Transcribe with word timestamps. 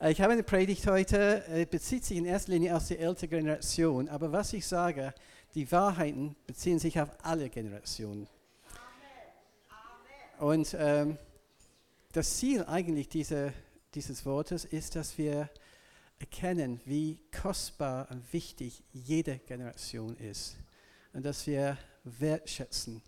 Äh, 0.00 0.12
ich 0.12 0.20
habe 0.20 0.32
eine 0.32 0.42
Predigt 0.42 0.86
heute, 0.86 1.44
äh, 1.48 1.66
bezieht 1.66 2.04
sich 2.04 2.16
in 2.16 2.24
erster 2.24 2.52
Linie 2.52 2.76
auf 2.76 2.86
die 2.86 2.98
ältere 2.98 3.28
Generation, 3.28 4.08
aber 4.08 4.32
was 4.32 4.52
ich 4.52 4.66
sage, 4.66 5.14
die 5.54 5.70
Wahrheiten 5.70 6.36
beziehen 6.46 6.78
sich 6.78 7.00
auf 7.00 7.10
alle 7.22 7.48
Generationen. 7.48 8.26
Und 10.38 10.76
ähm, 10.78 11.16
das 12.12 12.36
Ziel 12.38 12.64
eigentlich 12.64 13.08
dieser, 13.08 13.52
dieses 13.94 14.26
Wortes 14.26 14.64
ist, 14.64 14.96
dass 14.96 15.16
wir 15.16 15.48
erkennen, 16.18 16.80
wie 16.84 17.20
kostbar 17.30 18.10
und 18.10 18.32
wichtig 18.32 18.82
jede 18.92 19.38
Generation 19.38 20.16
ist. 20.16 20.56
Und 21.12 21.24
dass 21.24 21.46
wir 21.46 21.78
Wertschätzen, 22.02 23.00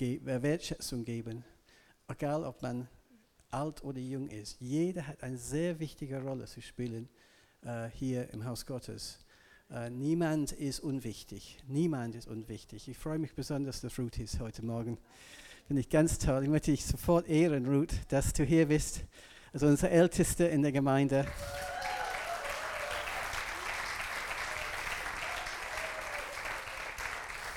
äh, 0.00 0.18
Wertschätzung 0.22 1.04
geben, 1.04 1.44
egal 2.08 2.44
ob 2.44 2.62
man 2.62 2.88
alt 3.50 3.82
oder 3.84 3.98
jung 3.98 4.28
ist. 4.28 4.60
Jeder 4.60 5.06
hat 5.06 5.22
eine 5.22 5.36
sehr 5.36 5.78
wichtige 5.78 6.22
Rolle 6.22 6.46
zu 6.46 6.60
spielen 6.60 7.08
äh, 7.62 7.88
hier 7.88 8.30
im 8.32 8.44
Haus 8.44 8.66
Gottes. 8.66 9.18
Äh, 9.70 9.90
niemand 9.90 10.52
ist 10.52 10.80
unwichtig. 10.80 11.58
Niemand 11.66 12.14
ist 12.14 12.26
unwichtig. 12.26 12.88
Ich 12.88 12.98
freue 12.98 13.18
mich 13.18 13.34
besonders, 13.34 13.80
dass 13.80 13.98
Ruth 13.98 14.18
ist 14.18 14.40
heute 14.40 14.64
Morgen. 14.64 14.98
Finde 15.66 15.80
ich 15.80 15.88
ganz 15.88 16.18
toll. 16.18 16.42
Ich 16.42 16.48
möchte 16.48 16.72
dich 16.72 16.84
sofort 16.84 17.28
ehren, 17.28 17.66
Ruth, 17.66 17.94
dass 18.08 18.32
du 18.32 18.44
hier 18.44 18.66
bist. 18.66 19.04
Also 19.52 19.66
unsere 19.66 19.92
Älteste 19.92 20.44
in 20.44 20.62
der 20.62 20.72
Gemeinde. 20.72 21.26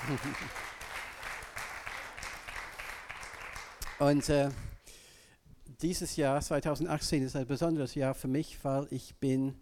Und 3.98 4.28
äh, 4.28 4.50
dieses 5.84 6.16
Jahr 6.16 6.40
2018 6.40 7.24
ist 7.24 7.36
ein 7.36 7.46
besonderes 7.46 7.94
Jahr 7.94 8.14
für 8.14 8.26
mich, 8.26 8.58
weil 8.64 8.86
ich 8.90 9.16
bin, 9.16 9.60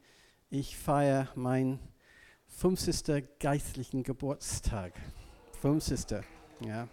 ich 0.51 0.77
feiere 0.77 1.27
meinen 1.35 1.81
50. 2.47 3.41
geistlichen 3.41 4.05
Geburtstag. 4.05 4.93
50. 5.63 6.23
Ja. 6.61 6.87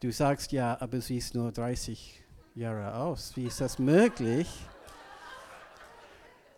Du 0.00 0.10
sagst 0.10 0.50
ja, 0.50 0.76
aber 0.80 1.00
sie 1.00 1.18
ist 1.18 1.36
nur 1.36 1.52
30 1.52 2.20
Jahre 2.56 2.96
aus. 2.96 3.36
Wie 3.36 3.44
ist 3.44 3.60
das 3.60 3.78
möglich? 3.78 4.48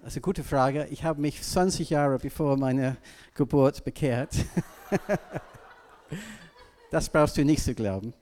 Eine 0.02 0.20
gute 0.22 0.42
Frage. 0.42 0.86
Ich 0.86 1.04
habe 1.04 1.20
mich 1.20 1.42
20 1.42 1.90
Jahre 1.90 2.16
bevor 2.16 2.56
meine 2.56 2.96
Geburt 3.34 3.84
bekehrt. 3.84 4.34
das 6.90 7.10
brauchst 7.10 7.36
du 7.36 7.44
nicht 7.44 7.62
zu 7.62 7.74
glauben. 7.74 8.14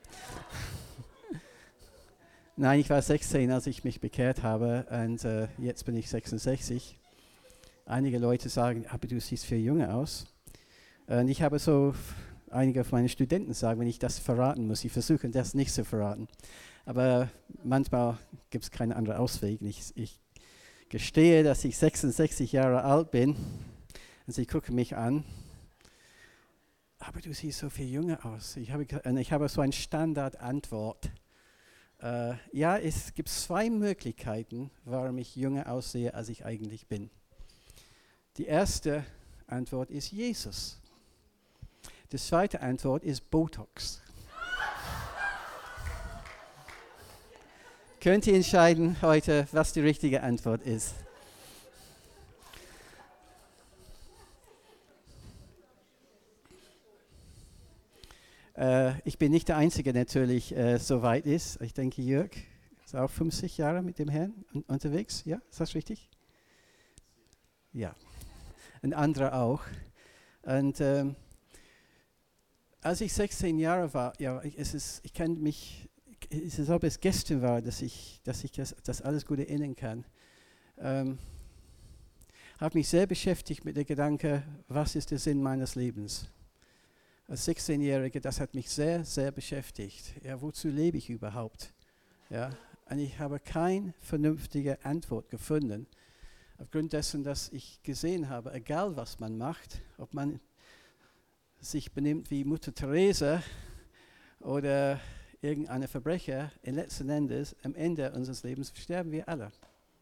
Nein, 2.61 2.81
ich 2.81 2.91
war 2.91 3.01
16, 3.01 3.53
als 3.53 3.69
ich 3.69 3.85
mich 3.85 4.01
bekehrt 4.01 4.43
habe 4.43 4.85
und 4.91 5.25
äh, 5.25 5.47
jetzt 5.59 5.85
bin 5.85 5.95
ich 5.95 6.11
66. 6.11 6.99
Einige 7.87 8.19
Leute 8.19 8.49
sagen, 8.49 8.85
aber 8.89 9.07
du 9.07 9.21
siehst 9.21 9.45
viel 9.45 9.59
jünger 9.59 9.95
aus. 9.95 10.27
Und 11.07 11.29
ich 11.29 11.41
habe 11.41 11.61
so, 11.61 11.95
einige 12.51 12.83
von 12.83 12.99
meinen 12.99 13.09
Studenten 13.09 13.55
sagen, 13.55 13.79
wenn 13.79 13.87
ich 13.87 14.01
das 14.01 14.19
verraten 14.19 14.67
muss, 14.67 14.81
sie 14.81 14.89
versuchen 14.89 15.31
das 15.31 15.55
nicht 15.55 15.73
zu 15.73 15.85
verraten. 15.85 16.27
Aber 16.85 17.29
manchmal 17.63 18.19
gibt 18.51 18.65
es 18.65 18.73
keinen 18.73 18.91
anderen 18.91 19.19
Ausweg. 19.21 19.63
Ich, 19.63 19.93
ich 19.95 20.19
gestehe, 20.89 21.45
dass 21.45 21.65
ich 21.65 21.79
66 21.79 22.51
Jahre 22.51 22.83
alt 22.83 23.13
bin 23.13 23.37
und 24.27 24.33
sie 24.33 24.47
gucken 24.47 24.75
mich 24.75 24.97
an. 24.97 25.23
Aber 26.99 27.21
du 27.21 27.33
siehst 27.33 27.61
so 27.61 27.71
viel 27.71 27.89
jünger 27.89 28.27
aus. 28.27 28.57
Ich 28.57 28.73
habe, 28.73 28.85
ich 29.21 29.33
habe 29.33 29.49
so 29.49 29.61
eine 29.61 29.73
Standardantwort. 29.73 31.09
Äh, 32.01 32.35
ja, 32.53 32.79
es 32.79 33.15
gibt 33.15 33.29
zwei 33.29 33.71
Möglichkeiten, 33.71 34.71
warum 34.85 35.19
ich 35.19 35.35
jünger 35.35 35.71
aussehe, 35.71 36.15
als 36.15 36.29
ich 36.29 36.45
eigentlich 36.45 36.87
bin. 36.87 37.11
Die 38.37 38.47
erste 38.47 39.05
Antwort 39.49 39.91
ist 39.91 40.13
Jesus. 40.13 40.81
Die 42.13 42.19
zweite 42.19 42.61
Antwort 42.61 43.03
ist 43.03 43.31
Botox. 43.31 44.01
Könnt 48.01 48.29
ihr 48.29 48.35
entscheiden 48.35 48.97
heute, 49.03 49.49
was 49.51 49.73
die 49.73 49.81
richtige 49.81 50.23
Antwort 50.23 50.63
ist? 50.63 50.95
Äh, 58.59 59.01
ich 59.05 59.19
bin 59.19 59.31
nicht 59.31 59.49
der 59.49 59.57
Einzige, 59.57 59.93
der 59.93 60.03
natürlich 60.03 60.55
äh, 60.57 60.79
so 60.79 61.03
weit 61.03 61.27
ist. 61.27 61.61
Ich 61.63 61.75
denke, 61.75 62.03
Jörg 62.03 62.31
ist 62.85 62.97
auch 62.97 63.09
50 63.09 63.57
Jahre 63.57 63.83
mit 63.83 64.01
dem 64.01 64.09
Herrn 64.09 64.35
un 64.53 64.63
unterwegs. 64.63 65.25
Ja, 65.25 65.41
ist 65.49 65.61
das 65.61 65.77
richtig? 65.77 66.11
Ja. 67.73 67.95
Ein 68.83 68.95
anderer 68.95 69.41
auch. 69.41 69.63
Und 70.43 70.81
ähm, 70.81 71.15
als 72.81 73.01
ich 73.01 73.13
16 73.13 73.59
Jahre 73.59 73.95
war, 73.95 74.13
ja, 74.21 74.41
es 74.41 74.75
ist, 74.75 75.05
ich 75.05 75.13
kann 75.13 75.41
mich, 75.41 75.89
es 76.29 76.59
ist, 76.59 76.71
ob 76.71 76.83
es 76.83 76.99
gestern 76.99 77.43
war, 77.43 77.63
dass 77.63 77.81
ich, 77.81 78.21
dass 78.25 78.43
ich 78.43 78.51
das, 78.51 78.75
das 78.83 79.03
alles 79.03 79.25
gut 79.25 79.39
erinnern 79.39 79.77
kann. 79.77 80.05
Ähm, 80.79 81.19
habe 82.59 82.79
mich 82.79 82.89
sehr 82.89 83.07
beschäftigt 83.07 83.65
mit 83.65 83.77
dem 83.77 83.87
Gedanke, 83.87 84.43
was 84.67 84.97
ist 84.97 85.13
der 85.13 85.19
Sinn 85.19 85.43
meines 85.43 85.77
Lebens? 85.77 86.29
Als 87.29 87.47
16-Jähriger, 87.47 88.21
das 88.21 88.41
hat 88.41 88.55
mich 88.55 88.71
sehr, 88.71 89.05
sehr 89.05 89.31
beschäftigt. 89.31 90.15
Ja, 90.25 90.41
wozu 90.41 90.69
lebe 90.69 90.97
ich 90.97 91.11
überhaupt? 91.11 91.75
Ja, 92.31 92.51
und 92.89 92.99
ich 92.99 93.19
habe 93.19 93.39
keine 93.39 93.93
vernünftige 94.01 94.83
Antwort 94.83 95.29
gefunden. 95.29 95.87
Aufgrund 96.57 96.95
dessen, 96.95 97.23
dass 97.23 97.51
ich 97.51 97.83
gesehen 97.83 98.31
habe, 98.31 98.53
egal 98.55 98.97
was 98.97 99.21
man 99.21 99.37
macht, 99.37 99.83
ob 99.99 100.15
man 100.15 100.41
sich 101.61 101.93
benimmt 101.93 102.31
wie 102.31 102.45
Mutter 102.45 102.75
Teresa 102.75 103.43
oder 104.41 104.99
irgendeine 105.43 105.87
Verbrecher, 105.87 106.51
letzten 106.63 107.11
Endes, 107.11 107.55
am 107.63 107.75
Ende 107.75 108.11
unseres 108.13 108.43
Lebens 108.43 108.73
sterben 108.75 109.13
wir 109.13 109.29
alle. 109.29 109.53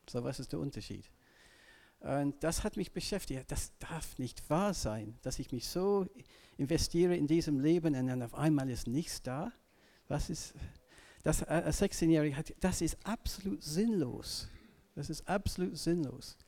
So, 0.09 0.23
was 0.23 0.39
ist 0.39 0.53
der 0.53 0.61
Unterschied? 0.61 1.11
Und 2.07 2.45
das 2.45 2.63
hat 2.63 2.77
mich 2.77 2.93
beschäftigt. 2.93 3.51
Das 3.51 3.73
darf 3.79 4.17
nicht 4.19 4.49
wahr 4.49 4.75
sein, 4.75 5.19
dass 5.23 5.41
ich 5.41 5.51
mich 5.51 5.67
so 5.67 6.07
investiere 6.57 7.17
in 7.17 7.27
diesem 7.27 7.59
Leben 7.59 7.97
und 7.97 8.07
dann 8.07 8.23
auf 8.23 8.35
einmal 8.35 8.71
ist 8.71 8.87
nichts 8.87 9.23
da. 9.23 9.53
Was 10.07 10.31
ist 10.31 10.55
das? 11.25 11.43
Als 11.43 11.83
16-Jähriger, 11.83 12.55
das 12.61 12.81
ist 12.81 12.97
absolut 13.05 13.61
sinnlos. 13.63 14.49
Das 14.95 15.11
ist 15.11 15.29
absolut 15.29 15.77
sinnlos. 15.77 16.39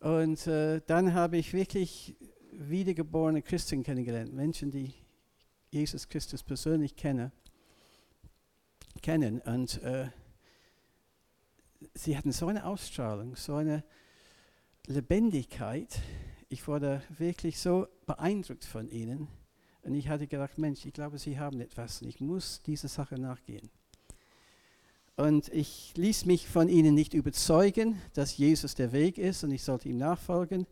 Und 0.00 0.46
äh, 0.46 0.82
dann 0.86 1.14
habe 1.14 1.38
ich 1.38 1.54
wirklich 1.54 2.14
wiedergeborene 2.52 3.40
Christen 3.40 3.82
kennengelernt, 3.82 4.34
Menschen, 4.34 4.70
die 4.70 4.92
Jesus 5.70 6.06
Christus 6.06 6.42
persönlich 6.42 6.96
kennen. 6.96 7.32
kennen. 9.00 9.40
Und 9.40 9.82
äh, 9.82 10.10
sie 11.94 12.16
hatten 12.16 12.32
so 12.32 12.46
eine 12.48 12.66
Ausstrahlung, 12.66 13.34
so 13.34 13.54
eine 13.54 13.82
Lebendigkeit. 14.88 16.00
Ich 16.48 16.66
wurde 16.66 17.02
wirklich 17.18 17.58
so 17.58 17.88
beeindruckt 18.06 18.64
von 18.64 18.88
ihnen. 18.88 19.28
Und 19.82 19.94
ich 19.94 20.08
hatte 20.08 20.26
gedacht, 20.26 20.56
Mensch, 20.56 20.86
ich 20.86 20.94
glaube, 20.94 21.18
sie 21.18 21.38
haben 21.38 21.60
etwas 21.60 22.00
und 22.00 22.08
ich 22.08 22.20
muss 22.20 22.62
dieser 22.62 22.88
Sache 22.88 23.16
nachgehen. 23.16 23.68
Und 25.16 25.48
ich 25.48 25.92
ließ 25.94 26.24
mich 26.24 26.48
von 26.48 26.70
ihnen 26.70 26.94
nicht 26.94 27.12
überzeugen, 27.12 28.00
dass 28.14 28.38
Jesus 28.38 28.74
der 28.74 28.92
Weg 28.92 29.18
ist 29.18 29.44
und 29.44 29.50
ich 29.50 29.62
sollte 29.62 29.90
ihm 29.90 29.98
nachfolgen. 29.98 30.66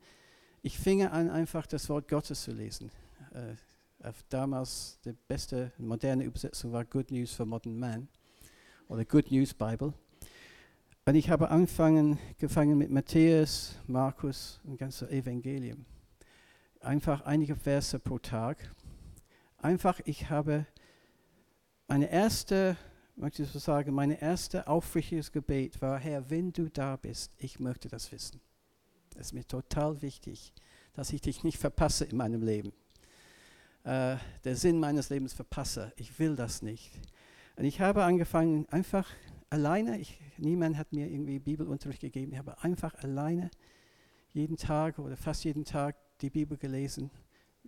Ich 0.62 0.78
fing 0.78 1.04
an, 1.04 1.28
einfach 1.28 1.66
das 1.66 1.87
Wort 1.91 2.09
Gottes 2.09 2.44
zu 2.44 2.53
lesen. 2.53 2.91
Äh, 3.34 4.12
damals 4.31 4.98
die 5.04 5.12
beste 5.12 5.72
moderne 5.77 6.25
Übersetzung 6.25 6.72
war 6.72 6.87
Good 6.87 7.10
News 7.10 7.33
for 7.33 7.44
Modern 7.44 7.78
Man 7.78 8.09
oder 8.88 9.04
Good 9.04 9.31
News 9.31 9.53
Bible. 9.53 9.93
Und 11.08 11.14
ich 11.14 11.30
habe 11.30 11.50
angefangen 11.50 12.18
gefangen 12.36 12.76
mit 12.78 12.90
Matthäus, 12.90 13.76
Markus 13.86 14.60
und 14.64 14.76
ganze 14.76 15.08
Evangelium. 15.08 15.84
Einfach 16.80 17.20
einige 17.20 17.54
Verse 17.54 17.97
pro 18.00 18.18
Tag. 18.18 18.58
Einfach, 19.58 20.00
ich 20.04 20.30
habe 20.30 20.66
meine 21.86 22.10
erste, 22.10 22.76
möchte 23.14 23.44
ich 23.44 23.50
so 23.50 23.60
sagen, 23.60 23.94
meine 23.94 24.20
erste 24.20 24.66
aufrichtiges 24.66 25.30
Gebet 25.30 25.80
war, 25.80 25.97
Herr, 26.00 26.28
wenn 26.28 26.53
du 26.53 26.68
da 26.68 26.97
bist, 26.97 27.36
ich 27.38 27.60
möchte 27.60 27.88
das 27.88 28.10
wissen. 28.10 28.41
Es 29.14 29.26
ist 29.26 29.32
mir 29.32 29.47
total 29.47 30.02
wichtig, 30.02 30.52
dass 30.92 31.12
ich 31.12 31.20
dich 31.20 31.44
nicht 31.44 31.59
verpasse 31.59 32.04
in 32.06 32.16
meinem 32.16 32.42
Leben. 32.42 32.72
Äh, 33.84 34.16
der 34.42 34.56
Sinn 34.56 34.80
meines 34.80 35.09
Lebens 35.10 35.34
verpasse. 35.34 35.92
Ich 35.94 36.18
will 36.18 36.34
das 36.34 36.62
nicht. 36.62 36.91
Und 37.54 37.64
ich 37.64 37.80
habe 37.80 38.02
angefangen, 38.02 38.66
einfach 38.70 39.09
alleine, 39.51 39.98
ich, 39.98 40.19
niemand 40.39 40.77
hat 40.77 40.93
mir 40.93 41.09
irgendwie 41.09 41.39
Bibelunterricht 41.39 42.01
gegeben, 42.01 42.33
ich 42.33 42.39
habe 42.39 42.63
einfach 42.63 42.95
alleine 42.97 43.51
jeden 44.33 44.57
Tag 44.57 44.98
oder 44.98 45.16
fast 45.16 45.45
jeden 45.45 45.65
Tag 45.65 45.97
die 46.21 46.31
Bibel 46.31 46.59
gelesen, 46.59 47.10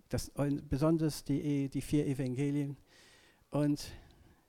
das, 0.09 0.31
besonders 0.69 1.23
die, 1.23 1.69
die 1.69 1.81
vier 1.81 2.05
Evangelien. 2.05 2.77
Und 3.49 3.91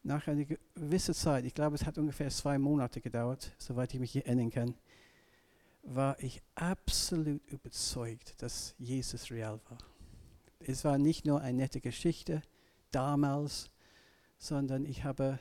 nach 0.03 0.27
einer 0.27 0.45
gewissen 0.45 1.15
Zeit, 1.15 1.45
ich 1.45 1.55
glaube, 1.55 1.77
es 1.77 1.85
hat 1.85 1.99
ungefähr 1.99 2.31
zwei 2.31 2.59
Monate 2.59 3.01
gedauert, 3.01 3.53
soweit 3.59 3.93
ich 3.95 4.01
mich 4.01 4.17
erinnern 4.17 4.51
kann, 4.51 4.75
war 5.83 6.23
ich 6.23 6.43
absolut 6.55 7.47
überzeugt, 7.51 8.43
dass 8.43 8.75
Jesus 8.79 9.31
real 9.31 9.61
war. 9.69 9.79
Es 10.59 10.85
war 10.85 10.99
nicht 10.99 11.27
nur 11.27 11.41
eine 11.41 11.57
nette 11.57 11.81
Geschichte 11.81 12.43
damals, 12.91 13.71
sondern 14.37 14.85
ich 14.85 15.05
habe 15.05 15.39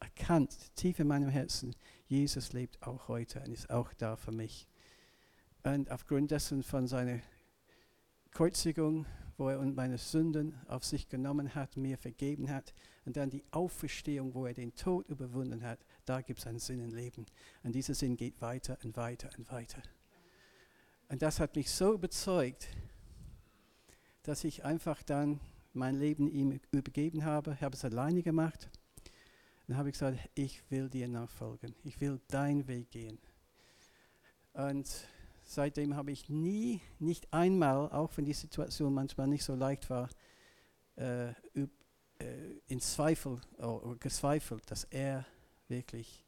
erkannt, 0.00 0.56
tief 0.74 0.98
in 0.98 1.08
meinem 1.08 1.28
Herzen, 1.28 1.74
Jesus 2.06 2.52
lebt 2.52 2.82
auch 2.82 3.08
heute 3.08 3.40
und 3.40 3.52
ist 3.52 3.70
auch 3.70 3.92
da 3.94 4.16
für 4.16 4.32
mich. 4.32 4.66
Und 5.62 5.90
aufgrund 5.90 6.30
dessen 6.30 6.62
von 6.62 6.86
seiner 6.86 7.20
Kreuzigung, 8.30 9.06
wo 9.36 9.48
er 9.48 9.58
meine 9.58 9.98
Sünden 9.98 10.54
auf 10.66 10.84
sich 10.84 11.08
genommen 11.08 11.54
hat, 11.54 11.76
mir 11.76 11.98
vergeben 11.98 12.50
hat, 12.50 12.74
und 13.04 13.16
dann 13.16 13.30
die 13.30 13.44
Auferstehung, 13.52 14.34
wo 14.34 14.44
er 14.44 14.52
den 14.52 14.74
Tod 14.74 15.08
überwunden 15.08 15.62
hat, 15.62 15.78
da 16.04 16.20
gibt 16.20 16.40
es 16.40 16.46
einen 16.46 16.58
Sinn 16.58 16.80
im 16.80 16.92
Leben. 16.92 17.24
Und 17.62 17.74
dieser 17.74 17.94
Sinn 17.94 18.16
geht 18.16 18.40
weiter 18.42 18.76
und 18.84 18.96
weiter 18.98 19.30
und 19.38 19.50
weiter. 19.50 19.80
Und 21.08 21.22
das 21.22 21.40
hat 21.40 21.56
mich 21.56 21.70
so 21.70 21.94
überzeugt, 21.94 22.68
dass 24.24 24.44
ich 24.44 24.62
einfach 24.62 25.02
dann 25.02 25.40
mein 25.72 25.98
Leben 25.98 26.28
ihm 26.28 26.60
übergeben 26.70 27.24
habe. 27.24 27.58
Habe 27.62 27.76
es 27.76 27.84
alleine 27.84 28.22
gemacht. 28.22 28.68
Dann 29.68 29.76
habe 29.76 29.90
ich 29.90 29.92
gesagt, 29.92 30.18
ich 30.34 30.62
will 30.70 30.88
dir 30.88 31.06
nachfolgen. 31.08 31.74
Ich 31.84 32.00
will 32.00 32.20
deinen 32.28 32.66
Weg 32.66 32.90
gehen. 32.90 33.18
Und 34.54 34.88
seitdem 35.44 35.94
habe 35.94 36.10
ich 36.10 36.30
nie, 36.30 36.80
nicht 36.98 37.30
einmal, 37.34 37.90
auch 37.90 38.10
wenn 38.16 38.24
die 38.24 38.32
Situation 38.32 38.94
manchmal 38.94 39.28
nicht 39.28 39.44
so 39.44 39.54
leicht 39.54 39.90
war, 39.90 40.08
äh, 40.96 41.28
äh, 41.28 41.34
in 42.66 42.80
Zweifel 42.80 43.42
oder 43.58 43.94
gezweifelt, 43.96 44.70
dass 44.70 44.84
er 44.84 45.26
wirklich, 45.68 46.24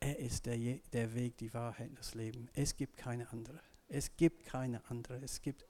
er 0.00 0.18
ist 0.18 0.44
der, 0.44 0.58
der 0.92 1.14
Weg, 1.14 1.38
die 1.38 1.54
Wahrheit, 1.54 1.92
das 1.94 2.16
Leben. 2.16 2.48
Es 2.52 2.76
gibt 2.76 2.96
keine 2.96 3.30
andere. 3.30 3.60
Es 3.86 4.16
gibt 4.16 4.44
keine 4.44 4.82
andere. 4.90 5.18
Es 5.22 5.40
gibt 5.40 5.64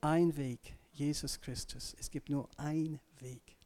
einen 0.00 0.36
Weg, 0.36 0.60
Jesus 0.92 1.40
Christus. 1.40 1.96
Es 1.98 2.08
gibt 2.08 2.28
nur 2.30 2.48
einen 2.56 3.00
Weg. 3.18 3.56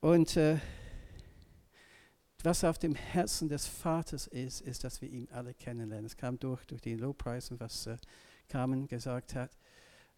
Und 0.00 0.36
äh, 0.36 0.58
was 2.44 2.64
auf 2.64 2.78
dem 2.78 2.94
Herzen 2.94 3.48
des 3.48 3.66
Vaters 3.66 4.26
ist, 4.26 4.60
ist, 4.60 4.84
dass 4.84 5.00
wir 5.00 5.08
ihn 5.08 5.28
alle 5.30 5.54
kennenlernen. 5.54 6.06
Es 6.06 6.16
kam 6.16 6.38
durch, 6.38 6.64
durch 6.66 6.80
den 6.80 6.98
Lobpreis 6.98 7.50
und 7.50 7.60
was 7.60 7.86
äh, 7.86 7.96
Carmen 8.48 8.86
gesagt 8.86 9.34
hat. 9.34 9.50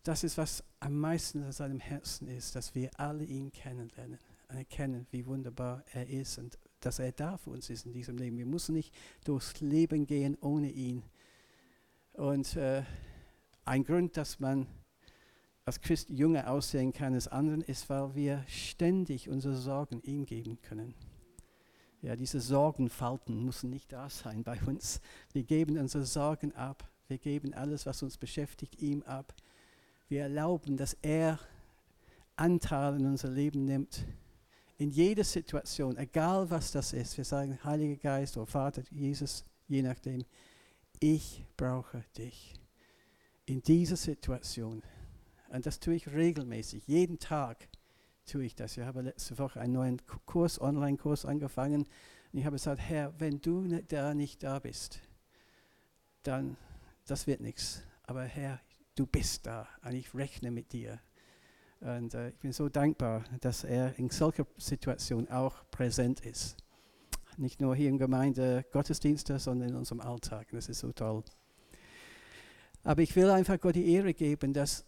Das 0.02 0.22
ist, 0.22 0.36
was 0.36 0.62
am 0.80 0.98
meisten 0.98 1.42
an 1.42 1.52
seinem 1.52 1.80
Herzen 1.80 2.28
ist, 2.28 2.54
dass 2.54 2.74
wir 2.74 2.90
alle 2.98 3.24
ihn 3.24 3.52
kennenlernen. 3.52 4.18
Erkennen, 4.48 5.06
wie 5.10 5.26
wunderbar 5.26 5.82
er 5.92 6.08
ist 6.08 6.38
und 6.38 6.58
dass 6.78 6.98
er 6.98 7.10
da 7.10 7.36
für 7.38 7.50
uns 7.50 7.70
ist 7.70 7.86
in 7.86 7.92
diesem 7.92 8.18
Leben. 8.18 8.36
Wir 8.36 8.46
müssen 8.46 8.74
nicht 8.74 8.94
durchs 9.24 9.60
Leben 9.60 10.06
gehen 10.06 10.36
ohne 10.40 10.70
ihn. 10.70 11.02
Und 12.12 12.54
äh, 12.54 12.84
ein 13.64 13.82
Grund, 13.82 14.16
dass 14.16 14.38
man 14.38 14.66
als 15.64 15.80
Christ 15.80 16.10
jünger 16.10 16.50
aussehen 16.50 16.92
kann 16.92 17.14
als 17.14 17.26
anderen, 17.26 17.62
ist, 17.62 17.88
weil 17.88 18.14
wir 18.14 18.44
ständig 18.46 19.28
unsere 19.28 19.56
Sorgen 19.56 20.00
ihm 20.02 20.26
geben 20.26 20.60
können. 20.60 20.94
Ja, 22.04 22.16
diese 22.16 22.38
Sorgenfalten 22.38 23.46
müssen 23.46 23.70
nicht 23.70 23.90
da 23.90 24.10
sein 24.10 24.44
bei 24.44 24.60
uns. 24.66 25.00
Wir 25.32 25.42
geben 25.42 25.78
unsere 25.78 26.04
Sorgen 26.04 26.54
ab. 26.54 26.86
Wir 27.08 27.16
geben 27.16 27.54
alles, 27.54 27.86
was 27.86 28.02
uns 28.02 28.18
beschäftigt, 28.18 28.82
ihm 28.82 29.02
ab. 29.04 29.32
Wir 30.10 30.24
erlauben, 30.24 30.76
dass 30.76 30.98
er 31.00 31.38
Anteil 32.36 32.96
in 32.96 33.06
unser 33.06 33.30
Leben 33.30 33.64
nimmt. 33.64 34.04
In 34.76 34.90
jeder 34.90 35.24
Situation, 35.24 35.96
egal 35.96 36.50
was 36.50 36.72
das 36.72 36.92
ist. 36.92 37.16
Wir 37.16 37.24
sagen, 37.24 37.58
Heiliger 37.64 37.96
Geist 37.96 38.36
oder 38.36 38.48
Vater, 38.48 38.82
Jesus, 38.90 39.42
je 39.66 39.80
nachdem, 39.80 40.26
ich 41.00 41.42
brauche 41.56 42.04
dich. 42.18 42.52
In 43.46 43.62
dieser 43.62 43.96
Situation. 43.96 44.82
Und 45.48 45.64
das 45.64 45.80
tue 45.80 45.94
ich 45.94 46.06
regelmäßig, 46.06 46.86
jeden 46.86 47.18
Tag 47.18 47.66
tue 48.26 48.44
ich 48.44 48.54
das. 48.54 48.76
Ich 48.76 48.84
habe 48.84 49.02
letzte 49.02 49.38
Woche 49.38 49.60
einen 49.60 49.72
neuen 49.72 50.00
Kurs, 50.26 50.60
Online-Kurs 50.60 51.24
angefangen. 51.24 51.82
Und 52.32 52.38
ich 52.38 52.44
habe 52.44 52.56
gesagt, 52.56 52.80
Herr, 52.80 53.12
wenn 53.18 53.40
du 53.40 53.66
da 53.88 54.14
nicht 54.14 54.42
da 54.42 54.58
bist, 54.58 55.00
dann, 56.22 56.56
das 57.06 57.26
wird 57.26 57.40
nichts. 57.40 57.82
Aber 58.04 58.24
Herr, 58.24 58.60
du 58.94 59.06
bist 59.06 59.46
da 59.46 59.68
und 59.84 59.94
ich 59.94 60.14
rechne 60.14 60.50
mit 60.50 60.72
dir. 60.72 61.00
Und 61.80 62.14
äh, 62.14 62.30
ich 62.30 62.38
bin 62.38 62.52
so 62.52 62.68
dankbar, 62.68 63.24
dass 63.40 63.64
er 63.64 63.98
in 63.98 64.08
solcher 64.10 64.46
Situation 64.56 65.28
auch 65.28 65.68
präsent 65.70 66.20
ist. 66.20 66.56
Nicht 67.36 67.60
nur 67.60 67.74
hier 67.74 67.88
in 67.88 67.98
Gemeinde 67.98 68.64
Gottesdienste, 68.72 69.38
sondern 69.38 69.70
in 69.70 69.74
unserem 69.74 70.00
Alltag. 70.00 70.48
Das 70.52 70.68
ist 70.68 70.78
so 70.78 70.92
toll. 70.92 71.24
Aber 72.84 73.02
ich 73.02 73.14
will 73.16 73.30
einfach 73.30 73.60
Gott 73.60 73.74
die 73.74 73.92
Ehre 73.92 74.14
geben, 74.14 74.52
dass 74.52 74.84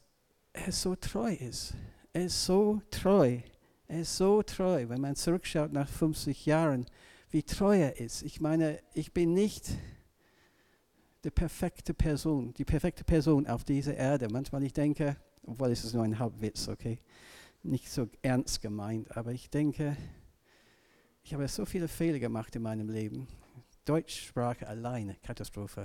er 0.52 0.72
so 0.72 0.94
treu 0.96 1.32
ist. 1.32 1.74
Er 2.16 2.24
ist 2.24 2.46
so 2.46 2.80
treu. 2.90 3.40
Er 3.88 4.00
ist 4.00 4.16
so 4.16 4.42
treu, 4.42 4.88
wenn 4.88 5.02
man 5.02 5.16
zurückschaut 5.16 5.70
nach 5.70 5.86
50 5.86 6.46
Jahren, 6.46 6.86
wie 7.28 7.42
treu 7.42 7.78
er 7.78 8.00
ist. 8.00 8.22
Ich 8.22 8.40
meine, 8.40 8.78
ich 8.94 9.12
bin 9.12 9.34
nicht 9.34 9.68
die 11.24 11.30
perfekte 11.30 11.92
Person, 11.92 12.54
die 12.54 12.64
perfekte 12.64 13.04
Person 13.04 13.46
auf 13.46 13.64
dieser 13.64 13.94
Erde. 13.94 14.30
Manchmal 14.30 14.62
ich 14.62 14.72
denke, 14.72 15.14
obwohl 15.46 15.70
es 15.72 15.84
ist 15.84 15.92
nur 15.92 16.04
ein 16.04 16.18
Halbwitz, 16.18 16.68
okay, 16.68 17.00
nicht 17.62 17.90
so 17.90 18.08
ernst 18.22 18.62
gemeint, 18.62 19.14
aber 19.14 19.32
ich 19.32 19.50
denke, 19.50 19.94
ich 21.22 21.34
habe 21.34 21.46
so 21.48 21.66
viele 21.66 21.86
Fehler 21.86 22.18
gemacht 22.18 22.56
in 22.56 22.62
meinem 22.62 22.88
Leben. 22.88 23.28
Deutschsprache 23.84 24.66
alleine, 24.66 25.16
Katastrophe. 25.16 25.84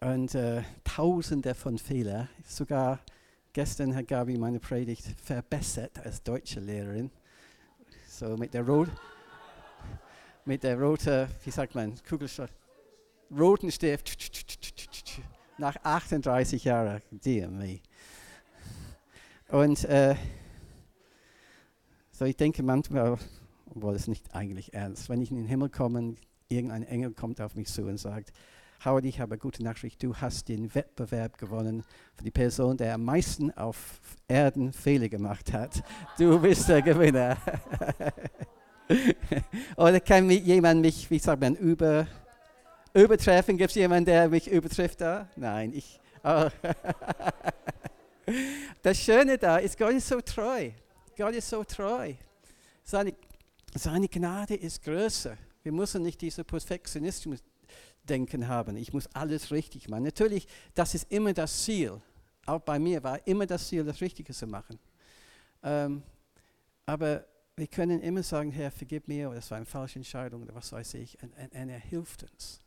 Und 0.00 0.34
äh, 0.34 0.62
tausende 0.82 1.54
von 1.54 1.78
Fehlern. 1.78 2.28
Sogar 2.46 3.00
gestern 3.52 3.94
hat 3.94 4.08
Gabi 4.08 4.38
meine 4.38 4.58
Predigt 4.58 5.04
verbessert 5.22 5.98
als 6.04 6.22
deutsche 6.22 6.60
Lehrerin. 6.60 7.10
So 8.08 8.36
mit 8.36 8.54
der, 8.54 8.66
Rot 8.66 8.88
mit 10.44 10.62
der 10.62 10.78
roten, 10.80 11.28
wie 11.44 11.50
sagt 11.50 11.74
man, 11.74 11.94
Kugelschrift, 12.08 12.54
roten 13.30 13.70
Stift. 13.70 15.20
Nach 15.58 15.76
38 15.82 16.64
Jahren, 16.64 17.02
dear 17.10 17.50
me. 17.50 17.80
Und 19.48 19.84
äh, 19.84 20.16
so 22.10 22.24
ich 22.24 22.36
denke 22.36 22.62
manchmal, 22.62 23.18
obwohl 23.74 23.94
es 23.94 24.08
nicht 24.08 24.34
eigentlich 24.34 24.72
ernst, 24.72 25.10
wenn 25.10 25.20
ich 25.20 25.30
in 25.30 25.36
den 25.36 25.46
Himmel 25.46 25.68
komme, 25.68 26.14
irgendein 26.48 26.84
Engel 26.84 27.12
kommt 27.12 27.40
auf 27.40 27.54
mich 27.54 27.68
zu 27.68 27.82
und 27.82 27.98
sagt, 27.98 28.32
Howard, 28.82 29.04
ich 29.04 29.20
habe 29.20 29.36
gute 29.36 29.62
Nachricht. 29.62 30.02
Du 30.02 30.16
hast 30.16 30.48
den 30.48 30.74
Wettbewerb 30.74 31.36
gewonnen 31.36 31.84
für 32.14 32.24
die 32.24 32.30
Person, 32.30 32.78
der 32.78 32.94
am 32.94 33.04
meisten 33.04 33.50
auf 33.50 34.00
Erden 34.26 34.72
Fehler 34.72 35.10
gemacht 35.10 35.52
hat. 35.52 35.82
Du 36.16 36.38
bist 36.40 36.66
der 36.66 36.80
Gewinner. 36.80 37.36
Oder 39.76 40.00
kann 40.00 40.30
jemand 40.30 40.80
mich, 40.80 41.10
wie 41.10 41.18
sagt 41.18 41.42
man, 41.42 41.56
über, 41.56 42.06
übertreffen? 42.94 43.58
Gibt 43.58 43.68
es 43.68 43.76
jemanden, 43.76 44.06
der 44.06 44.30
mich 44.30 44.50
übertrifft 44.50 45.02
da? 45.02 45.28
Nein, 45.36 45.72
ich. 45.74 46.00
Oh. 46.24 46.48
Das 48.82 48.96
Schöne 48.96 49.36
da 49.36 49.56
ist, 49.56 49.76
Gott 49.76 49.92
ist 49.92 50.06
so 50.06 50.20
treu. 50.20 50.70
Gott 51.16 51.34
ist 51.34 51.50
so 51.50 51.64
treu. 51.64 52.14
Seine, 52.84 53.12
seine 53.74 54.06
Gnade 54.06 54.54
ist 54.54 54.84
größer. 54.84 55.36
Wir 55.64 55.72
müssen 55.72 56.02
nicht 56.02 56.20
diese 56.20 56.44
Perfektionismus 56.44 57.40
Denken 58.10 58.48
haben. 58.48 58.76
Ich 58.76 58.92
muss 58.92 59.06
alles 59.14 59.50
richtig 59.50 59.88
machen. 59.88 60.02
Natürlich, 60.02 60.46
das 60.74 60.94
ist 60.94 61.10
immer 61.10 61.32
das 61.32 61.64
Ziel. 61.64 62.00
Auch 62.44 62.60
bei 62.60 62.78
mir 62.78 63.02
war 63.02 63.26
immer 63.26 63.46
das 63.46 63.68
Ziel, 63.68 63.84
das 63.84 64.00
Richtige 64.00 64.34
zu 64.34 64.46
machen. 64.46 64.78
Ähm, 65.62 66.02
aber 66.84 67.24
wir 67.56 67.66
können 67.66 68.00
immer 68.00 68.22
sagen, 68.22 68.50
Herr, 68.50 68.70
vergib 68.70 69.08
mir, 69.08 69.28
oder 69.28 69.36
das 69.36 69.50
war 69.50 69.56
eine 69.56 69.66
falsche 69.66 69.98
Entscheidung, 69.98 70.42
oder 70.42 70.54
was 70.54 70.72
weiß 70.72 70.94
ich. 70.94 71.22
Und, 71.22 71.32
und, 71.36 71.54
und 71.54 71.68
er 71.68 71.78
hilft 71.78 72.24
uns. 72.24 72.60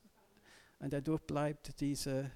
Und 0.79 0.93
dadurch 0.93 1.21
bleibt 1.21 1.79
dieser 1.79 2.31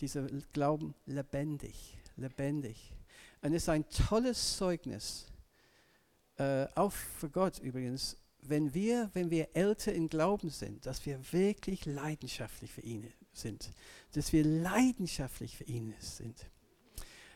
diese 0.00 0.26
Glauben 0.52 0.94
lebendig, 1.06 1.96
lebendig. 2.16 2.92
Und 3.40 3.52
es 3.52 3.62
ist 3.62 3.68
ein 3.68 3.88
tolles 3.88 4.56
Zeugnis, 4.56 5.26
äh, 6.38 6.66
auch 6.74 6.92
für 6.92 7.30
Gott 7.30 7.58
übrigens, 7.58 8.16
wenn 8.48 8.74
wir, 8.74 9.10
wenn 9.14 9.30
wir 9.30 9.48
älter 9.54 9.92
im 9.92 10.08
Glauben 10.08 10.50
sind, 10.50 10.86
dass 10.86 11.04
wir 11.06 11.20
wirklich 11.32 11.86
leidenschaftlich 11.86 12.72
für 12.72 12.82
ihn 12.82 13.12
sind, 13.32 13.70
dass 14.12 14.32
wir 14.32 14.44
leidenschaftlich 14.44 15.56
für 15.56 15.64
ihn 15.64 15.94
sind. 15.98 16.46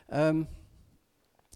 Ähm, 0.09 0.47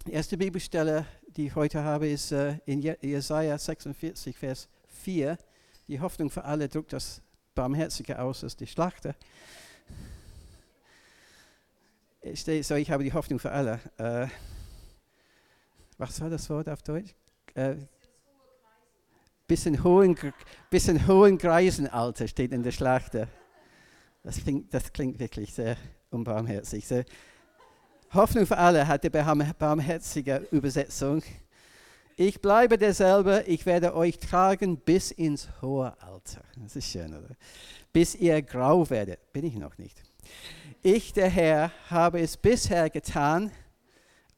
die 0.05 0.13
erste 0.13 0.37
Bibelstelle, 0.37 1.05
die 1.27 1.47
ich 1.47 1.55
heute 1.55 1.83
habe, 1.83 2.07
ist 2.07 2.31
äh, 2.31 2.59
in 2.65 2.81
Jesaja 2.81 3.57
46, 3.57 4.37
Vers 4.37 4.69
4. 4.87 5.37
Die 5.87 5.99
Hoffnung 5.99 6.29
für 6.29 6.43
alle 6.45 6.69
drückt 6.69 6.93
das 6.93 7.21
Barmherzige 7.55 8.19
aus 8.19 8.43
als 8.43 8.55
die 8.55 8.67
Schlachter. 8.67 9.15
Ich, 12.21 12.39
stehe, 12.41 12.63
so, 12.63 12.75
ich 12.75 12.89
habe 12.91 13.03
die 13.03 13.13
Hoffnung 13.13 13.39
für 13.39 13.51
alle. 13.51 13.79
Äh, 13.97 14.27
was 15.97 16.19
war 16.21 16.29
das 16.29 16.49
Wort 16.49 16.69
auf 16.69 16.81
Deutsch? 16.81 17.15
Äh, 17.53 17.75
bis 19.47 19.65
in 19.65 19.83
hohen, 19.83 20.17
bis 20.69 20.87
in 20.87 21.07
hohen 21.07 21.37
Greisenalter 21.37 22.27
steht 22.27 22.51
in 22.51 22.63
der 22.63 22.71
Schlachter. 22.71 23.27
Das 24.23 24.37
klingt, 24.37 24.73
das 24.73 24.91
klingt 24.91 25.19
wirklich 25.19 25.53
sehr 25.53 25.77
unbarmherzig. 26.09 26.87
Sehr 26.87 27.05
Hoffnung 28.13 28.45
für 28.45 28.57
alle 28.57 28.87
hat 28.87 29.03
die 29.03 29.09
barmherzige 29.09 30.47
Übersetzung. 30.51 31.21
Ich 32.17 32.41
bleibe 32.41 32.77
derselbe, 32.77 33.43
ich 33.45 33.65
werde 33.65 33.93
euch 33.93 34.19
tragen 34.19 34.77
bis 34.77 35.11
ins 35.11 35.49
hohe 35.61 36.01
Alter. 36.01 36.41
Das 36.55 36.77
ist 36.77 36.89
schön, 36.89 37.13
oder? 37.13 37.35
Bis 37.91 38.15
ihr 38.15 38.41
grau 38.41 38.89
werdet. 38.89 39.33
Bin 39.33 39.45
ich 39.45 39.55
noch 39.55 39.77
nicht. 39.77 40.01
Ich, 40.81 41.11
der 41.11 41.29
Herr, 41.29 41.71
habe 41.89 42.21
es 42.21 42.37
bisher 42.37 42.89
getan 42.89 43.51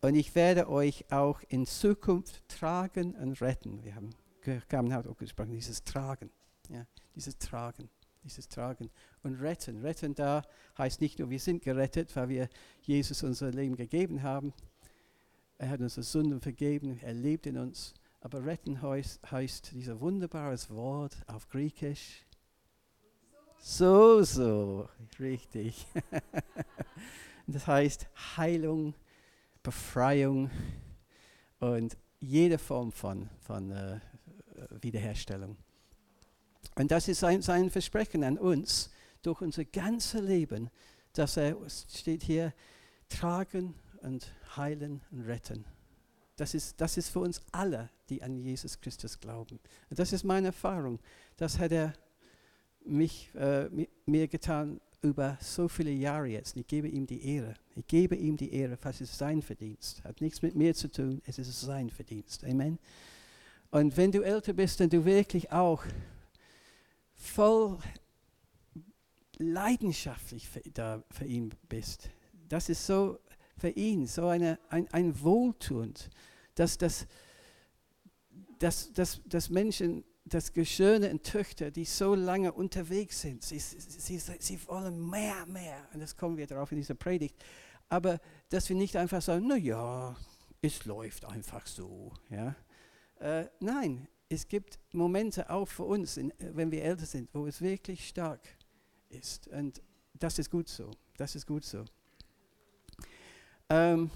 und 0.02 0.16
ich 0.16 0.34
werde 0.34 0.70
euch 0.70 1.06
auch 1.12 1.40
in 1.50 1.68
Zukunft 1.68 2.50
tragen 2.50 3.14
und 3.14 3.40
retten. 3.42 3.84
Wir 3.84 3.94
haben, 3.94 4.10
haben 4.72 4.92
auch 4.92 5.18
gesprochen, 5.18 5.52
dieses 5.52 5.84
Tragen. 5.84 6.30
Ja, 6.70 6.86
dieses 7.16 7.38
Tragen, 7.38 7.90
dieses 8.24 8.48
Tragen 8.50 8.90
und 9.24 9.36
retten. 9.36 9.82
Retten 9.82 10.16
da 10.16 10.44
heißt 10.78 11.00
nicht 11.02 11.20
nur, 11.20 11.30
wir 11.30 11.40
sind 11.40 11.64
gerettet, 11.64 12.16
weil 12.16 12.30
wir 12.30 12.50
Jesus 12.82 13.24
unser 13.24 13.52
Leben 13.52 13.76
gegeben 13.76 14.22
haben. 14.22 14.54
Er 15.58 15.70
hat 15.70 15.80
unsere 15.80 16.04
Sünden 16.04 16.42
vergeben, 16.42 17.00
er 17.02 17.14
lebt 17.14 17.46
in 17.46 17.58
uns. 17.58 17.94
Aber 18.20 18.46
retten 18.46 18.82
heißt, 18.82 19.32
heißt 19.32 19.72
dieser 19.72 20.02
wunderbares 20.02 20.70
Wort 20.70 21.18
auf 21.28 21.48
Griechisch. 21.48 22.26
So, 23.60 24.24
so, 24.24 24.90
richtig. 25.20 25.88
das 27.48 27.66
heißt 27.66 28.08
Heilung, 28.38 28.94
Befreiung 29.64 30.52
und 31.60 31.98
jede 32.20 32.58
Form 32.58 32.92
von, 32.92 33.30
von 33.40 33.72
äh, 33.72 34.00
Wiederherstellung. 34.82 35.58
Und 36.76 36.92
das 36.92 37.08
ist 37.08 37.20
sein, 37.20 37.42
sein 37.42 37.70
Versprechen 37.70 38.24
an 38.24 38.38
uns 38.38 38.90
durch 39.22 39.42
unser 39.42 39.66
ganzes 39.66 40.22
Leben, 40.22 40.70
dass 41.14 41.38
er, 41.38 41.58
steht 41.70 42.24
hier, 42.24 42.54
tragen 43.10 43.74
und 44.02 44.32
heilen 44.56 45.02
und 45.12 45.22
retten. 45.22 45.66
Das 46.36 46.54
ist, 46.54 46.80
das 46.80 46.98
ist 46.98 47.10
für 47.10 47.20
uns 47.20 47.42
alle, 47.52 47.90
die 48.10 48.22
an 48.22 48.38
Jesus 48.38 48.80
Christus 48.80 49.20
glauben. 49.20 49.60
Und 49.90 50.00
das 50.00 50.14
ist 50.14 50.24
meine 50.24 50.48
Erfahrung. 50.48 51.00
Das 51.36 51.58
hat 51.58 51.72
er 51.72 51.94
mich, 52.86 53.34
äh, 53.34 53.70
mir 54.06 54.28
getan 54.28 54.80
über 55.02 55.38
so 55.42 55.68
viele 55.68 55.92
Jahre 55.92 56.28
jetzt. 56.28 56.56
Ich 56.56 56.68
gebe 56.68 56.88
ihm 56.88 57.08
die 57.08 57.24
Ehre. 57.26 57.56
Ich 57.76 57.88
gebe 57.88 58.16
ihm 58.16 58.38
die 58.38 58.54
Ehre, 58.54 58.78
was 58.82 59.02
ist 59.02 59.18
sein 59.18 59.42
Verdienst. 59.42 60.04
Hat 60.04 60.22
nichts 60.22 60.42
mit 60.42 60.56
mir 60.56 60.74
zu 60.76 60.92
tun, 60.92 61.22
es 61.26 61.40
ist 61.40 61.62
sein 61.62 61.90
Verdienst. 61.90 62.44
Amen. 62.44 62.78
Und 63.78 63.96
wenn 63.96 64.12
du 64.12 64.24
älter 64.24 64.54
bist 64.54 64.82
und 64.82 64.92
du 64.92 65.06
wirklich 65.06 65.52
auch 65.52 65.84
voll 67.14 67.78
leidenschaftlich 69.38 70.50
für, 70.50 70.62
da 70.62 71.04
für 71.12 71.26
ihn 71.26 71.54
bist, 71.70 72.10
das 72.50 72.70
ist 72.70 72.88
so 72.88 73.20
für 73.56 73.70
ihn 73.70 74.08
so 74.08 74.30
eine, 74.30 74.58
ein, 74.70 74.92
ein 74.92 75.22
Wohltuend, 75.22 76.10
dass, 76.56 76.80
dass, 76.80 77.06
dass, 78.58 78.92
dass, 78.94 79.22
dass 79.26 79.50
Menschen 79.52 80.04
dass 80.26 80.54
Geschöne 80.54 81.12
und 81.12 81.24
Töchter, 81.24 81.70
die 81.70 81.86
so 81.86 82.16
lange 82.16 82.52
unterwegs 82.52 83.22
sind, 83.22 83.44
sie, 83.44 83.60
sie, 83.60 84.18
sie 84.18 84.68
wollen 84.68 85.08
mehr, 85.08 85.46
mehr. 85.46 85.88
Und 85.94 86.02
das 86.02 86.18
kommen 86.18 86.36
wir 86.36 86.48
darauf 86.48 86.72
in 86.72 86.80
dieser 86.80 86.96
Predigt. 86.96 87.36
Aber 87.90 88.20
dass 88.50 88.68
wir 88.70 88.76
nicht 88.76 88.98
einfach 88.98 89.22
sagen, 89.22 89.48
naja, 89.48 90.18
es 90.62 90.84
läuft 90.84 91.26
einfach 91.26 91.66
so. 91.66 92.12
Ja? 92.30 92.56
Äh, 93.20 93.46
nein, 93.60 94.08
es 94.30 94.48
gibt 94.48 94.80
Momente 94.92 95.50
auch 95.50 95.68
für 95.68 95.84
uns, 95.84 96.18
in, 96.18 96.34
wenn 96.40 96.72
wir 96.72 96.84
älter 96.84 97.06
sind, 97.06 97.30
wo 97.34 97.48
es 97.48 97.62
wirklich 97.62 98.08
stark 98.08 98.42
ist. 99.10 99.48
Und 99.48 99.82
das 100.14 100.40
ist 100.40 100.50
gut 100.50 100.68
so. 100.68 100.92
Das 101.18 101.36
ist 101.36 101.46
gut 101.46 101.64
so. 101.64 101.86
Ähm, 103.70 104.12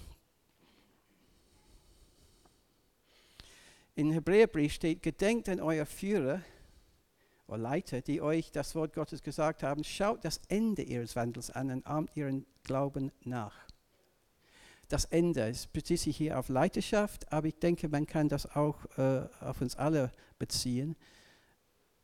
In 4.01 4.11
Hebräerbrief 4.11 4.73
steht, 4.73 5.03
gedenkt 5.03 5.49
an 5.49 5.59
euer 5.59 5.85
Führer 5.85 6.41
oder 7.47 7.57
Leiter, 7.57 8.01
die 8.01 8.21
euch 8.21 8.51
das 8.51 8.73
Wort 8.73 8.93
Gottes 8.93 9.21
gesagt 9.21 9.63
haben, 9.63 9.83
schaut 9.83 10.23
das 10.23 10.39
Ende 10.47 10.81
ihres 10.81 11.15
Wandels 11.15 11.51
an 11.51 11.69
und 11.69 11.85
ahmt 11.85 12.15
ihren 12.15 12.45
Glauben 12.63 13.11
nach. 13.25 13.53
Das 14.91 15.05
Ende 15.05 15.47
ist 15.47 15.71
bezieht 15.71 16.01
sich 16.01 16.17
hier 16.17 16.37
auf 16.37 16.49
Leiterschaft, 16.49 17.31
aber 17.31 17.47
ich 17.47 17.57
denke, 17.57 17.87
man 17.87 18.05
kann 18.05 18.27
das 18.27 18.45
auch 18.57 18.75
äh, 18.97 19.25
auf 19.39 19.61
uns 19.61 19.77
alle 19.77 20.11
beziehen. 20.37 20.97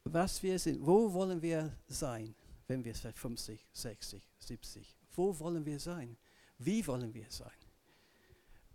Was 0.06 0.42
wir 0.42 0.58
sind, 0.58 0.80
wo 0.86 1.12
wollen 1.12 1.42
wir 1.42 1.76
sein, 1.90 2.34
wenn 2.66 2.86
wir 2.86 2.96
50, 2.96 3.68
60, 3.74 4.24
70? 4.40 4.96
Wo 5.14 5.38
wollen 5.38 5.66
wir 5.66 5.82
sein? 5.82 6.16
Wie 6.60 6.88
wollen 6.88 7.14
wir 7.14 7.26
sein? 7.28 7.52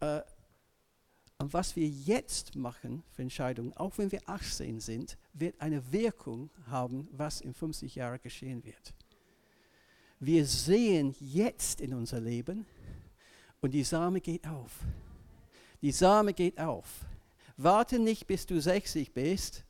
Äh, 0.00 0.20
und 1.38 1.54
was 1.54 1.74
wir 1.74 1.88
jetzt 1.88 2.54
machen 2.54 3.04
für 3.12 3.22
Entscheidungen, 3.22 3.72
auch 3.78 3.96
wenn 3.96 4.12
wir 4.12 4.20
18 4.28 4.78
sind, 4.80 5.16
wird 5.32 5.58
eine 5.58 5.90
Wirkung 5.90 6.50
haben, 6.66 7.08
was 7.12 7.40
in 7.40 7.54
50 7.54 7.94
Jahren 7.94 8.20
geschehen 8.22 8.62
wird. 8.62 8.92
Wir 10.20 10.44
sehen 10.44 11.16
jetzt 11.18 11.80
in 11.80 11.94
unser 11.94 12.20
Leben 12.20 12.66
und 13.62 13.70
die 13.70 13.84
Same 13.84 14.20
geht 14.20 14.46
auf. 14.46 14.72
Die 15.80 15.92
Same 15.92 16.34
geht 16.34 16.60
auf. 16.60 16.86
Warte 17.56 17.98
nicht, 17.98 18.26
bis 18.26 18.44
du 18.44 18.60
60 18.60 19.14
bist, 19.14 19.64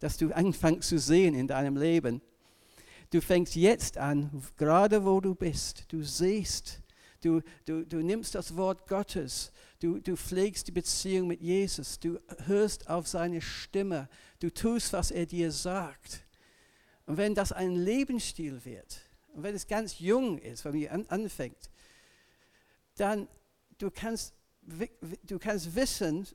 dass 0.00 0.16
du 0.16 0.32
anfängst 0.32 0.88
zu 0.88 0.98
sehen 0.98 1.36
in 1.36 1.46
deinem 1.46 1.76
Leben. 1.76 2.20
Du 3.10 3.20
fängst 3.20 3.54
jetzt 3.54 3.96
an, 3.96 4.42
gerade 4.56 5.04
wo 5.04 5.20
du 5.20 5.36
bist. 5.36 5.84
Du 5.92 6.02
siehst, 6.02 6.82
du, 7.22 7.42
du, 7.64 7.86
du 7.86 7.98
nimmst 7.98 8.34
das 8.34 8.56
Wort 8.56 8.88
Gottes 8.88 9.52
Du, 9.80 10.00
du 10.00 10.16
pflegst 10.16 10.66
die 10.66 10.72
Beziehung 10.72 11.28
mit 11.28 11.40
Jesus. 11.40 12.00
Du 12.00 12.18
hörst 12.46 12.90
auf 12.90 13.06
seine 13.06 13.40
Stimme. 13.40 14.08
Du 14.40 14.52
tust, 14.52 14.92
was 14.92 15.12
er 15.12 15.26
dir 15.26 15.52
sagt. 15.52 16.24
Und 17.06 17.16
wenn 17.16 17.34
das 17.34 17.52
ein 17.52 17.76
Lebensstil 17.76 18.64
wird, 18.64 19.00
und 19.34 19.44
wenn 19.44 19.54
es 19.54 19.68
ganz 19.68 20.00
jung 20.00 20.38
ist, 20.38 20.64
wenn 20.64 20.80
man 20.80 20.88
an, 20.88 21.06
anfängt, 21.08 21.70
dann 23.00 23.28
du 23.78 23.90
kannst, 23.90 24.34
du 25.24 25.38
kannst 25.38 25.74
wissen, 25.74 26.26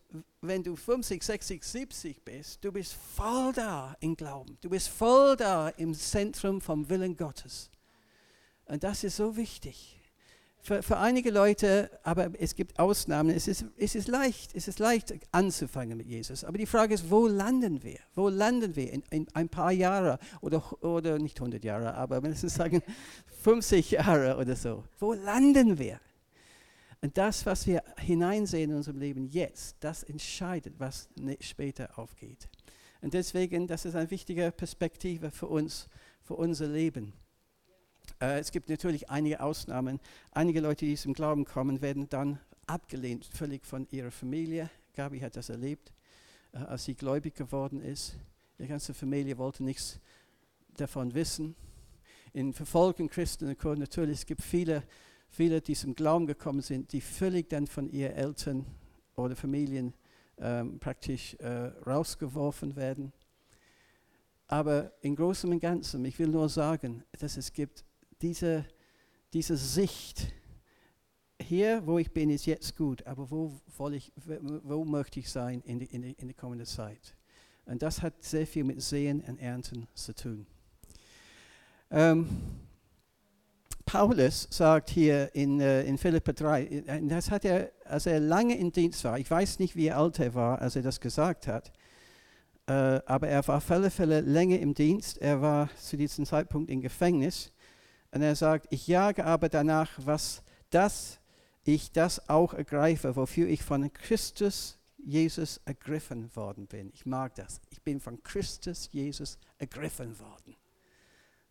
wenn 0.41 0.63
du 0.63 0.75
50, 0.75 1.23
60, 1.23 1.63
70 1.63 2.25
bist, 2.25 2.63
du 2.63 2.71
bist 2.71 2.93
voll 2.93 3.53
da 3.53 3.95
im 3.99 4.15
Glauben. 4.15 4.57
Du 4.61 4.69
bist 4.69 4.89
voll 4.89 5.35
da 5.35 5.69
im 5.69 5.93
Zentrum 5.93 6.61
vom 6.61 6.89
Willen 6.89 7.15
Gottes. 7.15 7.69
Und 8.65 8.83
das 8.83 9.03
ist 9.03 9.17
so 9.17 9.35
wichtig. 9.35 9.99
Für, 10.65 10.81
für 10.81 10.97
einige 10.97 11.29
Leute, 11.29 11.91
aber 12.03 12.29
es 12.39 12.55
gibt 12.55 12.79
Ausnahmen, 12.79 13.31
es 13.31 13.49
ist, 13.49 13.65
es 13.75 13.95
ist 13.95 14.07
leicht, 14.07 14.55
es 14.55 14.69
ist 14.69 14.79
leicht 14.79 15.13
anzufangen 15.33 15.97
mit 15.97 16.07
Jesus. 16.07 16.45
Aber 16.45 16.57
die 16.57 16.65
Frage 16.65 16.93
ist, 16.93 17.11
wo 17.11 17.27
landen 17.27 17.83
wir? 17.83 17.99
Wo 18.15 18.29
landen 18.29 18.73
wir 18.77 18.93
in, 18.93 19.03
in 19.09 19.27
ein 19.33 19.49
paar 19.49 19.73
Jahre 19.73 20.19
oder, 20.39 20.81
oder 20.81 21.19
nicht 21.19 21.37
100 21.37 21.65
Jahre, 21.65 21.93
aber 21.95 22.21
mindestens 22.21 22.55
sagen 22.55 22.81
50 23.41 23.91
Jahre 23.91 24.37
oder 24.37 24.55
so. 24.55 24.85
Wo 24.99 25.11
landen 25.11 25.77
wir? 25.77 25.99
Und 27.03 27.17
das, 27.17 27.45
was 27.45 27.67
wir 27.67 27.83
hineinsehen 27.97 28.71
in 28.71 28.77
unserem 28.77 28.97
Leben 28.97 29.27
jetzt, 29.27 29.75
das 29.81 30.03
entscheidet, 30.03 30.75
was 30.79 31.09
ne, 31.17 31.35
später 31.41 31.99
aufgeht. 31.99 32.47
Und 33.01 33.13
deswegen, 33.13 33.67
das 33.67 33.83
ist 33.83 33.95
eine 33.95 34.09
wichtige 34.09 34.53
Perspektive 34.53 35.29
für 35.29 35.47
uns, 35.47 35.89
für 36.21 36.35
unser 36.35 36.67
Leben. 36.67 37.11
Äh, 38.21 38.39
es 38.39 38.53
gibt 38.53 38.69
natürlich 38.69 39.09
einige 39.09 39.41
Ausnahmen. 39.41 39.99
Einige 40.31 40.61
Leute, 40.61 40.85
die 40.85 40.95
zum 40.95 41.13
Glauben 41.13 41.43
kommen, 41.43 41.81
werden 41.81 42.07
dann 42.07 42.39
abgelehnt, 42.67 43.25
völlig 43.25 43.65
von 43.65 43.85
ihrer 43.91 44.11
Familie. 44.11 44.69
Gabi 44.93 45.19
hat 45.19 45.35
das 45.35 45.49
erlebt, 45.49 45.91
äh, 46.53 46.59
als 46.59 46.85
sie 46.85 46.95
gläubig 46.95 47.35
geworden 47.35 47.81
ist. 47.81 48.15
Die 48.59 48.67
ganze 48.67 48.93
Familie 48.93 49.37
wollte 49.37 49.61
nichts 49.65 49.99
davon 50.77 51.13
wissen. 51.13 51.57
In 52.31 52.53
verfolgten 52.53 53.09
Christen 53.09 53.57
natürlich, 53.61 54.19
es 54.19 54.25
gibt 54.25 54.41
viele, 54.41 54.83
viele, 55.33 55.61
die 55.61 55.73
zum 55.73 55.95
Glauben 55.95 56.27
gekommen 56.27 56.61
sind, 56.61 56.93
die 56.93 57.01
völlig 57.01 57.49
dann 57.49 57.65
von 57.65 57.89
ihren 57.89 58.13
Eltern 58.13 58.65
oder 59.15 59.35
Familien 59.35 59.93
ähm, 60.37 60.79
praktisch 60.79 61.33
äh, 61.35 61.71
rausgeworfen 61.87 62.75
werden. 62.75 63.11
Aber 64.47 64.93
im 65.01 65.15
Großen 65.15 65.49
und 65.49 65.59
Ganzen, 65.59 66.05
ich 66.05 66.19
will 66.19 66.27
nur 66.27 66.49
sagen, 66.49 67.03
dass 67.19 67.37
es 67.37 67.51
gibt 67.51 67.83
diese, 68.21 68.65
diese 69.33 69.57
Sicht, 69.57 70.31
hier, 71.41 71.81
wo 71.85 71.97
ich 71.97 72.11
bin, 72.11 72.29
ist 72.29 72.45
jetzt 72.45 72.75
gut, 72.77 73.05
aber 73.07 73.29
wo, 73.31 73.51
ich, 73.89 74.11
wo 74.63 74.85
möchte 74.85 75.19
ich 75.19 75.29
sein 75.29 75.61
in, 75.61 75.79
die, 75.79 75.85
in, 75.85 76.03
die, 76.03 76.11
in 76.11 76.27
der 76.27 76.35
kommenden 76.35 76.67
Zeit? 76.67 77.15
Und 77.65 77.81
das 77.81 78.03
hat 78.03 78.23
sehr 78.23 78.45
viel 78.45 78.63
mit 78.63 78.81
Sehen 78.83 79.21
und 79.21 79.39
Ernten 79.39 79.87
zu 79.95 80.13
tun. 80.13 80.45
Ähm, 81.89 82.27
Paulus 83.85 84.47
sagt 84.49 84.89
hier 84.89 85.33
in, 85.35 85.59
äh, 85.59 85.83
in 85.83 85.97
Philippa 85.97 86.33
3, 86.33 86.63
äh, 86.63 87.01
das 87.07 87.31
hat 87.31 87.45
er, 87.45 87.71
als 87.85 88.05
er 88.05 88.19
lange 88.19 88.57
im 88.57 88.71
Dienst 88.71 89.03
war, 89.03 89.19
ich 89.19 89.29
weiß 89.29 89.59
nicht, 89.59 89.75
wie 89.75 89.91
alt 89.91 90.19
er 90.19 90.33
war, 90.33 90.61
als 90.61 90.75
er 90.75 90.81
das 90.81 90.99
gesagt 90.99 91.47
hat, 91.47 91.71
äh, 92.67 93.01
aber 93.05 93.27
er 93.27 93.45
war 93.47 93.57
auf 93.57 93.63
Fälle 93.63 94.21
länger 94.21 94.59
im 94.59 94.73
Dienst. 94.73 95.17
Er 95.17 95.41
war 95.41 95.69
zu 95.75 95.97
diesem 95.97 96.25
Zeitpunkt 96.25 96.69
im 96.69 96.81
Gefängnis. 96.81 97.51
Und 98.11 98.21
er 98.21 98.35
sagt, 98.35 98.67
ich 98.69 98.87
jage 98.87 99.25
aber 99.25 99.49
danach, 99.49 99.89
was 99.97 100.43
das 100.69 101.19
ich 101.65 101.91
das 101.91 102.29
auch 102.29 102.53
ergreife, 102.53 103.15
wofür 103.15 103.47
ich 103.47 103.63
von 103.63 103.91
Christus 103.91 104.77
Jesus 104.97 105.59
ergriffen 105.65 106.33
worden 106.35 106.67
bin. 106.67 106.91
Ich 106.93 107.05
mag 107.05 107.35
das. 107.35 107.59
Ich 107.69 107.81
bin 107.81 107.99
von 107.99 108.21
Christus 108.23 108.89
Jesus 108.91 109.37
ergriffen 109.57 110.17
worden. 110.19 110.55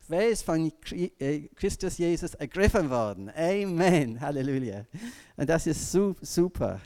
Wer 0.08 0.28
ist 0.28 0.42
von 0.42 0.72
äh, 0.90 1.48
Christus 1.54 1.98
Jesus 1.98 2.34
ergriffen 2.34 2.90
worden? 2.90 3.30
Amen. 3.36 4.20
Halleluja. 4.20 4.84
Und 5.36 5.48
das 5.48 5.66
ist 5.66 5.92
super. 5.92 6.80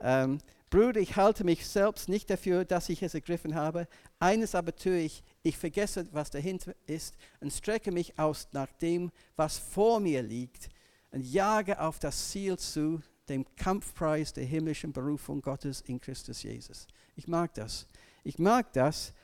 Ähm, 0.00 0.38
Bruder, 0.70 1.00
ich 1.00 1.16
halte 1.16 1.44
mich 1.44 1.66
selbst 1.66 2.10
nicht 2.10 2.28
dafür, 2.28 2.66
dass 2.66 2.90
ich 2.90 3.02
es 3.02 3.14
ergriffen 3.14 3.54
habe. 3.54 3.88
Eines 4.18 4.54
aber 4.54 4.76
tue 4.76 4.98
ich, 4.98 5.24
ich 5.42 5.56
vergesse, 5.56 6.06
was 6.12 6.30
dahinter 6.30 6.74
ist 6.86 7.16
und 7.40 7.52
strecke 7.52 7.90
mich 7.90 8.18
aus 8.18 8.48
nach 8.52 8.70
dem, 8.82 9.10
was 9.36 9.56
vor 9.56 9.98
mir 9.98 10.22
liegt 10.22 10.68
und 11.10 11.24
jage 11.24 11.80
auf 11.80 11.98
das 11.98 12.30
Ziel 12.30 12.58
zu, 12.58 13.00
dem 13.30 13.46
Kampfpreis 13.56 14.34
der 14.34 14.44
himmlischen 14.44 14.92
Berufung 14.92 15.40
Gottes 15.40 15.80
in 15.82 16.00
Christus 16.00 16.42
Jesus. 16.42 16.86
Ich 17.16 17.26
mag 17.26 17.54
das. 17.54 17.86
Ich 18.22 18.38
mag 18.38 18.72
das, 18.74 19.14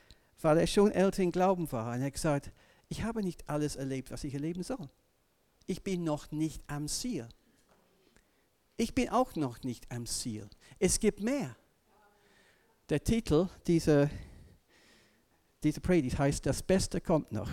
weil 0.40 0.58
er 0.58 0.66
schon 0.66 0.90
älter 0.90 1.22
im 1.22 1.32
Glauben 1.32 1.70
war. 1.70 1.92
Und 1.92 2.00
er 2.00 2.06
hat 2.06 2.14
gesagt, 2.14 2.50
ich 2.94 3.02
habe 3.02 3.22
nicht 3.24 3.50
alles 3.50 3.74
erlebt, 3.74 4.12
was 4.12 4.22
ich 4.22 4.34
erleben 4.34 4.62
soll. 4.62 4.88
Ich 5.66 5.82
bin 5.82 6.04
noch 6.04 6.30
nicht 6.30 6.62
am 6.68 6.86
Ziel. 6.86 7.28
Ich 8.76 8.94
bin 8.94 9.08
auch 9.08 9.34
noch 9.34 9.64
nicht 9.64 9.90
am 9.90 10.06
Ziel. 10.06 10.48
Es 10.78 11.00
gibt 11.00 11.18
mehr. 11.18 11.56
Der 12.88 13.02
Titel 13.02 13.48
dieser, 13.66 14.08
dieser 15.64 15.80
Predigt 15.80 16.20
heißt, 16.20 16.46
das 16.46 16.62
Beste 16.62 17.00
kommt 17.00 17.32
noch. 17.32 17.50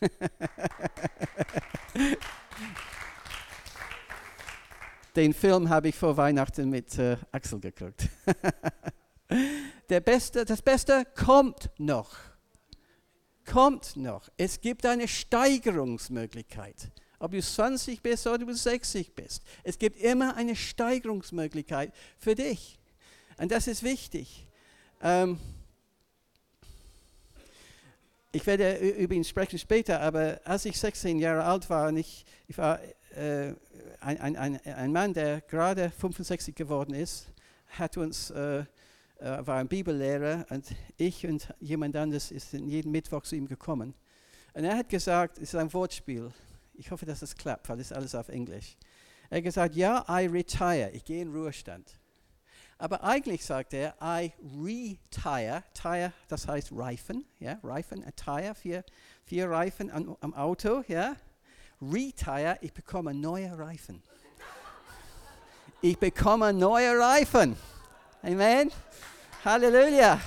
Den 5.16 5.34
Film 5.34 5.68
habe 5.68 5.88
ich 5.88 5.96
vor 5.96 6.16
Weihnachten 6.16 6.70
mit 6.70 6.96
äh, 6.96 7.16
Axel 7.32 7.58
geguckt. 7.58 8.08
Der 9.88 9.98
Beste, 9.98 10.44
das 10.44 10.62
Beste 10.62 11.04
kommt 11.16 11.70
noch. 11.78 12.35
Kommt 13.46 13.96
noch. 13.96 14.28
Es 14.36 14.60
gibt 14.60 14.84
eine 14.84 15.08
Steigerungsmöglichkeit. 15.08 16.90
Ob 17.18 17.30
du 17.30 17.40
20 17.40 18.02
bist 18.02 18.26
oder 18.26 18.38
du 18.38 18.52
60 18.52 19.14
bist. 19.14 19.42
Es 19.62 19.78
gibt 19.78 19.98
immer 19.98 20.36
eine 20.36 20.54
Steigerungsmöglichkeit 20.54 21.94
für 22.18 22.34
dich. 22.34 22.78
Und 23.38 23.52
das 23.52 23.68
ist 23.68 23.82
wichtig. 23.82 24.46
Ähm, 25.00 25.38
ich 28.32 28.46
werde 28.46 28.76
über 28.76 29.14
ihn 29.14 29.24
sprechen 29.24 29.58
später, 29.58 30.00
aber 30.00 30.40
als 30.44 30.66
ich 30.66 30.78
16 30.78 31.18
Jahre 31.18 31.44
alt 31.44 31.70
war 31.70 31.88
und 31.88 31.96
ich, 31.96 32.26
ich 32.48 32.58
war 32.58 32.80
äh, 33.14 33.54
ein, 34.00 34.36
ein, 34.36 34.60
ein, 34.66 34.92
Mann, 34.92 35.14
der 35.14 35.40
gerade 35.40 35.90
65 35.90 36.54
geworden 36.54 36.94
ist, 36.94 37.28
hat 37.78 37.96
uns, 37.96 38.30
äh, 38.30 38.64
äh, 39.18 39.46
war 39.46 39.58
ein 39.58 39.68
Bibellehrer 39.68 40.46
und 40.50 40.66
ich 40.96 41.26
und 41.26 41.52
jemand 41.60 41.96
anderes 41.96 42.30
ist 42.30 42.52
jeden 42.52 42.92
Mittwoch 42.92 43.22
zu 43.22 43.36
ihm 43.36 43.46
gekommen. 43.46 43.94
Und 44.54 44.64
er 44.64 44.76
hat 44.76 44.88
gesagt, 44.88 45.38
es 45.38 45.44
ist 45.44 45.54
ein 45.54 45.72
Wortspiel. 45.72 46.32
Ich 46.74 46.90
hoffe, 46.90 47.06
dass 47.06 47.22
es 47.22 47.34
klappt, 47.34 47.68
weil 47.68 47.80
es 47.80 47.92
alles 47.92 48.14
auf 48.14 48.28
Englisch. 48.28 48.76
Er 49.30 49.38
hat 49.38 49.44
gesagt, 49.44 49.74
ja, 49.74 50.04
I 50.08 50.26
retire, 50.26 50.90
ich 50.92 51.04
gehe 51.04 51.22
in 51.22 51.32
Ruhestand. 51.34 51.98
Aber 52.78 53.02
eigentlich 53.02 53.44
sagt 53.44 53.72
er, 53.72 53.94
I 54.02 54.32
retire. 54.62 55.64
Tire, 55.72 56.12
das 56.28 56.46
heißt 56.46 56.70
Reifen, 56.72 57.24
ja, 57.38 57.58
Reifen, 57.62 58.04
a 58.04 58.10
tire, 58.10 58.54
vier, 58.54 58.84
vier 59.24 59.48
Reifen 59.48 59.90
am, 59.90 60.16
am 60.20 60.34
Auto, 60.34 60.84
ja. 60.88 61.16
Retire, 61.80 62.58
ich 62.60 62.72
bekomme 62.72 63.14
neue 63.14 63.58
Reifen. 63.58 64.02
Ich 65.80 65.98
bekomme 65.98 66.52
neue 66.52 66.98
Reifen. 66.98 67.56
Amen. 68.26 68.72
Halleluja. 69.44 70.20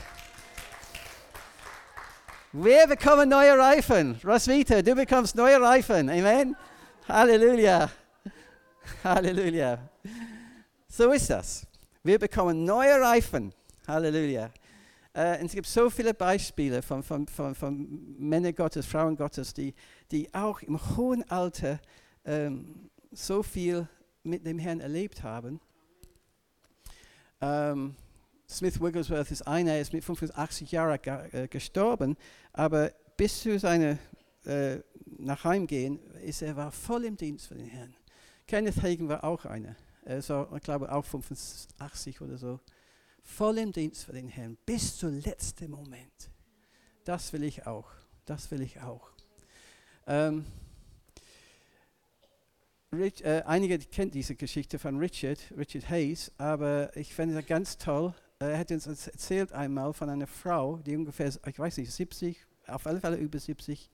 Wir 2.53 2.87
bekommen 2.87 3.27
neue 3.27 3.57
Reifen. 3.57 4.17
Roswitha, 4.23 4.81
du 4.81 4.95
bekommst 4.95 5.35
neue 5.35 5.59
Reifen. 5.59 6.09
Amen. 6.09 6.55
Halleluja. 7.09 7.91
Halleluja. 9.03 9.79
So 10.87 11.11
ist 11.11 11.29
das. 11.29 11.67
Wir 12.01 12.17
bekommen 12.17 12.63
neue 12.63 13.01
Reifen. 13.01 13.53
Halleluja. 13.85 14.49
Äh, 15.13 15.43
es 15.45 15.51
gibt 15.51 15.67
so 15.67 15.89
viele 15.89 16.13
Beispiele 16.13 16.81
von, 16.81 17.03
von, 17.03 17.27
von, 17.27 17.53
von 17.53 18.15
Männern 18.17 18.55
Gottes, 18.55 18.85
Frauen 18.85 19.17
Gottes, 19.17 19.53
die, 19.53 19.75
die 20.09 20.33
auch 20.33 20.61
im 20.61 20.79
hohen 20.95 21.29
Alter 21.29 21.81
ähm, 22.23 22.89
so 23.11 23.43
viel 23.43 23.89
mit 24.23 24.45
dem 24.45 24.57
Herrn 24.57 24.79
erlebt 24.79 25.21
haben. 25.21 25.59
Ähm, 27.41 27.95
Smith 28.47 28.81
Wigglesworth 28.81 29.31
ist 29.31 29.47
einer, 29.47 29.73
er 29.73 29.81
ist 29.81 29.93
mit 29.93 30.03
85 30.03 30.71
Jahren 30.71 30.99
äh, 31.31 31.47
gestorben, 31.47 32.17
aber 32.53 32.91
bis 33.15 33.41
zu 33.41 33.59
seiner 33.59 33.97
äh, 34.45 34.77
nach 35.17 35.45
ist 36.23 36.41
er 36.41 36.55
war 36.55 36.71
voll 36.71 37.05
im 37.05 37.17
Dienst 37.17 37.47
für 37.47 37.55
den 37.55 37.67
Herrn. 37.67 37.93
Kenneth 38.47 38.81
Hagen 38.81 39.07
war 39.07 39.23
auch 39.23 39.45
einer, 39.45 39.75
also, 40.05 40.47
ich 40.55 40.63
glaube 40.63 40.91
auch 40.91 41.05
85 41.05 42.21
oder 42.21 42.37
so 42.37 42.59
voll 43.21 43.59
im 43.59 43.71
Dienst 43.71 44.05
für 44.05 44.13
den 44.13 44.27
Herrn 44.27 44.57
bis 44.65 44.97
zum 44.97 45.19
letzten 45.19 45.69
Moment. 45.69 46.31
Das 47.03 47.31
will 47.31 47.43
ich 47.43 47.65
auch. 47.67 47.89
Das 48.25 48.49
will 48.51 48.61
ich 48.61 48.81
auch. 48.81 49.11
Ähm, 50.07 50.45
Rich, 52.91 53.23
äh, 53.23 53.43
einige 53.45 53.77
kennen 53.77 54.11
diese 54.11 54.35
Geschichte 54.35 54.79
von 54.79 54.97
Richard, 54.97 55.39
Richard 55.55 55.89
Hayes, 55.89 56.31
aber 56.37 56.95
ich 56.97 57.13
finde 57.13 57.37
es 57.37 57.45
ganz 57.45 57.77
toll. 57.77 58.13
Er 58.39 58.57
hat 58.57 58.71
uns 58.71 58.87
erzählt 58.87 59.53
einmal 59.53 59.93
von 59.93 60.09
einer 60.09 60.27
Frau, 60.27 60.77
die 60.77 60.95
ungefähr, 60.95 61.31
ich 61.45 61.59
weiß 61.59 61.77
nicht, 61.77 61.91
70, 61.91 62.37
auf 62.67 62.87
alle 62.87 62.99
Fälle 62.99 63.17
über 63.17 63.37
70. 63.37 63.89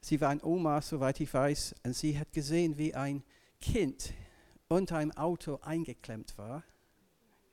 Sie 0.00 0.20
war 0.20 0.30
ein 0.30 0.42
Oma, 0.42 0.80
soweit 0.80 1.20
ich 1.20 1.32
weiß, 1.32 1.74
und 1.84 1.96
sie 1.96 2.18
hat 2.18 2.32
gesehen, 2.32 2.78
wie 2.78 2.94
ein 2.94 3.24
Kind 3.60 4.12
unter 4.68 4.98
einem 4.98 5.12
Auto 5.12 5.58
eingeklemmt 5.62 6.38
war 6.38 6.62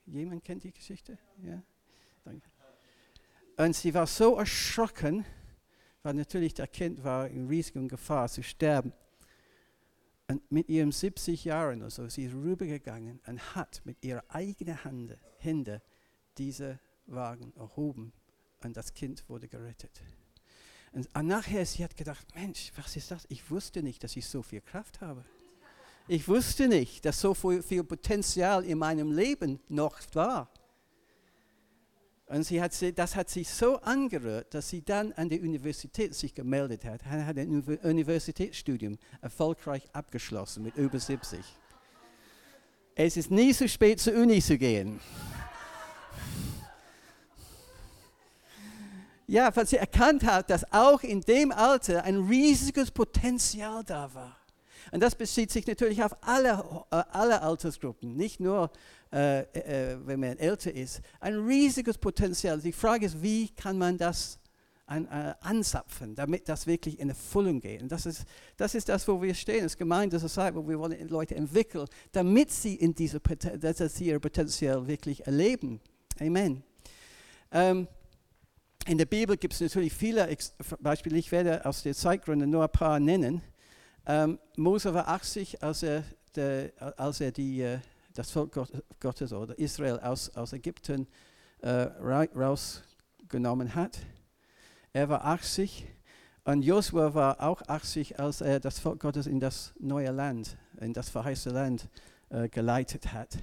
Jemand 0.06 0.44
kennt 0.44 0.62
die 0.62 0.72
Geschichte? 0.72 1.18
Ja? 1.42 1.60
Danke. 2.24 2.48
Und 3.56 3.74
sie 3.74 3.92
war 3.92 4.06
so 4.06 4.36
erschrocken, 4.36 5.24
weil 6.02 6.14
natürlich 6.14 6.54
der 6.54 6.68
Kind 6.68 7.02
war 7.02 7.28
in 7.28 7.48
riesiger 7.48 7.82
Gefahr 7.88 8.28
zu 8.28 8.42
sterben. 8.42 8.92
Und 10.28 10.50
mit 10.50 10.68
ihren 10.68 10.90
70 10.90 11.44
Jahren 11.44 11.82
oder 11.82 11.90
so, 11.90 12.08
sie 12.08 12.24
ist 12.24 12.34
rübergegangen 12.34 13.20
und 13.26 13.54
hat 13.54 13.80
mit 13.84 14.02
ihrer 14.02 14.24
eigenen 14.28 14.82
Hand, 14.82 15.16
Hände 15.38 15.82
diese 16.36 16.80
Wagen 17.06 17.52
erhoben 17.56 18.12
und 18.62 18.76
das 18.76 18.92
Kind 18.92 19.28
wurde 19.28 19.46
gerettet. 19.46 20.02
Und 20.92 21.08
nachher, 21.26 21.64
sie 21.66 21.84
hat 21.84 21.96
gedacht, 21.96 22.26
Mensch, 22.34 22.72
was 22.76 22.96
ist 22.96 23.10
das? 23.10 23.26
Ich 23.28 23.50
wusste 23.50 23.82
nicht, 23.82 24.02
dass 24.02 24.16
ich 24.16 24.26
so 24.26 24.42
viel 24.42 24.62
Kraft 24.62 25.00
habe. 25.00 25.24
Ich 26.08 26.26
wusste 26.26 26.68
nicht, 26.68 27.04
dass 27.04 27.20
so 27.20 27.34
viel 27.34 27.84
Potenzial 27.84 28.64
in 28.64 28.78
meinem 28.78 29.12
Leben 29.12 29.60
noch 29.68 29.98
war. 30.14 30.48
Und 32.28 32.42
sie 32.42 32.60
hat, 32.60 32.72
das 32.96 33.14
hat 33.14 33.30
sie 33.30 33.44
so 33.44 33.76
angerührt, 33.76 34.52
dass 34.52 34.68
sie 34.68 34.82
dann 34.82 35.12
an 35.12 35.28
der 35.28 35.40
Universität 35.40 36.12
sich 36.14 36.34
gemeldet 36.34 36.84
hat. 36.84 37.02
Sie 37.02 37.08
hat 37.08 37.38
ein 37.38 37.62
Universitätsstudium 37.82 38.98
erfolgreich 39.20 39.88
abgeschlossen 39.92 40.64
mit 40.64 40.76
über 40.76 40.98
70. 40.98 41.40
Es 42.96 43.16
ist 43.16 43.30
nie 43.30 43.52
zu 43.52 43.68
spät 43.68 44.00
zur 44.00 44.14
Uni 44.14 44.42
zu 44.42 44.58
gehen. 44.58 44.98
Ja, 49.28 49.54
weil 49.54 49.66
sie 49.66 49.76
erkannt 49.76 50.24
hat, 50.24 50.50
dass 50.50 50.72
auch 50.72 51.02
in 51.02 51.20
dem 51.20 51.52
Alter 51.52 52.04
ein 52.04 52.26
riesiges 52.26 52.90
Potenzial 52.90 53.84
da 53.84 54.12
war. 54.14 54.36
Und 54.92 55.02
das 55.02 55.14
bezieht 55.14 55.50
sich 55.50 55.66
natürlich 55.66 56.02
auf 56.02 56.16
alle, 56.20 56.64
äh, 56.90 57.02
alle 57.10 57.42
Altersgruppen, 57.42 58.16
nicht 58.16 58.40
nur, 58.40 58.70
äh, 59.12 59.40
äh, 59.40 59.98
wenn 60.04 60.20
man 60.20 60.38
älter 60.38 60.72
ist. 60.72 61.00
Ein 61.20 61.46
riesiges 61.46 61.98
Potenzial. 61.98 62.60
Die 62.60 62.72
Frage 62.72 63.06
ist, 63.06 63.22
wie 63.22 63.48
kann 63.48 63.78
man 63.78 63.98
das 63.98 64.38
an, 64.86 65.06
äh, 65.06 65.34
anzapfen, 65.40 66.14
damit 66.14 66.48
das 66.48 66.66
wirklich 66.66 66.98
in 67.00 67.08
Erfüllung 67.08 67.60
geht. 67.60 67.82
Und 67.82 67.90
das 67.90 68.06
ist, 68.06 68.24
das 68.56 68.74
ist 68.74 68.88
das, 68.88 69.06
wo 69.08 69.20
wir 69.20 69.34
stehen, 69.34 69.64
als 69.64 69.76
Gemeinde, 69.76 70.18
das 70.18 70.32
Zeit, 70.32 70.54
wo 70.54 70.66
wir 70.66 70.78
wollen 70.78 71.08
Leute 71.08 71.34
entwickeln, 71.34 71.86
damit 72.12 72.52
sie 72.52 72.76
in 72.76 72.94
diese 72.94 73.20
dass 73.20 73.94
sie 73.94 74.06
ihr 74.06 74.20
Potenzial 74.20 74.86
wirklich 74.86 75.26
erleben. 75.26 75.80
Amen. 76.20 76.62
Ähm, 77.50 77.88
in 78.86 78.98
der 78.98 79.06
Bibel 79.06 79.36
gibt 79.36 79.54
es 79.54 79.60
natürlich 79.60 79.92
viele 79.92 80.28
Beispiele. 80.78 81.18
Ich 81.18 81.32
werde 81.32 81.66
aus 81.66 81.82
den 81.82 81.94
Zeitgründen 81.94 82.48
nur 82.48 82.62
ein 82.62 82.70
paar 82.70 83.00
nennen. 83.00 83.42
Ähm, 84.08 84.38
Mose 84.56 84.94
war 84.94 85.08
80, 85.08 85.62
als 85.64 85.82
er, 85.82 86.04
der, 86.36 86.70
als 86.96 87.20
er 87.20 87.32
die, 87.32 87.60
äh, 87.60 87.78
das 88.14 88.30
Volk 88.30 88.56
Gottes 89.00 89.32
oder 89.32 89.58
Israel 89.58 89.98
aus, 89.98 90.34
aus 90.36 90.52
Ägypten 90.52 91.08
äh, 91.60 91.88
rausgenommen 92.34 93.74
hat. 93.74 93.98
Er 94.92 95.08
war 95.08 95.24
80 95.24 95.86
und 96.44 96.62
Josua 96.62 97.14
war 97.14 97.42
auch 97.42 97.62
80, 97.62 98.20
als 98.20 98.40
er 98.40 98.60
das 98.60 98.78
Volk 98.78 99.00
Gottes 99.00 99.26
in 99.26 99.40
das 99.40 99.74
neue 99.80 100.12
Land, 100.12 100.56
in 100.80 100.92
das 100.92 101.08
verheißene 101.08 101.54
Land 101.54 101.88
äh, 102.28 102.48
geleitet 102.48 103.12
hat. 103.12 103.36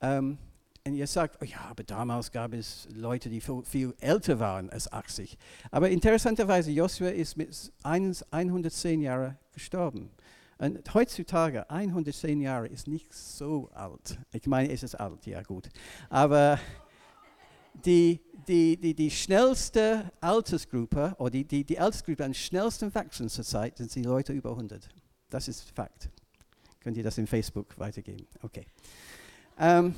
Ähm, 0.00 0.38
und 0.84 0.94
ihr 0.94 1.06
sagt, 1.06 1.38
oh 1.40 1.44
ja, 1.44 1.60
aber 1.70 1.84
damals 1.84 2.32
gab 2.32 2.52
es 2.52 2.88
Leute, 2.92 3.28
die 3.28 3.40
viel, 3.40 3.94
älter 4.00 4.40
waren 4.40 4.68
als 4.70 4.92
80. 4.92 5.38
Aber 5.70 5.88
interessanterweise, 5.88 6.72
Joshua 6.72 7.08
ist 7.08 7.36
mit 7.36 7.72
110 7.84 9.00
Jahren 9.00 9.38
gestorben. 9.52 10.10
Und 10.58 10.94
heutzutage, 10.94 11.68
110 11.70 12.40
Jahre 12.40 12.66
ist 12.66 12.88
nicht 12.88 13.12
so 13.14 13.70
alt. 13.74 14.18
Ich 14.32 14.46
meine, 14.46 14.72
es 14.72 14.82
ist 14.82 14.96
alt, 14.96 15.24
ja 15.26 15.42
gut. 15.42 15.68
Aber 16.10 16.58
die, 17.84 18.20
die, 18.48 18.76
die, 18.76 18.94
die 18.94 19.10
schnellste 19.10 20.10
Altersgruppe, 20.20 21.14
oder 21.18 21.30
die, 21.30 21.44
die, 21.44 21.64
die 21.64 21.78
Altersgruppe 21.78 22.24
am 22.24 22.34
schnellsten 22.34 22.92
wachsen 22.94 23.28
zurzeit, 23.28 23.78
sind 23.78 23.94
die 23.94 24.02
Leute 24.02 24.32
über 24.32 24.50
100. 24.50 24.88
Das 25.30 25.46
ist 25.46 25.70
Fakt. 25.70 26.10
Könnt 26.80 26.96
ihr 26.96 27.04
das 27.04 27.18
in 27.18 27.28
Facebook 27.28 27.78
weitergeben? 27.78 28.26
Okay. 28.42 28.66
Ähm, 29.58 29.94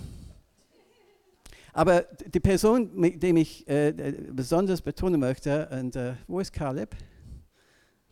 aber 1.75 2.03
die 2.03 2.39
Person, 2.39 3.03
die 3.03 3.41
ich 3.41 3.69
äh, 3.69 3.93
besonders 4.31 4.81
betonen 4.81 5.19
möchte, 5.19 5.69
und 5.69 5.97
äh, 5.97 6.15
wo 6.29 6.39
ist 6.39 6.53
Caleb? 6.53 6.95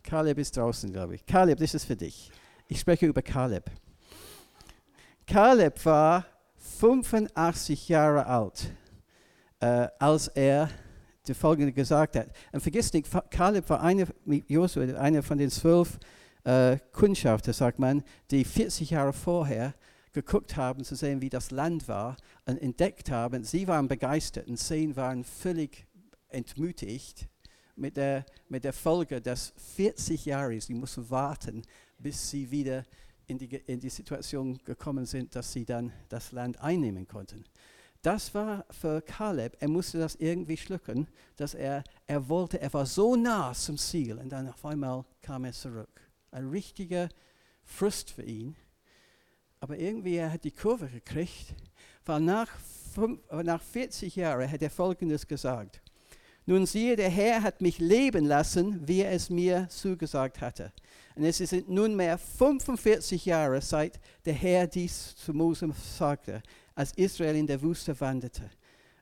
Caleb 0.03 0.37
ist 0.37 0.57
draußen, 0.57 0.91
glaube 0.91 1.15
ich. 1.15 1.25
Caleb, 1.25 1.59
das 1.59 1.73
ist 1.73 1.85
für 1.85 1.95
dich. 1.95 2.29
Ich 2.67 2.81
spreche 2.81 3.05
über 3.05 3.21
Caleb. 3.21 3.71
Caleb 5.25 5.83
war 5.85 6.25
85 6.57 7.87
Jahre 7.87 8.25
alt, 8.25 8.69
äh, 9.61 9.87
als 9.97 10.27
er 10.27 10.69
die 11.25 11.33
folgende 11.33 11.71
gesagt 11.71 12.17
hat. 12.17 12.27
Und 12.51 12.59
vergiss 12.59 12.91
nicht, 12.91 13.09
Caleb 13.29 13.69
war 13.69 13.81
einer, 13.81 14.07
Joshua, 14.49 15.21
von 15.21 15.37
den 15.37 15.49
zwölf 15.49 15.97
äh, 16.43 16.77
Kundschafter, 16.91 17.53
sagt 17.53 17.79
man, 17.79 18.03
die 18.29 18.43
40 18.43 18.89
Jahre 18.89 19.13
vorher 19.13 19.73
geguckt 20.13 20.55
haben, 20.55 20.83
zu 20.83 20.95
sehen, 20.95 21.21
wie 21.21 21.29
das 21.29 21.51
Land 21.51 21.87
war 21.87 22.15
und 22.45 22.61
entdeckt 22.61 23.09
haben. 23.09 23.43
Sie 23.43 23.67
waren 23.67 23.87
begeistert 23.87 24.47
und 24.47 24.59
sie 24.59 24.95
waren 24.95 25.23
völlig 25.23 25.85
entmutigt 26.29 27.27
mit 27.75 27.97
der, 27.97 28.25
mit 28.49 28.63
der 28.63 28.73
Folge, 28.73 29.21
dass 29.21 29.53
40 29.75 30.25
Jahre, 30.25 30.59
sie 30.61 30.75
mussten 30.75 31.09
warten, 31.09 31.63
bis 31.97 32.29
sie 32.29 32.49
wieder 32.49 32.85
in 33.27 33.37
die, 33.37 33.47
in 33.47 33.79
die 33.79 33.89
Situation 33.89 34.59
gekommen 34.63 35.05
sind, 35.05 35.35
dass 35.35 35.51
sie 35.51 35.65
dann 35.65 35.91
das 36.09 36.31
Land 36.31 36.59
einnehmen 36.61 37.07
konnten. 37.07 37.43
Das 38.01 38.33
war 38.35 38.65
für 38.69 39.01
Kaleb, 39.01 39.55
er 39.61 39.69
musste 39.69 39.97
das 39.97 40.15
irgendwie 40.15 40.57
schlucken, 40.57 41.07
dass 41.37 41.53
er, 41.53 41.83
er 42.05 42.27
wollte, 42.27 42.59
er 42.59 42.73
war 42.73 42.85
so 42.85 43.15
nah 43.15 43.53
zum 43.53 43.77
Ziel 43.77 44.17
und 44.17 44.29
dann 44.29 44.49
auf 44.49 44.65
einmal 44.65 45.05
kam 45.21 45.45
er 45.45 45.53
zurück. 45.53 46.01
Ein 46.29 46.49
richtiger 46.49 47.07
Frust 47.63 48.11
für 48.11 48.23
ihn. 48.23 48.57
Aber 49.63 49.79
irgendwie 49.79 50.17
er 50.17 50.29
hat 50.29 50.43
die 50.43 50.51
Kurve 50.51 50.87
gekriegt, 50.87 51.55
weil 52.05 52.19
nach, 52.19 52.49
fünf, 52.93 53.21
nach 53.31 53.61
40 53.61 54.13
Jahren 54.13 54.51
hat 54.51 54.61
er 54.61 54.69
Folgendes 54.69 55.25
gesagt. 55.25 55.81
Nun 56.45 56.65
siehe, 56.65 56.97
der 56.97 57.09
Herr 57.09 57.41
hat 57.41 57.61
mich 57.61 57.79
leben 57.79 58.25
lassen, 58.25 58.85
wie 58.85 58.99
er 58.99 59.13
es 59.13 59.29
mir 59.29 59.69
zugesagt 59.69 60.41
hatte. 60.41 60.73
Und 61.15 61.23
es 61.23 61.37
sind 61.37 61.69
nunmehr 61.69 62.17
45 62.17 63.23
Jahre 63.25 63.61
seit 63.61 64.01
der 64.25 64.33
Herr 64.33 64.67
dies 64.67 65.15
zu 65.15 65.33
Mose 65.33 65.69
sagte, 65.97 66.43
als 66.75 66.91
Israel 66.97 67.37
in 67.37 67.47
der 67.47 67.61
Wüste 67.61 67.97
wanderte. 68.01 68.49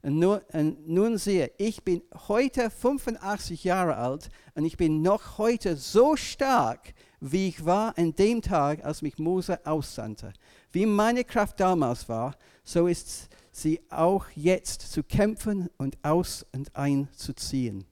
Und 0.03 0.19
nun, 0.19 0.41
und 0.53 0.87
nun 0.87 1.17
siehe, 1.17 1.49
ich 1.57 1.83
bin 1.83 2.03
heute 2.27 2.69
85 2.69 3.63
Jahre 3.63 3.95
alt 3.95 4.29
und 4.53 4.65
ich 4.65 4.77
bin 4.77 5.01
noch 5.01 5.39
heute 5.39 5.75
so 5.75 6.15
stark, 6.15 6.93
wie 7.21 7.49
ich 7.49 7.63
war 7.63 7.97
an 7.97 8.15
dem 8.15 8.41
Tag, 8.41 8.83
als 8.83 9.01
mich 9.01 9.17
Mose 9.19 9.63
aussandte. 9.65 10.33
Wie 10.71 10.85
meine 10.85 11.23
Kraft 11.23 11.59
damals 11.59 12.09
war, 12.09 12.35
so 12.63 12.87
ist 12.87 13.29
sie 13.51 13.79
auch 13.89 14.25
jetzt 14.35 14.81
zu 14.91 15.03
kämpfen 15.03 15.69
und 15.77 15.97
aus 16.03 16.45
und 16.51 16.75
einzuziehen. 16.75 17.85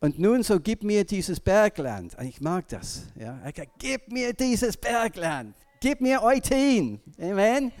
Und 0.00 0.18
nun 0.18 0.42
so 0.42 0.60
gib 0.60 0.84
mir 0.84 1.04
dieses 1.04 1.40
Bergland. 1.40 2.16
Und 2.16 2.26
ich 2.26 2.40
mag 2.40 2.68
das. 2.68 3.04
Ja. 3.16 3.40
Gib 3.78 4.12
mir 4.12 4.32
dieses 4.32 4.76
Bergland. 4.76 5.56
Gib 5.80 6.00
mir 6.00 6.22
Eutin. 6.22 7.00
Amen. 7.18 7.72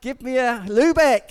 Gib 0.00 0.22
mir 0.22 0.64
Lübeck. 0.66 1.24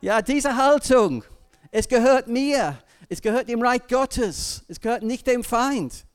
Ja, 0.00 0.22
diese 0.22 0.56
Haltung. 0.56 1.24
Es 1.72 1.88
gehört 1.88 2.28
mir. 2.28 2.78
Es 3.08 3.20
gehört 3.20 3.48
dem 3.48 3.62
Reich 3.62 3.86
Gottes. 3.88 4.64
Es 4.68 4.80
gehört 4.80 5.02
nicht 5.02 5.26
dem 5.26 5.42
Feind. 5.42 6.06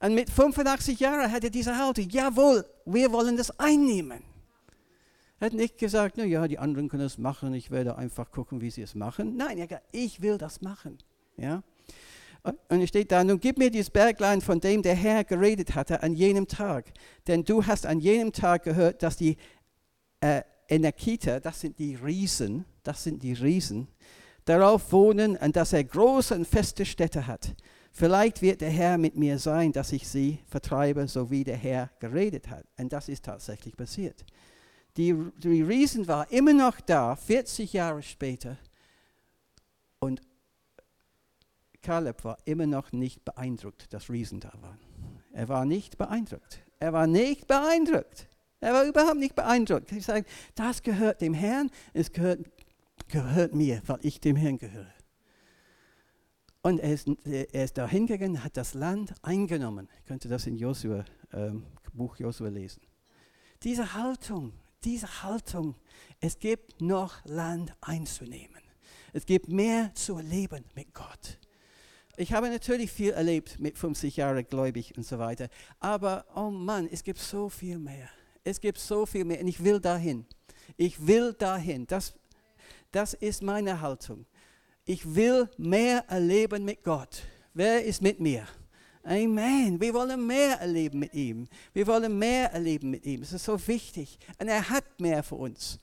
Und 0.00 0.14
mit 0.14 0.30
85 0.30 0.98
Jahren 0.98 1.30
hat 1.30 1.44
er 1.44 1.50
diese 1.50 1.76
Haltung, 1.76 2.08
jawohl, 2.08 2.64
wir 2.86 3.12
wollen 3.12 3.36
das 3.36 3.58
einnehmen. 3.58 4.22
Er 5.38 5.46
hat 5.46 5.52
nicht 5.52 5.78
gesagt, 5.78 6.16
na 6.16 6.24
ja, 6.24 6.48
die 6.48 6.58
anderen 6.58 6.88
können 6.88 7.04
es 7.04 7.18
machen, 7.18 7.54
ich 7.54 7.70
werde 7.70 7.96
einfach 7.96 8.30
gucken, 8.30 8.60
wie 8.60 8.70
sie 8.70 8.82
es 8.82 8.94
machen. 8.94 9.36
Nein, 9.36 9.66
ich 9.92 10.20
will 10.22 10.38
das 10.38 10.60
machen. 10.62 10.98
Ja? 11.36 11.62
Und 12.42 12.80
es 12.80 12.88
steht 12.88 13.12
da, 13.12 13.22
nun 13.22 13.38
gib 13.38 13.58
mir 13.58 13.70
dieses 13.70 13.90
Berglein, 13.90 14.40
von 14.40 14.60
dem 14.60 14.82
der 14.82 14.94
Herr 14.94 15.24
geredet 15.24 15.74
hatte 15.74 16.02
an 16.02 16.14
jenem 16.14 16.48
Tag. 16.48 16.86
Denn 17.26 17.44
du 17.44 17.66
hast 17.66 17.84
an 17.84 18.00
jenem 18.00 18.32
Tag 18.32 18.64
gehört, 18.64 19.02
dass 19.02 19.16
die 19.16 19.36
äh, 20.20 20.42
Enakiter, 20.68 21.40
das 21.40 21.60
sind 21.60 21.78
die 21.78 21.96
Riesen, 21.96 22.64
das 22.82 23.04
sind 23.04 23.22
die 23.22 23.34
Riesen, 23.34 23.88
darauf 24.46 24.92
wohnen 24.92 25.36
und 25.36 25.56
dass 25.56 25.74
er 25.74 25.84
große 25.84 26.34
und 26.34 26.46
feste 26.46 26.86
Städte 26.86 27.26
hat. 27.26 27.54
Vielleicht 28.00 28.40
wird 28.40 28.62
der 28.62 28.70
Herr 28.70 28.96
mit 28.96 29.16
mir 29.16 29.38
sein, 29.38 29.72
dass 29.72 29.92
ich 29.92 30.08
sie 30.08 30.38
vertreibe, 30.48 31.06
so 31.06 31.30
wie 31.30 31.44
der 31.44 31.58
Herr 31.58 31.90
geredet 32.00 32.48
hat. 32.48 32.64
Und 32.78 32.94
das 32.94 33.10
ist 33.10 33.26
tatsächlich 33.26 33.76
passiert. 33.76 34.24
Die, 34.96 35.14
die 35.36 35.60
Riesen 35.60 36.08
war 36.08 36.32
immer 36.32 36.54
noch 36.54 36.80
da, 36.80 37.14
40 37.14 37.74
Jahre 37.74 38.02
später. 38.02 38.56
Und 39.98 40.22
Kaleb 41.82 42.24
war 42.24 42.38
immer 42.46 42.64
noch 42.64 42.90
nicht 42.92 43.22
beeindruckt, 43.22 43.92
dass 43.92 44.08
Riesen 44.08 44.40
da 44.40 44.52
waren. 44.62 44.78
Er 45.34 45.50
war 45.50 45.66
nicht 45.66 45.98
beeindruckt. 45.98 46.60
Er 46.78 46.94
war 46.94 47.06
nicht 47.06 47.46
beeindruckt. 47.46 48.28
Er 48.60 48.72
war 48.72 48.84
überhaupt 48.86 49.18
nicht 49.18 49.34
beeindruckt. 49.34 49.92
Ich 49.92 50.06
sage, 50.06 50.24
das 50.54 50.82
gehört 50.82 51.20
dem 51.20 51.34
Herrn, 51.34 51.70
es 51.92 52.10
gehört, 52.10 52.40
gehört 53.08 53.54
mir, 53.54 53.82
weil 53.84 53.98
ich 54.00 54.22
dem 54.22 54.36
Herrn 54.36 54.56
gehöre. 54.56 54.90
Und 56.62 56.78
er 56.80 56.92
ist, 56.92 57.08
er 57.24 57.64
ist 57.64 57.78
da 57.78 57.88
hingegangen, 57.88 58.44
hat 58.44 58.56
das 58.56 58.74
Land 58.74 59.14
eingenommen. 59.22 59.88
Ich 59.98 60.04
könnte 60.04 60.28
das 60.28 60.46
in 60.46 60.56
Joshua, 60.56 61.04
ähm, 61.32 61.64
Buch 61.94 62.16
Josua 62.16 62.48
lesen. 62.48 62.82
Diese 63.62 63.94
Haltung, 63.94 64.52
diese 64.84 65.22
Haltung, 65.22 65.74
es 66.20 66.38
gibt 66.38 66.80
noch 66.80 67.24
Land 67.24 67.72
einzunehmen. 67.80 68.62
Es 69.12 69.26
gibt 69.26 69.48
mehr 69.48 69.94
zu 69.94 70.16
erleben 70.16 70.64
mit 70.74 70.94
Gott. 70.94 71.38
Ich 72.16 72.32
habe 72.32 72.50
natürlich 72.50 72.92
viel 72.92 73.12
erlebt 73.12 73.58
mit 73.58 73.78
50 73.78 74.16
Jahren 74.16 74.46
gläubig 74.46 74.96
und 74.96 75.04
so 75.04 75.18
weiter. 75.18 75.48
Aber, 75.78 76.26
oh 76.34 76.50
Mann, 76.50 76.88
es 76.90 77.02
gibt 77.02 77.18
so 77.18 77.48
viel 77.48 77.78
mehr. 77.78 78.08
Es 78.44 78.60
gibt 78.60 78.78
so 78.78 79.06
viel 79.06 79.24
mehr 79.24 79.40
und 79.40 79.48
ich 79.48 79.64
will 79.64 79.80
dahin. 79.80 80.26
Ich 80.76 81.06
will 81.06 81.32
dahin. 81.32 81.86
Das, 81.86 82.14
das 82.90 83.14
ist 83.14 83.42
meine 83.42 83.80
Haltung. 83.80 84.26
Ich 84.84 85.14
will 85.14 85.48
mehr 85.56 86.04
erleben 86.08 86.64
mit 86.64 86.82
Gott. 86.82 87.22
Wer 87.54 87.84
ist 87.84 88.02
mit 88.02 88.20
mir? 88.20 88.46
Amen. 89.02 89.80
Wir 89.80 89.94
wollen 89.94 90.26
mehr 90.26 90.60
erleben 90.60 91.00
mit 91.00 91.14
ihm. 91.14 91.48
Wir 91.72 91.86
wollen 91.86 92.18
mehr 92.18 92.52
erleben 92.52 92.90
mit 92.90 93.04
ihm. 93.04 93.22
Es 93.22 93.32
ist 93.32 93.44
so 93.44 93.58
wichtig. 93.66 94.18
Und 94.38 94.48
er 94.48 94.68
hat 94.68 94.84
mehr 95.00 95.22
für 95.22 95.36
uns. 95.36 95.78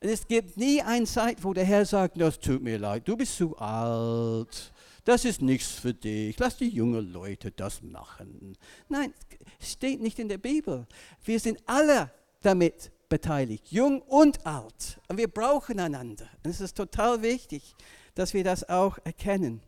Und 0.00 0.08
es 0.10 0.26
gibt 0.26 0.56
nie 0.56 0.82
eine 0.82 1.06
Zeit, 1.06 1.42
wo 1.42 1.52
der 1.52 1.64
Herr 1.64 1.84
sagt, 1.84 2.20
das 2.20 2.38
tut 2.38 2.62
mir 2.62 2.78
leid, 2.78 3.08
du 3.08 3.16
bist 3.16 3.36
zu 3.36 3.56
alt. 3.56 4.72
Das 5.04 5.24
ist 5.24 5.40
nichts 5.40 5.70
für 5.70 5.94
dich. 5.94 6.38
Lass 6.38 6.56
die 6.56 6.68
jungen 6.68 7.12
Leute 7.12 7.50
das 7.50 7.82
machen. 7.82 8.56
Nein, 8.88 9.14
steht 9.60 10.00
nicht 10.00 10.18
in 10.18 10.28
der 10.28 10.38
Bibel. 10.38 10.86
Wir 11.24 11.40
sind 11.40 11.62
alle 11.66 12.10
damit 12.42 12.90
beteiligt, 13.08 13.68
jung 13.70 14.02
und 14.02 14.44
alt. 14.44 15.00
Und 15.08 15.16
wir 15.16 15.28
brauchen 15.28 15.78
einander. 15.78 16.28
Und 16.42 16.50
es 16.50 16.60
ist 16.60 16.76
total 16.76 17.22
wichtig 17.22 17.74
dass 18.16 18.34
wir 18.34 18.42
das 18.42 18.68
auch 18.68 18.98
erkennen. 19.04 19.60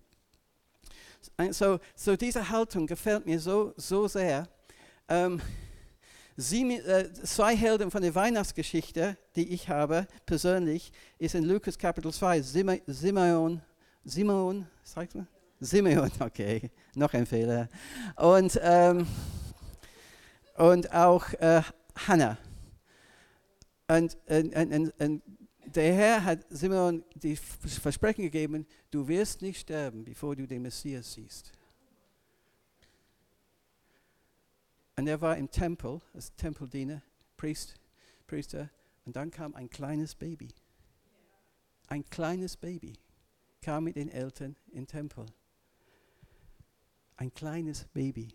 So, 1.51 1.79
so 1.95 2.17
diese 2.17 2.49
Haltung 2.49 2.87
gefällt 2.87 3.27
mir 3.27 3.39
so, 3.39 3.73
so 3.77 4.09
sehr. 4.09 4.49
Ähm, 5.09 5.41
Sie, 6.41 6.77
äh, 6.77 7.13
zwei 7.25 7.57
Helden 7.57 7.91
von 7.91 8.01
der 8.01 8.15
Weihnachtsgeschichte, 8.15 9.17
die 9.35 9.53
ich 9.53 9.69
habe 9.69 10.07
persönlich, 10.25 10.93
ist 11.19 11.35
in 11.35 11.43
Lukas 11.43 11.77
Kapitel 11.77 12.13
2, 12.13 12.43
Simeon, 12.87 13.61
Simeon, 14.05 14.67
sagt 14.85 15.17
man? 15.17 15.27
Simeon, 15.59 16.09
okay, 16.21 16.71
noch 16.95 17.13
ein 17.13 17.27
Fehler. 17.27 17.69
Und, 18.15 18.59
ähm, 18.63 19.09
und 20.57 20.93
auch 20.95 21.33
äh, 21.35 21.63
Hannah. 22.07 22.39
Und, 23.89 24.17
und, 24.29 24.55
und, 24.55 25.01
und 25.01 25.23
der 25.75 25.95
Herr 25.95 26.25
hat 26.25 26.47
Simon 26.51 27.05
die 27.15 27.37
Versprechen 27.37 28.23
gegeben, 28.23 28.67
du 28.91 29.07
wirst 29.07 29.43
nicht 29.43 29.61
sterben, 29.61 30.05
bevor 30.05 30.35
du 30.35 30.47
den 30.47 30.63
Messias 30.63 31.13
siehst. 31.13 31.53
Und 34.97 35.07
er 35.07 35.21
war 35.21 35.37
im 35.37 35.51
Tempel, 35.51 36.01
als 36.13 36.35
Tempeldiener, 36.35 37.03
Priest, 37.37 37.75
Priester, 38.27 38.69
und 39.05 39.15
dann 39.17 39.31
kam 39.31 39.55
ein 39.55 39.71
kleines 39.71 40.15
Baby. 40.15 40.49
Ein 41.87 42.05
kleines 42.11 42.57
Baby 42.57 42.95
kam 43.63 43.85
mit 43.85 43.97
den 43.97 44.11
Eltern 44.11 44.57
im 44.73 44.87
Tempel. 44.87 45.27
Ein 47.17 47.33
kleines 47.33 47.85
Baby. 47.85 48.29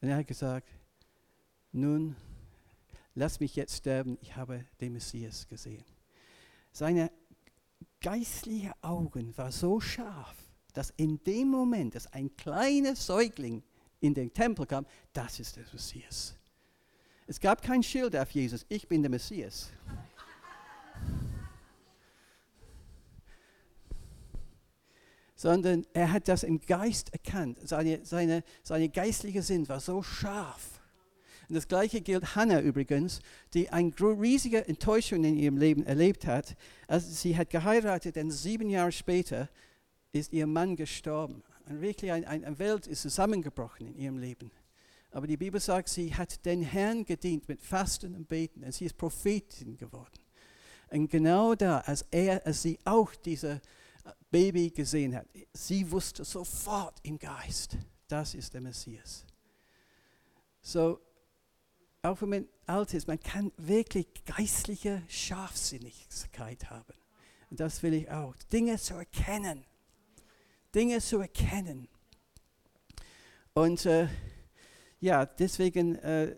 Und 0.00 0.08
er 0.08 0.16
hat 0.18 0.26
gesagt, 0.26 0.68
nun 1.72 2.14
lass 3.14 3.40
mich 3.40 3.56
jetzt 3.56 3.76
sterben, 3.76 4.18
ich 4.20 4.36
habe 4.36 4.64
den 4.80 4.92
Messias 4.92 5.46
gesehen. 5.48 5.84
Seine 6.72 7.10
geistlichen 8.00 8.72
Augen 8.82 9.36
waren 9.36 9.52
so 9.52 9.80
scharf, 9.80 10.36
dass 10.72 10.90
in 10.96 11.22
dem 11.24 11.48
Moment, 11.48 11.94
dass 11.94 12.12
ein 12.12 12.34
kleiner 12.36 12.96
Säugling 12.96 13.62
in 14.00 14.14
den 14.14 14.32
Tempel 14.32 14.66
kam, 14.66 14.86
das 15.12 15.38
ist 15.38 15.56
der 15.56 15.64
Messias. 15.72 16.34
Es 17.26 17.40
gab 17.40 17.62
kein 17.62 17.82
Schild 17.82 18.14
auf 18.16 18.30
Jesus, 18.30 18.66
ich 18.68 18.86
bin 18.88 19.02
der 19.02 19.10
Messias. 19.10 19.70
Sondern 25.36 25.86
er 25.92 26.10
hat 26.10 26.28
das 26.28 26.42
im 26.42 26.60
Geist 26.60 27.12
erkannt. 27.12 27.58
Seine, 27.62 28.04
seine, 28.04 28.42
seine 28.62 28.88
geistliche 28.88 29.42
Sinn 29.42 29.68
war 29.68 29.80
so 29.80 30.02
scharf 30.02 30.73
und 31.48 31.54
das 31.54 31.68
gleiche 31.68 32.00
gilt 32.00 32.36
Hannah 32.36 32.60
übrigens, 32.60 33.20
die 33.52 33.70
eine 33.70 33.92
riesige 34.00 34.66
Enttäuschung 34.66 35.24
in 35.24 35.36
ihrem 35.36 35.58
Leben 35.58 35.84
erlebt 35.84 36.26
hat. 36.26 36.56
Also 36.86 37.12
sie 37.12 37.36
hat 37.36 37.50
geheiratet 37.50 38.16
und 38.16 38.30
sieben 38.30 38.70
Jahre 38.70 38.92
später 38.92 39.48
ist 40.12 40.32
ihr 40.32 40.46
Mann 40.46 40.76
gestorben. 40.76 41.42
Und 41.66 41.80
wirklich 41.80 42.12
eine 42.12 42.26
ein 42.28 42.58
Welt 42.58 42.86
ist 42.86 43.02
zusammengebrochen 43.02 43.86
in 43.86 43.96
ihrem 43.96 44.18
Leben. 44.18 44.50
Aber 45.10 45.26
die 45.26 45.36
Bibel 45.36 45.60
sagt, 45.60 45.88
sie 45.88 46.14
hat 46.14 46.44
den 46.44 46.62
Herrn 46.62 47.04
gedient 47.04 47.48
mit 47.48 47.60
Fasten 47.60 48.14
und 48.16 48.26
Beten 48.26 48.64
und 48.64 48.72
sie 48.72 48.86
ist 48.86 48.96
Prophetin 48.96 49.76
geworden. 49.76 50.18
Und 50.90 51.08
genau 51.08 51.54
da, 51.54 51.80
als, 51.80 52.04
er, 52.10 52.44
als 52.46 52.62
sie 52.62 52.78
auch 52.84 53.14
dieses 53.14 53.60
Baby 54.30 54.70
gesehen 54.70 55.14
hat, 55.14 55.26
sie 55.52 55.90
wusste 55.90 56.24
sofort 56.24 56.98
im 57.02 57.18
Geist, 57.18 57.76
das 58.08 58.34
ist 58.34 58.54
der 58.54 58.60
Messias. 58.60 59.24
So, 60.60 61.00
auch 62.04 62.20
wenn 62.20 62.28
man 62.28 62.48
alt 62.66 62.94
ist, 62.94 63.08
man 63.08 63.18
kann 63.18 63.50
wirklich 63.56 64.06
geistliche 64.26 65.02
Scharfsinnigkeit 65.08 66.70
haben. 66.70 66.94
Und 67.50 67.60
das 67.60 67.82
will 67.82 67.94
ich 67.94 68.10
auch. 68.10 68.34
Dinge 68.52 68.78
zu 68.78 68.94
erkennen. 68.94 69.64
Dinge 70.74 71.00
zu 71.00 71.18
erkennen. 71.18 71.88
Und 73.54 73.86
äh, 73.86 74.08
ja, 75.00 75.24
deswegen, 75.24 75.96
äh, 75.96 76.36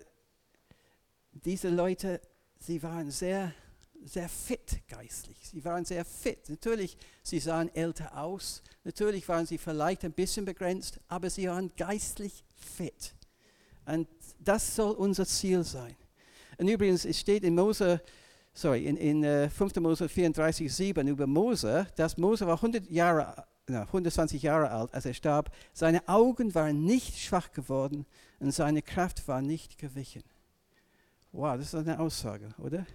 diese 1.33 1.69
Leute, 1.71 2.21
sie 2.61 2.83
waren 2.83 3.11
sehr, 3.11 3.53
sehr 4.05 4.29
fit 4.29 4.87
geistlich. 4.89 5.39
Sie 5.49 5.65
waren 5.65 5.85
sehr 5.85 6.05
fit. 6.05 6.49
Natürlich, 6.49 6.97
sie 7.23 7.41
sahen 7.41 7.75
älter 7.75 8.17
aus. 8.17 8.63
Natürlich 8.85 9.29
waren 9.29 9.47
sie 9.47 9.59
vielleicht 9.59 10.05
ein 10.05 10.13
bisschen 10.13 10.45
begrenzt, 10.45 11.01
aber 11.09 11.29
sie 11.29 11.49
waren 11.49 11.73
geistlich 11.77 12.45
fit. 12.55 13.15
Und 13.87 14.09
das 14.47 14.77
soll 14.77 14.95
unser 14.95 15.27
Ziel 15.27 15.65
sein. 15.65 15.95
Und 16.59 16.69
übrigens, 16.69 17.05
es 17.05 17.21
steht 17.21 17.45
in 17.45 17.55
Mose, 17.55 18.01
sorry, 18.55 18.87
in, 18.87 18.97
in 18.97 19.25
uh, 19.25 19.49
5. 19.49 19.77
Mose 19.77 20.09
34, 20.09 20.73
7 20.73 21.07
über 21.09 21.27
Mose, 21.27 21.87
dass 21.97 22.17
Mose 22.17 22.47
war 22.47 22.57
100 22.57 22.91
Jahre, 22.91 23.45
no, 23.67 23.81
120 23.81 24.43
Jahre 24.43 24.71
alt, 24.71 24.95
als 24.95 25.05
er 25.05 25.15
starb. 25.15 25.51
Seine 25.73 26.09
Augen 26.09 26.55
waren 26.55 26.85
nicht 26.85 27.19
schwach 27.19 27.53
geworden 27.53 28.07
und 28.41 28.53
seine 28.53 28.83
Kraft 28.83 29.27
war 29.29 29.43
nicht 29.43 29.79
gewichen. 29.79 30.23
Wow, 31.33 31.57
das 31.59 31.67
ist 31.67 31.75
eine 31.75 31.99
Aussage, 31.99 32.49
oder? 32.59 32.87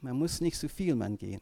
Man 0.00 0.18
muss 0.18 0.42
nicht 0.42 0.58
zu 0.58 0.68
viel 0.68 0.94
man 0.94 1.16
gehen. 1.16 1.40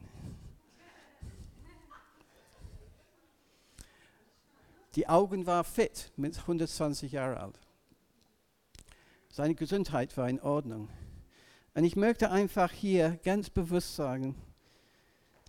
Die 4.95 5.09
Augen 5.09 5.45
waren 5.45 5.65
fit 5.65 6.11
mit 6.15 6.37
120 6.37 7.11
Jahre 7.11 7.39
alt. 7.39 7.59
Seine 9.35 9.55
Gesundheit 9.55 10.15
war 10.15 10.29
in 10.29 10.39
Ordnung. 10.41 10.89
Und 11.73 11.85
ich 11.85 11.95
möchte 11.95 12.29
einfach 12.29 12.71
hier 12.71 13.19
ganz 13.23 13.49
bewusst 13.49 13.95
sagen, 13.95 14.35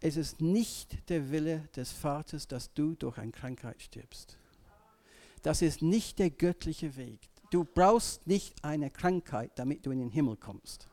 es 0.01 0.17
ist 0.17 0.41
nicht 0.41 1.11
der 1.11 1.31
Wille 1.31 1.69
des 1.77 1.93
Vaters, 1.93 2.49
dass 2.49 2.73
du 2.73 2.95
durch 2.95 3.19
eine 3.19 3.31
Krankheit 3.31 3.83
stirbst. 3.83 4.39
Das 5.43 5.61
ist 5.61 5.83
nicht 5.83 6.19
der 6.19 6.31
göttliche 6.31 6.97
Weg. 6.97 7.29
Du 7.51 7.65
brauchst 7.65 8.27
nicht 8.27 8.55
eine 8.65 8.89
Krankheit, 8.89 9.51
damit 9.57 9.85
du 9.85 9.91
in 9.91 9.99
den 9.99 10.09
Himmel 10.09 10.39
kommst. 10.39 10.89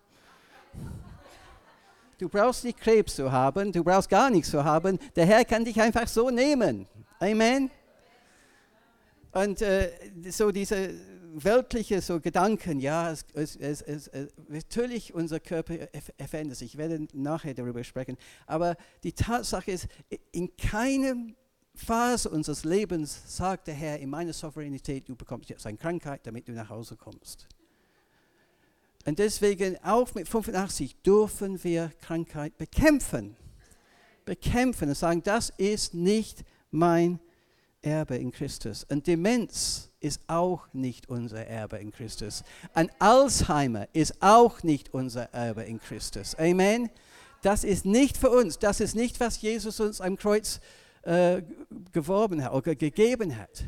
Du 2.17 2.27
brauchst 2.27 2.65
nicht 2.65 2.77
Krebs 2.77 3.15
zu 3.15 3.31
haben, 3.31 3.71
du 3.71 3.85
brauchst 3.85 4.09
gar 4.09 4.29
nichts 4.29 4.51
zu 4.51 4.65
haben. 4.65 4.99
Der 5.15 5.25
Herr 5.25 5.45
kann 5.45 5.63
dich 5.63 5.79
einfach 5.81 6.09
so 6.09 6.29
nehmen. 6.29 6.85
Amen. 7.21 7.71
Und 9.31 9.61
äh, 9.61 9.93
so 10.29 10.51
diese 10.51 10.93
weltliche 11.33 12.01
so 12.01 12.19
Gedanken, 12.19 12.79
ja, 12.79 13.11
es, 13.11 13.25
es, 13.33 13.81
es, 13.81 14.09
natürlich 14.47 15.13
unser 15.13 15.39
Körper 15.39 15.75
verändert 16.27 16.57
sich. 16.57 16.73
Ich 16.73 16.77
werde 16.77 17.07
nachher 17.13 17.53
darüber 17.53 17.83
sprechen. 17.83 18.17
Aber 18.47 18.75
die 19.03 19.13
Tatsache 19.13 19.71
ist, 19.71 19.87
in 20.31 20.55
keinem 20.57 21.35
Phase 21.73 22.29
unseres 22.29 22.63
Lebens 22.63 23.21
sagt 23.25 23.67
der 23.67 23.75
Herr, 23.75 23.99
in 23.99 24.09
meiner 24.09 24.33
Souveränität, 24.33 25.07
du 25.07 25.15
bekommst 25.15 25.49
jetzt 25.49 25.65
eine 25.65 25.77
Krankheit, 25.77 26.21
damit 26.25 26.47
du 26.47 26.51
nach 26.51 26.69
Hause 26.69 26.95
kommst. 26.95 27.47
Und 29.05 29.17
deswegen, 29.17 29.77
auch 29.83 30.13
mit 30.13 30.27
85 30.27 31.01
dürfen 31.01 31.63
wir 31.63 31.91
Krankheit 32.01 32.57
bekämpfen. 32.57 33.35
Bekämpfen 34.25 34.89
und 34.89 34.95
sagen, 34.95 35.23
das 35.23 35.51
ist 35.57 35.93
nicht 35.93 36.43
mein 36.69 37.19
Erbe 37.81 38.17
in 38.17 38.31
Christus. 38.31 38.83
Und 38.83 39.07
Demenz 39.07 39.90
ist 40.01 40.21
auch 40.27 40.67
nicht 40.73 41.07
unser 41.09 41.45
Erbe 41.45 41.77
in 41.77 41.91
Christus. 41.91 42.43
Ein 42.73 42.91
Alzheimer 42.99 43.87
ist 43.93 44.21
auch 44.21 44.63
nicht 44.63 44.93
unser 44.93 45.33
Erbe 45.33 45.63
in 45.63 45.79
Christus. 45.79 46.35
Amen. 46.35 46.89
Das 47.41 47.63
ist 47.63 47.85
nicht 47.85 48.17
für 48.17 48.29
uns. 48.29 48.59
Das 48.59 48.79
ist 48.79 48.95
nicht, 48.95 49.19
was 49.19 49.41
Jesus 49.41 49.79
uns 49.79 50.01
am 50.01 50.17
Kreuz 50.17 50.59
äh, 51.03 51.41
geworben 51.91 52.43
hat 52.43 52.53
oder 52.53 52.75
gegeben 52.75 53.37
hat. 53.37 53.63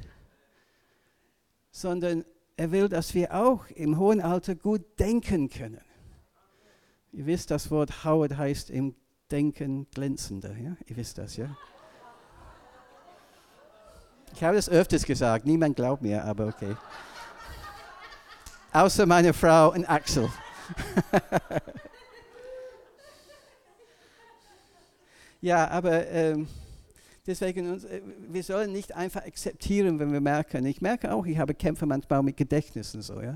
Sondern 1.72 2.26
er 2.58 2.72
will, 2.72 2.89
dass 2.89 3.13
wir 3.13 3.34
auch 3.34 3.67
im 3.67 3.98
hohen 3.98 4.22
Alter 4.22 4.56
gut 4.56 5.00
denken 5.00 5.50
können. 5.50 5.82
Ihr 7.12 7.26
wisst, 7.28 7.52
das 7.52 7.69
Wort 7.72 8.04
Howard 8.04 8.38
heißt 8.38 8.69
im 8.69 8.96
Denken 9.32 9.88
glänzender. 9.91 10.56
Ja? 10.58 10.76
Ihr 10.88 10.98
wisst 10.98 11.17
das, 11.17 11.38
ja? 11.38 11.56
Ich 14.34 14.43
habe 14.43 14.56
das 14.56 14.67
öfters 14.67 15.04
gesagt, 15.04 15.46
niemand 15.46 15.76
glaubt 15.76 16.02
mir, 16.02 16.24
aber 16.26 16.48
okay. 16.48 16.76
Außer 18.72 19.06
meine 19.06 19.32
Frau 19.32 19.72
und 19.72 19.86
Axel. 19.86 20.28
ja, 25.41 25.69
aber 25.69 26.08
ähm, 26.08 26.48
deswegen, 27.28 27.78
äh, 27.86 28.02
wir 28.28 28.41
sollen 28.43 28.72
nicht 28.72 28.96
einfach 28.96 29.24
akzeptieren, 29.24 30.00
wenn 30.00 30.12
wir 30.12 30.22
merken. 30.22 30.65
Ich 30.65 30.82
merke 30.82 31.13
auch, 31.13 31.28
ich 31.28 31.38
habe 31.38 31.54
Kämpfe 31.54 31.86
manchmal 31.86 32.24
mit 32.24 32.36
Gedächtnissen 32.36 33.04
so, 33.04 33.22
ja. 33.22 33.36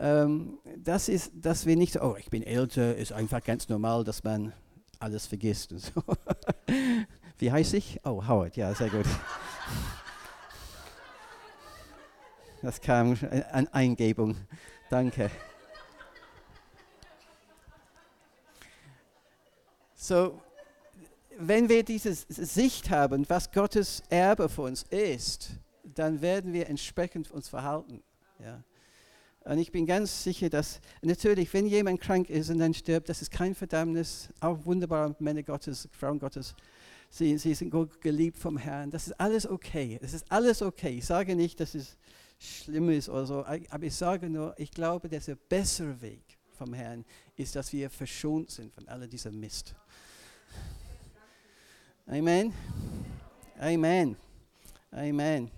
Ähm, 0.00 0.58
das 0.76 1.08
ist, 1.08 1.30
dass 1.34 1.64
wir 1.66 1.76
nicht, 1.76 2.02
oh, 2.02 2.16
ich 2.18 2.28
bin 2.28 2.42
älter, 2.42 2.96
ist 2.96 3.12
einfach 3.12 3.44
ganz 3.44 3.68
normal, 3.68 4.02
dass 4.02 4.24
man 4.24 4.52
alles 4.98 5.26
vergisst 5.26 5.70
und 5.70 5.78
so. 5.78 6.02
Wie 7.38 7.52
heißt 7.52 7.74
ich? 7.74 8.00
Oh, 8.04 8.26
Howard, 8.26 8.56
ja, 8.56 8.74
sehr 8.74 8.90
gut. 8.90 9.06
Das 12.64 12.80
kam 12.80 13.14
an 13.52 13.68
Eingebung. 13.72 14.36
Danke. 14.88 15.30
So, 19.94 20.40
wenn 21.36 21.68
wir 21.68 21.82
diese 21.82 22.14
Sicht 22.14 22.88
haben, 22.88 23.28
was 23.28 23.52
Gottes 23.52 24.02
Erbe 24.08 24.48
für 24.48 24.62
uns 24.62 24.82
ist, 24.84 25.50
dann 25.82 26.22
werden 26.22 26.54
wir 26.54 26.70
entsprechend 26.70 27.30
uns 27.30 27.50
verhalten. 27.50 28.02
Ja. 28.42 28.62
Und 29.44 29.58
ich 29.58 29.70
bin 29.70 29.84
ganz 29.84 30.24
sicher, 30.24 30.48
dass 30.48 30.80
natürlich, 31.02 31.52
wenn 31.52 31.66
jemand 31.66 32.00
krank 32.00 32.30
ist 32.30 32.48
und 32.48 32.60
dann 32.60 32.72
stirbt, 32.72 33.10
das 33.10 33.20
ist 33.20 33.30
kein 33.30 33.54
Verdammnis. 33.54 34.30
Auch 34.40 34.64
wunderbare 34.64 35.14
Männer 35.18 35.42
Gottes, 35.42 35.86
Frauen 35.92 36.18
Gottes, 36.18 36.54
sie, 37.10 37.36
sie 37.36 37.52
sind 37.52 37.74
geliebt 38.00 38.38
vom 38.38 38.56
Herrn. 38.56 38.90
Das 38.90 39.08
ist 39.08 39.20
alles 39.20 39.46
okay. 39.46 39.98
Das 40.00 40.14
ist 40.14 40.24
alles 40.32 40.62
okay. 40.62 40.96
Ich 40.96 41.04
sage 41.04 41.36
nicht, 41.36 41.60
dass 41.60 41.74
es 41.74 41.98
schlimm 42.44 42.90
ist 42.90 43.08
oder 43.08 43.26
so. 43.26 43.44
Aber 43.44 43.82
ich 43.82 43.94
sage 43.94 44.28
nur, 44.28 44.54
ich 44.58 44.70
glaube, 44.70 45.08
das 45.08 45.20
ist 45.20 45.28
der 45.28 45.36
bessere 45.36 46.00
Weg 46.00 46.38
vom 46.54 46.72
Herrn 46.72 47.04
ist, 47.36 47.56
dass 47.56 47.72
wir 47.72 47.90
verschont 47.90 48.50
sind 48.50 48.72
von 48.72 48.86
all 48.88 49.08
diesem 49.08 49.38
Mist. 49.38 49.74
Amen. 52.06 52.52
Amen. 53.58 54.16
Amen. 54.90 55.50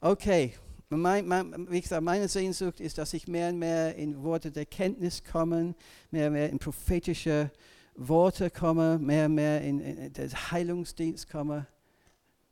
Okay. 0.00 0.54
Mein, 0.88 1.26
mein, 1.26 1.70
wie 1.70 1.80
gesagt, 1.80 2.02
meine 2.02 2.28
Sehnsucht 2.28 2.80
ist, 2.80 2.98
dass 2.98 3.14
ich 3.14 3.26
mehr 3.26 3.48
und 3.48 3.58
mehr 3.58 3.94
in 3.94 4.22
Worte 4.22 4.50
der 4.50 4.66
Kenntnis 4.66 5.22
komme, 5.24 5.74
mehr 6.10 6.26
und 6.26 6.34
mehr 6.34 6.50
in 6.50 6.58
prophetische 6.58 7.50
Worte 7.94 8.50
komme, 8.50 8.98
mehr 8.98 9.26
und 9.26 9.34
mehr 9.34 9.62
in, 9.62 9.80
in 9.80 10.12
den 10.12 10.30
Heilungsdienst 10.30 11.30
komme. 11.30 11.66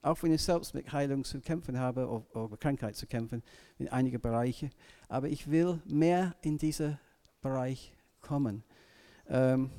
Auch 0.03 0.23
wenn 0.23 0.33
ich 0.33 0.43
selbst 0.43 0.75
mit 0.75 0.91
Heilung 0.93 1.25
zu 1.25 1.41
kämpfen 1.41 1.79
habe 1.79 2.09
oder, 2.09 2.57
Krankheit 2.57 2.97
zu 2.97 3.07
kämpfen 3.07 3.43
in 3.79 3.89
einigen 3.89 4.21
Bereichen. 4.21 4.71
Aber 5.09 5.29
ich 5.29 5.51
will 5.51 5.81
mehr 5.85 6.35
in 6.41 6.57
diesen 6.57 6.99
Bereich 7.43 7.93
kommen. 8.21 8.65
Ähm, 9.29 9.71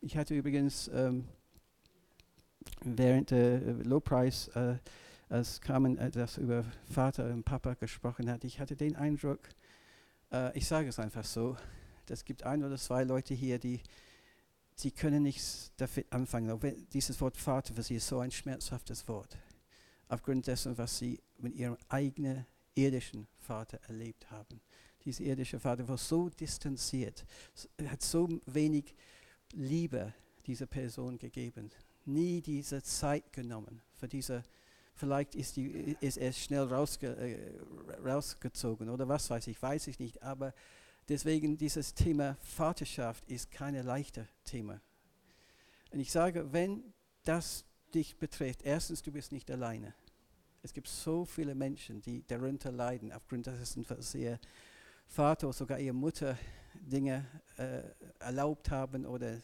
ich 0.00 0.16
hatte 0.16 0.34
übrigens 0.34 0.88
ähm, 0.88 1.24
während 2.82 3.30
der 3.30 3.60
Lobpreis, 3.84 4.48
äh, 4.48 4.76
als 5.28 5.60
Carmen 5.60 5.96
äh, 5.98 6.10
das 6.10 6.36
über 6.38 6.64
Vater 6.90 7.32
und 7.32 7.44
Papa 7.44 7.74
gesprochen 7.74 8.30
hat, 8.30 8.44
ich 8.44 8.60
hatte 8.60 8.76
den 8.76 8.96
Eindruck, 8.96 9.40
äh, 10.30 10.56
ich 10.56 10.66
sage 10.66 10.88
es 10.88 10.98
einfach 10.98 11.24
so, 11.24 11.56
es 12.08 12.24
gibt 12.24 12.42
ein 12.42 12.62
oder 12.62 12.76
zwei 12.76 13.04
Leute 13.04 13.32
hier, 13.32 13.58
die 13.58 13.80
sie 14.76 14.90
können 14.90 15.22
nichts 15.22 15.72
damit 15.76 16.12
anfangen. 16.12 16.58
Dieses 16.92 17.20
Wort 17.20 17.36
Vater 17.36 17.74
für 17.74 17.82
sie 17.82 17.96
ist 17.96 18.08
so 18.08 18.18
ein 18.18 18.30
schmerzhaftes 18.30 19.08
Wort 19.08 19.38
aufgrund 20.08 20.46
dessen, 20.46 20.76
was 20.76 20.98
sie 20.98 21.20
mit 21.38 21.54
ihrem 21.54 21.76
eigenen 21.88 22.46
irdischen 22.74 23.26
Vater 23.36 23.78
erlebt 23.88 24.30
haben. 24.30 24.60
Dieser 25.04 25.24
irdische 25.24 25.60
Vater 25.60 25.86
war 25.86 25.98
so 25.98 26.28
distanziert, 26.28 27.24
hat 27.86 28.02
so 28.02 28.28
wenig 28.46 28.94
Liebe 29.52 30.12
dieser 30.46 30.66
Person 30.66 31.18
gegeben, 31.18 31.70
nie 32.04 32.40
diese 32.40 32.82
Zeit 32.82 33.32
genommen 33.32 33.80
für 33.94 34.08
diese 34.08 34.42
Vielleicht 34.96 35.34
ist, 35.34 35.56
die, 35.56 35.96
ist 36.00 36.18
er 36.18 36.32
schnell 36.32 36.62
rausge, 36.62 37.08
äh, 37.16 38.08
rausgezogen 38.08 38.88
oder 38.88 39.08
was 39.08 39.28
weiß 39.28 39.48
ich, 39.48 39.60
weiß 39.60 39.88
ich 39.88 39.98
nicht. 39.98 40.22
Aber 40.22 40.54
deswegen 41.08 41.58
dieses 41.58 41.94
Thema 41.94 42.36
Vaterschaft 42.40 43.28
ist 43.28 43.50
kein 43.50 43.74
leichtes 43.74 44.26
Thema. 44.44 44.80
Und 45.90 45.98
ich 45.98 46.12
sage, 46.12 46.52
wenn 46.52 46.94
das 47.24 47.64
dich 47.94 48.16
betrifft, 48.16 48.62
erstens, 48.62 49.02
du 49.02 49.12
bist 49.12 49.32
nicht 49.32 49.50
alleine. 49.50 49.94
Es 50.62 50.72
gibt 50.72 50.88
so 50.88 51.24
viele 51.24 51.54
Menschen, 51.54 52.00
die 52.00 52.26
darunter 52.26 52.72
leiden, 52.72 53.12
aufgrund 53.12 53.46
dessen, 53.46 53.84
dass 53.86 54.14
ihr 54.14 54.38
Vater 55.06 55.48
oder 55.48 55.52
sogar 55.52 55.78
ihre 55.78 55.94
Mutter 55.94 56.38
Dinge 56.74 57.26
äh, 57.56 57.82
erlaubt 58.18 58.70
haben 58.70 59.06
oder 59.06 59.40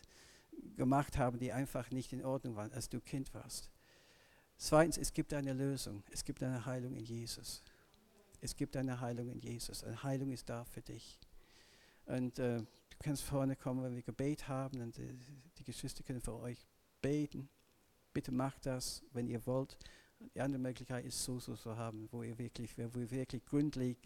gemacht 0.76 1.18
haben, 1.18 1.38
die 1.38 1.52
einfach 1.52 1.90
nicht 1.90 2.12
in 2.12 2.24
Ordnung 2.24 2.56
waren, 2.56 2.72
als 2.72 2.88
du 2.88 3.00
Kind 3.00 3.32
warst. 3.34 3.70
Zweitens, 4.56 4.98
es 4.98 5.12
gibt 5.12 5.32
eine 5.32 5.52
Lösung. 5.52 6.02
Es 6.10 6.24
gibt 6.24 6.42
eine 6.42 6.64
Heilung 6.64 6.94
in 6.94 7.04
Jesus. 7.04 7.62
Es 8.40 8.56
gibt 8.56 8.76
eine 8.76 9.00
Heilung 9.00 9.28
in 9.28 9.38
Jesus. 9.38 9.84
Eine 9.84 10.02
Heilung 10.02 10.30
ist 10.32 10.48
da 10.48 10.64
für 10.64 10.82
dich. 10.82 11.18
Und 12.06 12.38
äh, 12.38 12.58
du 12.58 12.96
kannst 12.98 13.22
vorne 13.22 13.56
kommen, 13.56 13.82
wenn 13.82 13.94
wir 13.94 14.02
Gebet 14.02 14.48
haben 14.48 14.80
und 14.80 14.98
äh, 14.98 15.14
die 15.58 15.64
Geschwister 15.64 16.02
können 16.02 16.20
für 16.20 16.34
euch 16.34 16.66
beten. 17.00 17.48
Bitte 18.12 18.32
macht 18.32 18.66
das, 18.66 19.02
wenn 19.12 19.28
ihr 19.28 19.44
wollt. 19.46 19.76
Die 20.34 20.40
andere 20.40 20.60
Möglichkeit 20.60 21.04
ist 21.06 21.22
so 21.24 21.38
zu 21.38 21.76
haben, 21.76 22.08
wo 22.12 22.22
ihr 22.22 22.36
wirklich, 22.38 22.76
wo 22.76 22.94
wir 22.94 23.10
wirklich 23.10 23.44
grundleg, 23.44 23.96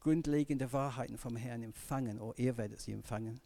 grundlegende 0.00 0.70
Wahrheiten 0.72 1.16
vom 1.16 1.36
Herrn 1.36 1.62
empfangen, 1.62 2.20
oder 2.20 2.38
ihr 2.38 2.56
werdet 2.58 2.80
sie 2.80 2.92
empfangen, 2.92 3.40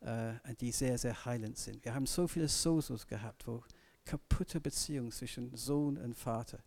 äh, 0.00 0.34
die 0.60 0.72
sehr, 0.72 0.96
sehr 0.96 1.24
heilend 1.24 1.58
sind. 1.58 1.84
Wir 1.84 1.94
haben 1.94 2.06
so 2.06 2.26
viele 2.26 2.48
Sosos 2.48 3.06
gehabt, 3.06 3.46
wo 3.46 3.62
kaputte 4.04 4.60
Beziehungen 4.60 5.10
zwischen 5.10 5.54
Sohn 5.54 5.98
und 5.98 6.14
Vater 6.14 6.60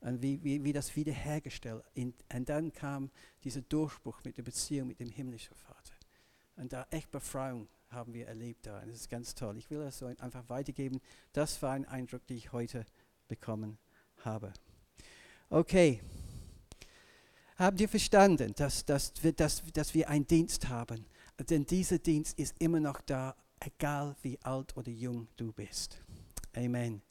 und 0.00 0.22
wie, 0.22 0.42
wie, 0.42 0.64
wie 0.64 0.72
das 0.72 0.96
wiederhergestellt. 0.96 1.84
In, 1.94 2.14
und 2.32 2.48
dann 2.48 2.72
kam 2.72 3.10
dieser 3.44 3.62
Durchbruch 3.62 4.20
mit 4.24 4.38
der 4.38 4.42
Beziehung 4.42 4.88
mit 4.88 5.00
dem 5.00 5.10
himmlischen 5.10 5.54
Vater. 5.54 5.94
Und 6.56 6.72
da 6.72 6.86
echt 6.90 7.10
Befreiung 7.10 7.68
haben 7.90 8.12
wir 8.14 8.26
erlebt 8.26 8.66
da. 8.66 8.80
Und 8.80 8.88
das 8.88 9.00
ist 9.00 9.10
ganz 9.10 9.34
toll. 9.34 9.56
Ich 9.56 9.70
will 9.70 9.78
das 9.78 9.98
so 9.98 10.06
einfach 10.06 10.48
weitergeben. 10.48 11.00
Das 11.32 11.60
war 11.62 11.72
ein 11.72 11.86
Eindruck, 11.86 12.26
den 12.26 12.36
ich 12.36 12.52
heute 12.52 12.84
bekommen 13.28 13.78
habe. 14.24 14.52
Okay. 15.50 16.00
Habt 17.56 17.80
ihr 17.80 17.88
verstanden, 17.88 18.52
dass, 18.54 18.84
dass, 18.84 19.12
wir, 19.22 19.32
dass, 19.32 19.62
dass 19.72 19.94
wir 19.94 20.08
einen 20.08 20.26
Dienst 20.26 20.68
haben? 20.68 21.06
Denn 21.50 21.66
dieser 21.66 21.98
Dienst 21.98 22.38
ist 22.38 22.54
immer 22.58 22.80
noch 22.80 23.00
da, 23.00 23.34
egal 23.60 24.14
wie 24.22 24.38
alt 24.42 24.76
oder 24.76 24.90
jung 24.90 25.28
du 25.36 25.52
bist. 25.52 26.00
Amen. 26.54 27.02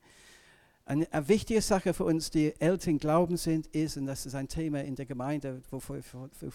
Eine, 0.86 1.12
eine 1.12 1.28
wichtige 1.28 1.62
Sache 1.62 1.94
für 1.94 2.06
uns, 2.06 2.30
die 2.30 2.54
Eltern 2.62 2.98
glauben 2.98 3.36
sind, 3.36 3.68
ist, 3.68 3.98
und 3.98 4.06
das 4.06 4.26
ist 4.26 4.36
ein 4.36 4.48
Thema 4.48 4.82
in 4.84 4.96
der 4.96 5.06
Gemeinde, 5.06 5.62
wofür, 5.70 6.02
für, 6.02 6.30
für, 6.30 6.48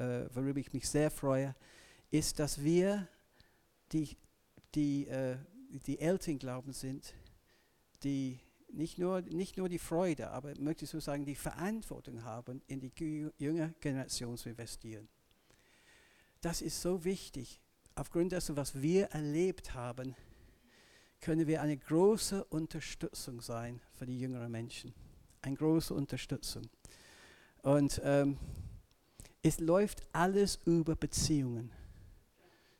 äh, 0.00 0.28
worüber 0.32 0.60
ich 0.60 0.72
mich 0.72 0.88
sehr 0.88 1.10
freue, 1.10 1.56
ist, 2.10 2.38
dass 2.38 2.62
wir, 2.62 3.08
die, 3.94 4.16
die, 4.74 5.06
äh, 5.06 5.38
die 5.86 5.98
Eltern 5.98 6.38
glauben 6.38 6.72
sind, 6.72 7.14
die 8.02 8.40
nicht 8.68 8.98
nur, 8.98 9.22
nicht 9.22 9.56
nur 9.56 9.68
die 9.68 9.78
Freude, 9.78 10.30
aber 10.30 10.52
möchte 10.58 10.84
ich 10.84 10.90
so 10.90 11.00
sagen, 11.00 11.24
die 11.24 11.36
Verantwortung 11.36 12.24
haben, 12.24 12.60
in 12.66 12.80
die 12.80 13.30
junge 13.38 13.72
Generation 13.80 14.36
zu 14.36 14.50
investieren. 14.50 15.08
Das 16.40 16.60
ist 16.60 16.82
so 16.82 17.04
wichtig. 17.04 17.60
Aufgrund 17.94 18.32
dessen, 18.32 18.56
was 18.56 18.82
wir 18.82 19.06
erlebt 19.06 19.74
haben, 19.74 20.16
können 21.20 21.46
wir 21.46 21.62
eine 21.62 21.78
große 21.78 22.44
Unterstützung 22.44 23.40
sein 23.40 23.80
für 23.92 24.04
die 24.04 24.18
jüngeren 24.18 24.50
Menschen. 24.50 24.92
Eine 25.40 25.56
große 25.56 25.94
Unterstützung. 25.94 26.68
Und 27.62 28.00
ähm, 28.04 28.36
es 29.40 29.60
läuft 29.60 30.02
alles 30.12 30.58
über 30.66 30.96
Beziehungen. 30.96 31.70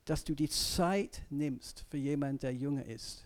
Dass 0.05 0.25
du 0.25 0.35
die 0.35 0.49
Zeit 0.49 1.23
nimmst 1.31 1.85
für 1.91 1.97
jemanden, 1.97 2.39
der 2.41 2.55
jünger 2.55 2.85
ist 2.85 3.25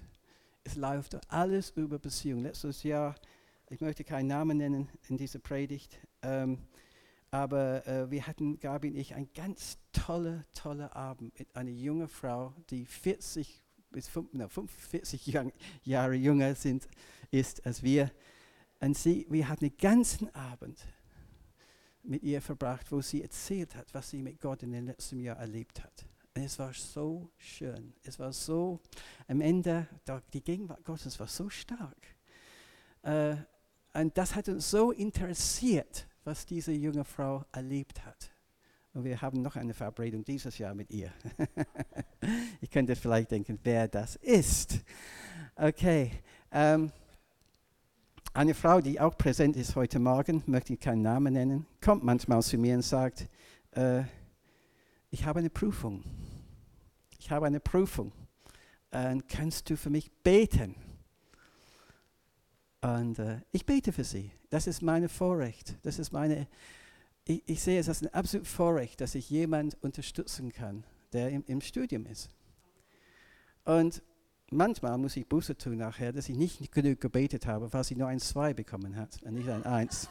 es 0.69 0.77
läuft 0.77 1.19
alles 1.33 1.71
über 1.77 1.99
Beziehung. 1.99 2.41
Letztes 2.41 2.83
Jahr, 2.83 3.15
ich 3.71 3.81
möchte 3.81 4.05
keinen 4.05 4.27
Namen 4.27 4.59
nennen 4.59 4.91
in 5.09 5.17
dieser 5.17 5.39
Predigt, 5.39 5.99
ähm, 6.21 6.59
aber 7.31 7.87
äh, 7.87 8.11
wir 8.11 8.27
hatten, 8.27 8.59
Gabi 8.59 8.91
und 8.91 8.97
ich, 8.97 9.15
einen 9.15 9.33
ganz 9.33 9.79
toller, 9.93 10.45
toller 10.53 10.95
Abend 10.95 11.39
mit 11.39 11.57
einer 11.57 11.71
jungen 11.71 12.07
Frau, 12.07 12.53
die 12.69 12.85
40 12.85 13.63
bis 13.91 14.09
5, 14.09 14.35
no, 14.35 14.49
45 14.49 15.27
Jahr, 15.27 15.51
Jahre 15.85 16.15
jünger 16.15 16.55
sind, 16.55 16.87
ist 17.31 17.65
als 17.65 17.83
wir. 17.83 18.11
Und 18.81 18.95
sie, 18.95 19.27
wir 19.31 19.49
hatten 19.49 19.65
einen 19.65 19.77
ganzen 19.79 20.35
Abend 20.35 20.79
mit 22.03 22.23
ihr 22.23 22.43
verbracht, 22.43 22.93
wo 22.93 23.01
sie 23.01 23.23
erzählt 23.23 23.75
hat, 23.75 23.93
was 23.95 24.11
sie 24.11 24.23
mit 24.23 24.39
Gott 24.39 24.63
in 24.63 24.73
den 24.73 24.85
letzten 24.85 25.19
Jahren 25.21 25.41
erlebt 25.41 25.83
hat. 25.83 26.08
Es 26.45 26.59
war 26.59 26.73
so 26.73 27.31
schön. 27.37 27.93
Es 28.05 28.19
war 28.19 28.33
so, 28.33 28.81
am 29.27 29.41
Ende, 29.41 29.87
die 30.33 30.43
Gegenwart 30.43 30.85
Gottes 30.85 31.19
war 31.19 31.27
so 31.27 31.49
stark. 31.49 31.97
Äh, 33.03 33.37
und 33.95 34.17
das 34.17 34.35
hat 34.35 34.49
uns 34.49 34.71
so 34.71 34.93
interessiert, 34.93 36.07
was 36.25 36.47
diese 36.47 36.73
junge 36.73 37.05
Frau 37.05 37.45
erlebt 37.53 38.05
hat. 38.05 38.31
Und 38.95 39.05
wir 39.05 39.21
haben 39.21 39.43
noch 39.43 39.57
eine 39.57 39.75
Verabredung 39.75 40.25
dieses 40.25 40.59
Jahr 40.59 40.75
mit 40.75 40.91
ihr. 40.91 41.13
ich 42.61 42.71
könnte 42.71 42.95
vielleicht 42.95 43.31
denken, 43.31 43.59
wer 43.63 43.89
das 43.89 44.17
ist. 44.17 44.81
Okay. 45.57 46.13
Ähm, 46.53 46.93
eine 48.33 48.55
Frau, 48.55 48.81
die 48.81 49.01
auch 49.01 49.17
präsent 49.17 49.57
ist 49.57 49.75
heute 49.75 49.99
Morgen, 49.99 50.43
möchte 50.47 50.73
ich 50.75 50.81
keinen 50.81 51.03
Namen 51.03 51.33
nennen, 51.33 51.67
kommt 51.81 52.05
manchmal 52.05 52.43
zu 52.43 52.57
mir 52.59 52.77
und 52.77 52.83
sagt, 52.83 53.29
äh, 53.73 54.03
ich 55.11 55.25
habe 55.25 55.41
eine 55.41 55.51
Prüfung. 55.51 56.05
Ich 57.19 57.31
habe 57.31 57.47
eine 57.47 57.61
Prüfung. 57.61 58.13
Und 58.91 59.29
kannst 59.29 59.69
du 59.69 59.77
für 59.77 59.91
mich 59.91 60.11
beten? 60.23 60.75
Und 62.81 63.19
äh, 63.19 63.41
ich 63.53 63.67
bete 63.67 63.93
für 63.93 64.05
sie. 64.05 64.31
Das 64.51 64.67
ist 64.67 64.83
mein 64.83 65.09
Vorrecht. 65.09 65.77
Das 65.83 65.99
ist 65.99 66.13
meine, 66.13 66.47
ich, 67.25 67.43
ich, 67.47 67.63
sehe 67.63 67.79
es 67.79 67.89
als 67.89 68.03
ein 68.03 68.15
absolutes 68.15 68.51
Vorrecht, 68.51 69.01
dass 69.01 69.15
ich 69.15 69.29
jemanden 69.29 69.77
unterstützen 69.83 70.53
kann, 70.53 70.85
der 71.13 71.31
im, 71.31 71.45
im 71.47 71.61
Studium 71.61 72.07
ist. 72.07 72.31
Und 73.65 74.03
manchmal 74.51 74.97
muss 74.97 75.17
ich 75.17 75.29
Buße 75.29 75.59
tun 75.59 75.77
nachher, 75.77 76.13
dass 76.13 76.29
ich 76.29 76.37
nicht 76.37 76.73
genug 76.73 77.01
gebetet 77.01 77.47
habe, 77.47 77.71
weil 77.73 77.85
sie 77.85 77.97
nur 77.97 78.09
ein 78.09 78.21
Zwei 78.21 78.55
bekommen 78.55 78.97
hat 78.97 79.23
und 79.23 79.35
nicht 79.35 79.49
ein 79.49 79.65
Eins. 79.65 80.09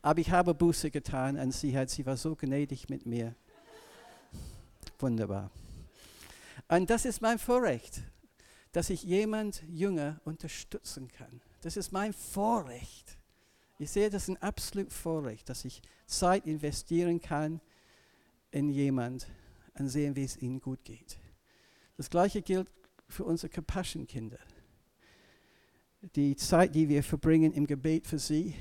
Aber 0.00 0.20
ich 0.20 0.30
habe 0.30 0.54
Buße 0.54 0.90
getan 0.90 1.36
und 1.38 1.52
sie, 1.52 1.76
hat, 1.76 1.90
sie 1.90 2.06
war 2.06 2.16
so 2.16 2.36
gnädig 2.36 2.88
mit 2.88 3.04
mir. 3.04 3.34
Wunderbar. 4.98 5.50
Und 6.68 6.90
das 6.90 7.04
ist 7.04 7.22
mein 7.22 7.38
Vorrecht, 7.38 8.02
dass 8.72 8.90
ich 8.90 9.02
jemand 9.02 9.62
Jünger 9.68 10.20
unterstützen 10.24 11.08
kann. 11.08 11.40
Das 11.62 11.76
ist 11.76 11.92
mein 11.92 12.12
Vorrecht. 12.12 13.18
Ich 13.78 13.90
sehe 13.90 14.10
das 14.10 14.28
ein 14.28 14.36
absolut 14.42 14.92
Vorrecht, 14.92 15.48
dass 15.48 15.64
ich 15.64 15.82
Zeit 16.06 16.46
investieren 16.46 17.20
kann 17.20 17.60
in 18.50 18.68
jemand 18.68 19.28
und 19.74 19.88
sehen, 19.88 20.16
wie 20.16 20.24
es 20.24 20.36
ihnen 20.36 20.60
gut 20.60 20.84
geht. 20.84 21.18
Das 21.96 22.10
gleiche 22.10 22.42
gilt 22.42 22.68
für 23.08 23.24
unsere 23.24 23.50
Compassion-Kinder. 23.50 24.38
Die 26.14 26.36
Zeit, 26.36 26.74
die 26.74 26.88
wir 26.88 27.02
verbringen 27.02 27.52
im 27.52 27.66
Gebet 27.66 28.06
für 28.06 28.18
sie, 28.18 28.54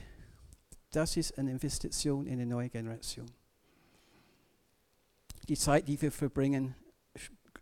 das 0.91 1.17
ist 1.17 1.38
eine 1.38 1.51
Investition 1.51 2.25
in 2.25 2.33
eine 2.33 2.45
neue 2.45 2.69
Generation. 2.69 3.29
Die 5.48 5.58
Zeit, 5.58 5.88
die 5.88 6.02
wir 6.02 6.12
verbringen, 6.12 6.76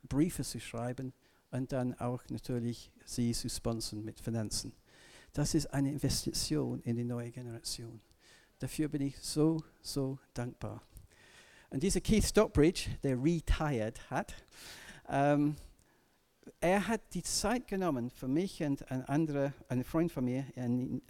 Briefe 0.07 0.43
zu 0.43 0.59
schreiben 0.59 1.13
und 1.51 1.71
dann 1.71 1.93
auch 1.99 2.23
natürlich 2.29 2.91
sie 3.05 3.31
zu 3.31 3.49
sponsern 3.49 4.03
mit 4.03 4.19
Finanzen. 4.19 4.73
Das 5.33 5.53
ist 5.53 5.67
eine 5.67 5.91
Investition 5.91 6.81
in 6.81 6.95
die 6.95 7.03
neue 7.03 7.31
Generation. 7.31 8.01
Dafür 8.59 8.87
bin 8.87 9.01
ich 9.01 9.17
so, 9.19 9.61
so 9.81 10.17
dankbar. 10.33 10.81
Und 11.69 11.83
dieser 11.83 12.01
Keith 12.01 12.23
Stockbridge, 12.23 12.89
der 13.03 13.21
retired 13.21 14.09
hat, 14.09 14.33
ähm, 15.09 15.55
er 16.61 16.87
hat 16.87 17.01
die 17.13 17.23
Zeit 17.23 17.67
genommen 17.67 18.09
für 18.09 18.27
mich 18.27 18.63
und 18.63 18.89
ein 18.91 19.03
anderer, 19.05 19.53
ein 19.67 19.83
Freund 19.83 20.11
von 20.11 20.25
mir, 20.25 20.45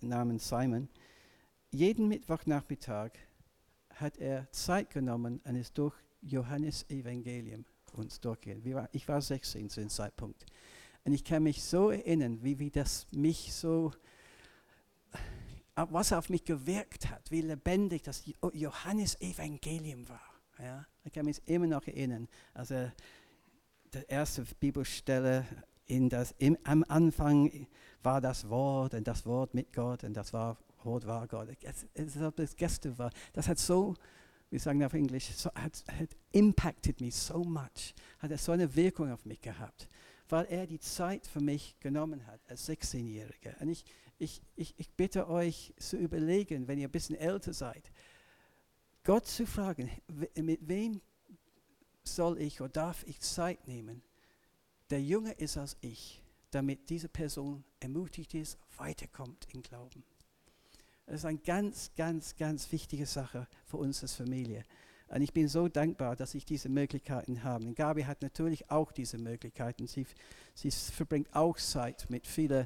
namens 0.02 0.48
Simon. 0.48 0.90
Jeden 1.72 2.08
Mittwochnachmittag 2.08 3.12
hat 3.96 4.18
er 4.18 4.50
Zeit 4.52 4.90
genommen 4.90 5.42
und 5.44 5.56
ist 5.56 5.78
durch 5.78 5.96
Johannes 6.26 6.90
Evangelium 6.90 7.66
uns 7.94 8.20
durchgehen. 8.20 8.62
Ich 8.92 9.08
war 9.08 9.22
16 9.22 9.70
zu 9.70 9.80
dem 9.80 9.90
Zeitpunkt. 9.90 10.46
Und 11.06 11.14
ich 11.14 11.24
kann 11.24 11.44
mich 11.44 11.64
so 11.64 11.92
erinnern, 11.92 12.40
wie, 12.44 12.60
wie 12.60 12.72
das 12.72 13.08
mich 13.12 13.54
so 13.54 13.92
was 15.76 16.14
auf 16.14 16.30
mich 16.30 16.46
gewirkt 16.46 17.10
hat, 17.10 17.30
wie 17.32 17.42
lebendig 17.42 18.04
das 18.04 18.24
Johannes 18.54 19.20
Evangelium 19.20 20.08
war. 20.08 20.22
Ja, 20.60 20.86
ich 21.04 21.12
kann 21.12 21.26
mich 21.26 21.42
immer 21.48 21.68
noch 21.68 21.86
erinnern. 21.86 22.30
Also 22.54 22.90
die 23.94 24.04
erste 24.08 24.46
Bibelstelle 24.60 25.46
in 25.86 26.10
das, 26.10 26.34
im, 26.38 26.58
am 26.64 26.86
Anfang 26.88 27.68
war 28.02 28.22
das 28.22 28.50
Wort 28.50 28.94
und 28.94 29.06
das 29.06 29.26
Wort 29.26 29.54
mit 29.54 29.74
Gott 29.74 30.04
und 30.04 30.14
das 30.14 30.32
war, 30.32 30.58
Wort 30.84 31.06
war 31.06 31.28
Gott. 31.28 31.50
Es, 31.62 31.86
es, 31.94 32.18
das 32.36 32.56
Gäste 32.56 32.98
war, 32.98 33.12
das 33.34 33.48
hat 33.48 33.60
so, 33.60 33.96
wir 34.50 34.60
sagen 34.60 34.84
auf 34.84 34.94
Englisch, 34.94 35.32
so, 35.36 35.50
hat, 35.54 35.84
hat 35.88 36.10
impacted 36.32 37.02
me 37.02 37.12
so 37.12 37.44
much, 37.44 37.94
hat 38.20 38.32
es 38.32 38.46
so 38.46 38.52
eine 38.52 38.74
Wirkung 38.76 39.12
auf 39.12 39.26
mich 39.26 39.42
gehabt, 39.42 39.90
weil 40.30 40.46
er 40.46 40.68
die 40.68 40.80
Zeit 40.80 41.28
für 41.28 41.42
mich 41.42 41.80
genommen 41.80 42.26
hat 42.28 42.40
als 42.48 42.70
16-Jähriger. 42.70 43.60
Und 43.62 43.70
ich, 43.70 43.86
ich, 44.18 44.42
ich, 44.56 44.74
ich 44.78 44.90
bitte 44.92 45.28
euch 45.30 45.74
zu 45.78 45.98
überlegen, 45.98 46.68
wenn 46.68 46.80
ihr 46.80 46.88
ein 46.88 46.92
bisschen 46.92 47.16
älter 47.16 47.54
seid, 47.54 47.92
Gott 49.04 49.28
zu 49.28 49.46
fragen, 49.46 49.90
mit 50.36 50.68
wem 50.68 51.02
soll 52.04 52.40
ich 52.40 52.62
oder 52.62 52.70
darf 52.70 53.04
ich 53.08 53.20
Zeit 53.20 53.68
nehmen, 53.68 54.02
der 54.90 55.02
jünger 55.02 55.38
ist 55.40 55.58
als 55.58 55.78
ich, 55.82 56.22
damit 56.52 56.90
diese 56.90 57.10
Person 57.10 57.64
ermutigt 57.80 58.34
ist, 58.34 58.58
weiterkommt 58.78 59.48
im 59.54 59.62
Glauben. 59.62 60.04
Das 61.06 61.16
ist 61.18 61.26
eine 61.26 61.38
ganz, 61.38 61.92
ganz, 61.96 62.36
ganz 62.36 62.72
wichtige 62.72 63.06
Sache 63.06 63.48
für 63.66 63.78
uns 63.78 64.02
als 64.02 64.16
Familie. 64.16 64.64
Und 65.08 65.22
ich 65.22 65.34
bin 65.34 65.48
so 65.48 65.68
dankbar, 65.68 66.16
dass 66.16 66.34
ich 66.34 66.46
diese 66.46 66.68
Möglichkeiten 66.68 67.44
habe. 67.44 67.66
Und 67.66 67.76
Gabi 67.76 68.04
hat 68.04 68.24
natürlich 68.24 68.72
auch 68.72 68.92
diese 68.92 69.20
Möglichkeiten. 69.20 69.86
Sie, 69.86 70.08
sie 70.56 70.72
verbringt 70.72 71.34
auch 71.36 71.58
Zeit 71.58 72.10
mit 72.10 72.26
vielen 72.26 72.66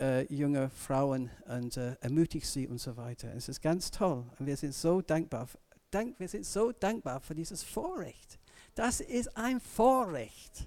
äh, 0.00 0.32
junge 0.32 0.70
Frauen 0.70 1.30
und 1.46 1.76
äh, 1.76 1.96
ermutigt 2.00 2.46
sie 2.46 2.68
und 2.68 2.78
so 2.78 2.96
weiter. 2.96 3.34
Es 3.34 3.48
ist 3.48 3.60
ganz 3.60 3.90
toll 3.90 4.24
und 4.38 4.46
wir 4.46 4.56
sind 4.56 4.74
so 4.74 5.00
dankbar. 5.00 5.48
Dank, 5.90 6.18
wir 6.18 6.28
sind 6.28 6.46
so 6.46 6.72
dankbar 6.72 7.20
für 7.20 7.34
dieses 7.34 7.62
Vorrecht. 7.62 8.38
Das 8.74 9.00
ist 9.00 9.36
ein 9.36 9.60
Vorrecht, 9.60 10.66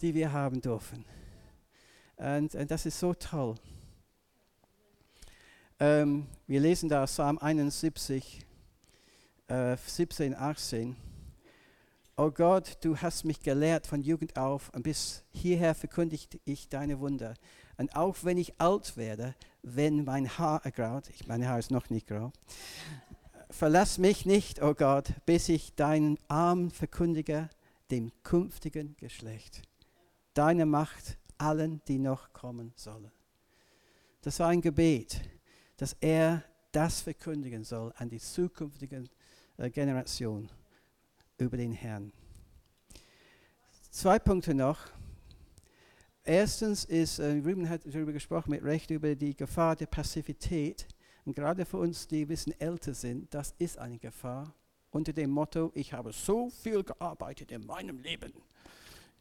die 0.00 0.14
wir 0.14 0.32
haben 0.32 0.60
dürfen. 0.60 1.04
Und, 2.16 2.54
und 2.54 2.70
das 2.70 2.86
ist 2.86 2.98
so 2.98 3.14
toll. 3.14 3.54
Ähm, 5.80 6.26
wir 6.48 6.58
lesen 6.58 6.88
da 6.88 7.04
Psalm 7.04 7.38
71, 7.38 8.44
äh, 9.46 9.76
17, 9.76 10.34
18. 10.34 10.96
Oh 12.16 12.32
Gott, 12.32 12.78
du 12.80 12.96
hast 12.96 13.24
mich 13.24 13.38
gelehrt 13.40 13.86
von 13.86 14.02
Jugend 14.02 14.36
auf 14.36 14.70
und 14.74 14.82
bis 14.82 15.22
hierher 15.30 15.76
verkündigt 15.76 16.40
ich 16.44 16.68
deine 16.68 16.98
Wunder. 16.98 17.34
Und 17.76 17.94
auch 17.94 18.16
wenn 18.22 18.38
ich 18.38 18.60
alt 18.60 18.96
werde, 18.96 19.36
wenn 19.62 20.02
mein 20.02 20.36
Haar 20.36 20.64
ergraut, 20.64 21.08
ich 21.10 21.28
meine 21.28 21.48
Haar 21.48 21.60
ist 21.60 21.70
noch 21.70 21.90
nicht 21.90 22.08
grau, 22.08 22.32
verlass 23.48 23.98
mich 23.98 24.26
nicht, 24.26 24.60
o 24.60 24.70
oh 24.70 24.74
Gott, 24.74 25.12
bis 25.26 25.48
ich 25.48 25.76
deinen 25.76 26.18
Arm 26.26 26.72
verkündige 26.72 27.50
dem 27.92 28.10
künftigen 28.24 28.96
Geschlecht. 28.96 29.62
Deine 30.34 30.66
Macht 30.66 31.18
allen, 31.38 31.82
die 31.86 32.00
noch 32.00 32.32
kommen 32.32 32.72
sollen. 32.74 33.12
Das 34.22 34.40
war 34.40 34.48
ein 34.48 34.60
Gebet, 34.60 35.20
dass 35.78 35.96
er 36.00 36.44
das 36.72 37.00
verkündigen 37.00 37.64
soll 37.64 37.92
an 37.96 38.10
die 38.10 38.18
zukünftigen 38.20 39.08
äh, 39.56 39.70
Generation 39.70 40.50
über 41.38 41.56
den 41.56 41.72
Herrn. 41.72 42.12
Zwei 43.90 44.18
Punkte 44.18 44.54
noch. 44.54 44.78
Erstens 46.24 46.84
ist, 46.84 47.20
äh, 47.20 47.40
Ruben 47.44 47.68
hat 47.68 47.86
darüber 47.86 48.12
gesprochen, 48.12 48.50
mit 48.50 48.62
Recht 48.62 48.90
über 48.90 49.14
die 49.14 49.34
Gefahr 49.34 49.76
der 49.76 49.86
Passivität. 49.86 50.86
Und 51.24 51.34
gerade 51.34 51.64
für 51.64 51.78
uns, 51.78 52.06
die 52.06 52.22
ein 52.22 52.28
bisschen 52.28 52.60
älter 52.60 52.92
sind, 52.92 53.32
das 53.32 53.54
ist 53.58 53.78
eine 53.78 53.98
Gefahr. 53.98 54.54
Unter 54.90 55.12
dem 55.12 55.30
Motto, 55.30 55.70
ich 55.74 55.92
habe 55.92 56.12
so 56.12 56.50
viel 56.50 56.82
gearbeitet 56.82 57.52
in 57.52 57.66
meinem 57.66 57.98
Leben, 57.98 58.32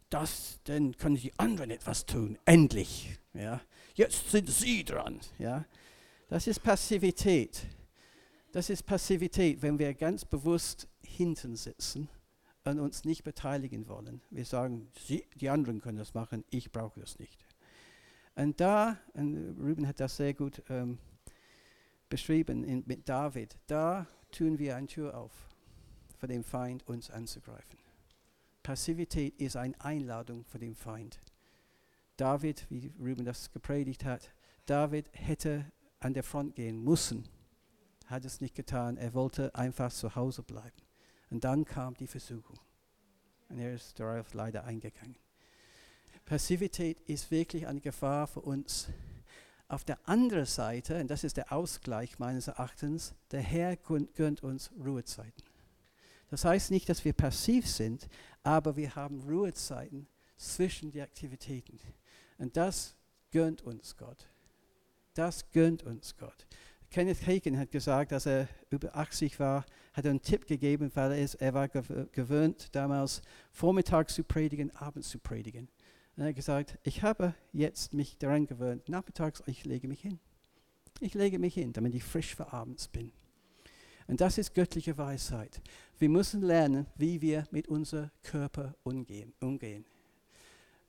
dass 0.10 0.60
dann 0.64 0.96
können 0.98 1.16
die 1.16 1.38
anderen 1.38 1.72
etwas 1.72 2.06
tun. 2.06 2.38
Endlich. 2.46 3.18
Ja. 3.34 3.62
Jetzt 3.96 4.32
sind 4.32 4.50
sie 4.50 4.84
dran. 4.84 5.20
Ja. 5.38 5.66
Das 6.30 6.46
ist 6.46 6.60
Passivität. 6.60 7.66
Das 8.52 8.70
ist 8.70 8.84
Passivität, 8.84 9.62
wenn 9.62 9.80
wir 9.80 9.94
ganz 9.94 10.26
bewusst 10.26 10.90
hinten 11.02 11.56
sitzen 11.56 12.10
und 12.66 12.80
uns 12.80 13.06
nicht 13.06 13.24
beteiligen 13.24 13.88
wollen. 13.88 14.22
Wir 14.30 14.44
sagen, 14.44 14.90
sie, 15.06 15.26
die 15.36 15.50
anderen 15.50 15.80
können 15.80 15.98
das 15.98 16.14
machen, 16.14 16.44
ich 16.50 16.70
brauche 16.72 17.00
das 17.00 17.18
nicht. 17.18 17.46
Und 18.36 18.60
da, 18.60 18.98
und 19.14 19.58
Ruben 19.58 19.88
hat 19.88 20.02
das 20.02 20.18
sehr 20.18 20.34
gut 20.34 20.62
ähm, 20.68 20.98
beschrieben 22.10 22.66
in, 22.66 22.84
mit 22.86 23.08
David, 23.08 23.58
da 23.68 24.06
tun 24.32 24.60
wir 24.60 24.76
eine 24.76 24.88
Tür 24.88 25.18
auf, 25.18 25.32
für 26.18 26.28
den 26.28 26.44
Feind 26.44 26.86
uns 26.90 27.10
anzugreifen. 27.10 27.80
Passivität 28.64 29.40
ist 29.40 29.56
eine 29.56 29.80
Einladung 29.80 30.44
für 30.44 30.60
den 30.60 30.76
Feind. 30.76 31.20
David, 32.18 32.68
wie 32.70 32.92
Ruben 33.00 33.24
das 33.24 33.50
gepredigt 33.50 34.04
hat, 34.04 34.34
David 34.66 35.10
hätte 35.14 35.72
an 36.00 36.14
der 36.14 36.24
Front 36.24 36.56
gehen 36.56 36.84
müssen, 36.84 37.28
hat 38.06 38.26
es 38.26 38.42
nicht 38.42 38.56
getan. 38.56 38.98
Er 38.98 39.14
wollte 39.14 39.54
einfach 39.56 39.92
zu 39.92 40.16
Hause 40.16 40.44
bleiben. 40.44 40.82
Und 41.30 41.44
dann 41.44 41.66
kam 41.66 41.94
die 41.96 42.08
Versuchung. 42.08 42.60
Und 43.50 43.60
er 43.60 43.74
ist 43.74 44.00
darauf 44.00 44.34
leider 44.34 44.64
eingegangen. 44.64 45.18
Passivität 46.26 47.00
ist 47.02 47.32
wirklich 47.32 47.68
eine 47.68 47.80
Gefahr 47.80 48.28
für 48.28 48.42
uns. 48.42 48.90
Auf 49.70 49.84
der 49.84 49.98
anderen 50.08 50.46
Seite, 50.46 51.00
und 51.00 51.10
das 51.10 51.24
ist 51.24 51.38
der 51.38 51.52
Ausgleich 51.52 52.20
meines 52.20 52.48
Erachtens, 52.48 53.14
der 53.32 53.42
Herr 53.42 53.76
gönnt 53.76 54.44
uns 54.44 54.72
Ruhezeiten. 54.78 55.44
Das 56.30 56.46
heißt 56.46 56.72
nicht, 56.72 56.90
dass 56.90 57.06
wir 57.06 57.14
passiv 57.14 57.68
sind, 57.68 58.08
aber 58.44 58.76
wir 58.76 58.96
haben 58.96 59.22
Ruhezeiten 59.22 60.08
zwischen 60.36 60.92
die 60.92 61.02
Aktivitäten. 61.02 61.80
Und 62.38 62.56
das 62.58 62.96
gönnt 63.32 63.62
uns 63.62 63.96
Gott. 63.98 64.28
Das 65.18 65.50
gönnt 65.50 65.82
uns 65.82 66.16
Gott. 66.16 66.46
Kenneth 66.92 67.26
Hagen 67.26 67.58
hat 67.58 67.72
gesagt, 67.72 68.14
als 68.14 68.28
er 68.28 68.48
über 68.70 68.96
80 68.96 69.40
war, 69.40 69.66
hat 69.94 70.06
er 70.06 70.12
einen 70.12 70.22
Tipp 70.22 70.46
gegeben, 70.46 70.92
weil 70.94 71.14
er, 71.14 71.20
ist, 71.20 71.34
er 71.36 71.56
war 71.56 71.68
gewöhnt, 71.68 72.76
damals 72.76 73.24
vormittags 73.52 74.14
zu 74.14 74.24
predigen, 74.24 74.70
abends 74.76 75.10
zu 75.10 75.18
predigen. 75.18 75.70
Und 76.16 76.22
er 76.22 76.30
hat 76.30 76.36
gesagt, 76.36 76.78
ich 76.84 77.02
habe 77.02 77.34
jetzt 77.52 77.96
mich 77.96 78.20
daran 78.20 78.46
gewöhnt, 78.46 78.90
nachmittags, 78.90 79.42
ich 79.48 79.66
lege 79.66 79.88
mich 79.88 80.02
hin. 80.02 80.20
Ich 81.00 81.16
lege 81.16 81.40
mich 81.40 81.56
hin, 81.56 81.74
damit 81.74 81.96
ich 81.96 82.04
frisch 82.04 82.36
für 82.36 82.54
abends 82.54 82.88
bin. 82.88 83.12
Und 84.06 84.22
das 84.22 84.38
ist 84.38 84.54
göttliche 84.54 85.00
Weisheit. 85.00 85.62
Wir 85.98 86.10
müssen 86.10 86.44
lernen, 86.44 86.86
wie 86.96 87.22
wir 87.22 87.48
mit 87.50 87.68
unserem 87.68 88.12
Körper 88.22 88.76
umgehen. 88.84 89.34
umgehen. 89.42 89.84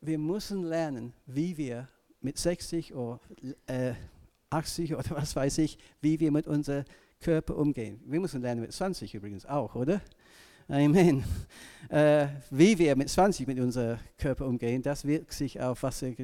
Wir 0.02 0.18
müssen 0.18 0.64
lernen, 0.64 1.14
wie 1.24 1.56
wir 1.56 1.88
mit 2.20 2.36
60 2.36 2.94
oder 2.94 3.20
äh, 3.66 3.94
80 4.50 4.94
oder 4.94 5.10
was 5.10 5.34
weiß 5.36 5.58
ich, 5.58 5.78
wie 6.00 6.20
wir 6.20 6.32
mit 6.32 6.46
unserem 6.46 6.84
Körper 7.20 7.56
umgehen. 7.56 8.00
Wir 8.06 8.20
müssen 8.20 8.42
lernen 8.42 8.60
mit 8.60 8.72
20 8.72 9.14
übrigens 9.14 9.44
auch, 9.46 9.74
oder? 9.74 10.00
Amen. 10.68 11.24
Äh, 11.88 12.26
wie 12.50 12.78
wir 12.78 12.94
mit 12.94 13.08
20 13.08 13.46
mit 13.46 13.58
unserem 13.58 13.98
Körper 14.18 14.46
umgehen, 14.46 14.82
das 14.82 15.06
wirkt 15.06 15.32
sich 15.32 15.60
auf, 15.60 15.82
was 15.82 16.02
wir 16.02 16.14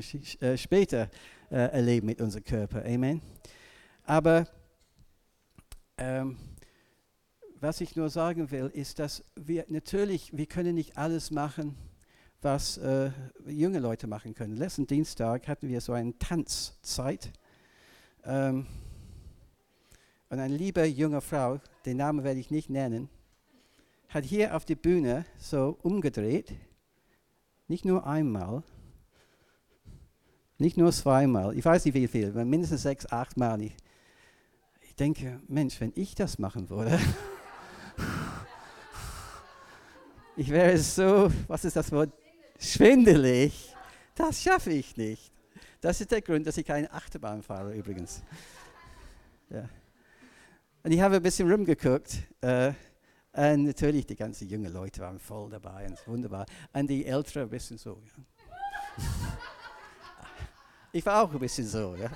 äh, 0.41 0.59
später 0.59 1.09
äh, 1.51 1.57
erleben 1.57 2.07
mit 2.07 2.21
unserem 2.21 2.45
Körper. 2.45 2.85
Amen. 2.85 3.23
Aber 4.05 4.47
ähm, 5.97 6.37
was 7.61 7.81
ich 7.81 7.97
nur 7.97 8.11
sagen 8.11 8.51
will, 8.51 8.71
ist, 8.75 8.99
dass 8.99 9.25
wir 9.35 9.65
natürlich, 9.69 10.37
wir 10.37 10.45
können 10.45 10.75
nicht 10.75 10.99
alles 10.99 11.31
machen, 11.31 11.75
was 12.43 12.77
äh, 12.77 13.11
junge 13.47 13.79
Leute 13.79 14.07
machen 14.07 14.35
können. 14.35 14.57
Letzten 14.57 14.87
Dienstag 14.87 15.49
hatten 15.49 15.69
wir 15.69 15.81
so 15.81 15.95
eine 15.95 16.19
Tanzzeit. 16.19 17.33
Ähm, 18.27 18.67
und 20.31 20.41
eine 20.41 20.57
liebe 20.57 20.85
junge 20.85 21.21
Frau, 21.21 21.61
den 21.85 21.99
Namen 21.99 22.25
werde 22.25 22.41
ich 22.41 22.51
nicht 22.51 22.71
nennen, 22.71 23.09
hat 24.09 24.25
hier 24.25 24.57
auf 24.57 24.65
die 24.65 24.75
Bühne 24.75 25.27
so 25.39 25.79
umgedreht, 25.83 26.53
nicht 27.69 27.85
nur 27.85 28.07
einmal, 28.07 28.63
nicht 30.59 30.77
nur 30.77 30.93
zweimal, 30.93 31.57
ich 31.57 31.65
weiß 31.65 31.85
nicht 31.85 31.95
wie 31.95 32.09
viel, 32.09 32.33
mindestens 32.45 32.83
sechs, 32.83 33.07
acht 33.11 33.37
Mal. 33.37 33.61
Ich, 33.61 33.77
ich 34.83 34.97
denke, 34.97 35.41
Mensch, 35.47 35.81
wenn 35.81 35.93
ich 35.95 36.15
das 36.15 36.39
machen 36.39 36.71
würde, 36.71 36.99
ich 40.37 40.49
wäre 40.49 40.79
so, 40.79 41.31
was 41.49 41.65
ist 41.65 41.77
das 41.77 41.93
Wort? 41.93 42.11
Schwindelig. 42.59 43.75
Das 44.15 44.43
schaffe 44.43 44.71
ich 44.71 44.97
nicht. 44.97 45.34
Das 45.85 46.01
ist 46.01 46.11
der 46.11 46.23
Grund, 46.23 46.47
dass 46.47 46.57
ich 46.57 46.65
keine 46.65 46.91
Achterbahn 46.91 47.43
fahre 47.43 47.75
übrigens. 47.75 48.23
Ja. 49.51 49.69
Und 50.83 50.93
ich 50.93 51.01
habe 51.03 51.17
ein 51.17 51.23
bisschen 51.23 51.51
rumgeguckt. 51.51 52.23
Äh, 52.41 52.73
und 53.35 53.65
natürlich, 53.65 54.07
die 54.07 54.17
ganzen 54.17 54.49
jungen 54.49 54.73
Leute 54.73 55.03
waren 55.03 55.19
voll 55.19 55.51
dabei 55.51 55.87
und 55.87 56.09
wunderbar. 56.09 56.47
Und 56.73 56.87
die 56.87 57.05
Älteren 57.05 57.43
ein 57.43 57.51
bisschen 57.51 57.77
so. 57.77 58.01
Ja. 58.97 59.05
Ich 60.93 61.05
war 61.05 61.23
auch 61.23 61.33
ein 61.33 61.39
bisschen 61.41 61.67
so. 61.67 61.97
Ja. 61.97 62.09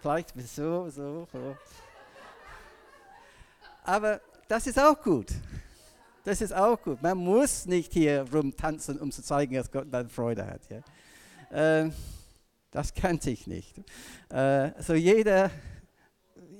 Vielleicht 0.00 0.32
so, 0.48 0.88
so, 0.88 1.26
so. 1.30 1.56
Aber 3.82 4.22
das 4.46 4.66
ist 4.68 4.78
auch 4.78 5.02
gut. 5.02 5.34
Das 6.24 6.40
ist 6.40 6.54
auch 6.54 6.80
gut. 6.80 7.02
Man 7.02 7.18
muss 7.18 7.66
nicht 7.66 7.92
hier 7.92 8.24
rumtanzen, 8.32 8.98
um 9.00 9.10
zu 9.10 9.22
zeigen, 9.22 9.54
dass 9.56 9.70
Gott 9.70 9.88
dann 9.90 10.08
Freude 10.08 10.46
hat. 10.46 10.62
Ja. 10.70 11.82
Äh, 11.84 11.90
das 12.70 12.94
kannte 12.94 13.30
ich 13.30 13.46
nicht. 13.46 13.78
Äh, 14.28 14.70
so 14.82 14.94
jeder, 14.94 15.50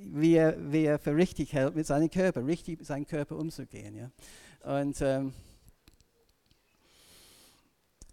wie 0.01 0.35
er, 0.35 0.73
wie 0.73 0.85
er 0.85 0.99
für 0.99 1.15
richtig 1.15 1.53
hält, 1.53 1.75
mit 1.75 1.87
seinem 1.87 2.11
Körper, 2.11 2.47
richtig 2.47 2.79
mit 2.79 2.87
seinem 2.87 3.07
Körper 3.07 3.37
umzugehen. 3.37 3.95
Ja. 3.95 4.11
Und 4.79 5.01
ähm, 5.03 5.33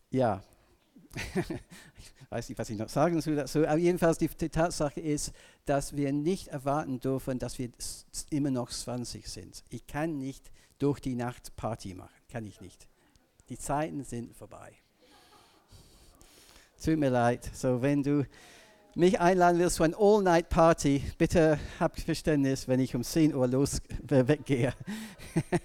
ja, 0.10 0.44
ich 1.16 1.22
weiß 2.30 2.50
nicht, 2.50 2.58
was 2.58 2.70
ich 2.70 2.78
noch 2.78 2.90
sagen 2.90 3.22
soll 3.22 3.36
dazu, 3.36 3.66
aber 3.66 3.78
jedenfalls 3.78 4.18
die, 4.18 4.28
die, 4.28 4.50
Tatsache 4.50 5.00
ist, 5.00 5.32
dass 5.66 5.96
wir 5.96 6.12
nicht 6.12 6.50
erwarten 6.50 7.00
dürfen, 7.00 7.40
dass 7.40 7.58
wir 7.58 7.70
immer 8.30 8.52
noch 8.52 8.70
20 8.70 9.28
sind. 9.28 9.64
Ich 9.70 9.88
kann 9.88 10.18
nicht 10.18 10.52
durch 10.78 11.00
die 11.00 11.16
Nacht 11.16 11.56
Party 11.56 11.94
machen, 11.94 12.16
kann 12.30 12.46
ich 12.46 12.60
nicht. 12.62 12.88
Die 13.50 13.58
Zeiten 13.58 14.04
sind 14.04 14.36
vorbei. 14.36 14.74
Tut 16.84 17.00
mir 17.00 17.10
leid. 17.10 17.50
So, 17.54 17.82
wenn 17.82 18.04
du 18.04 18.26
mich 18.96 19.20
einladen 19.20 19.60
willst 19.60 19.78
zu 19.78 19.84
einer 19.84 19.98
All-Night-Party, 19.98 21.04
bitte 21.18 21.60
hab 21.80 22.00
Verständnis, 22.00 22.68
wenn 22.68 22.80
ich 22.80 22.96
um 22.96 23.04
10 23.04 23.34
Uhr 23.34 23.48
los 23.48 23.82
weggehe. 24.08 24.74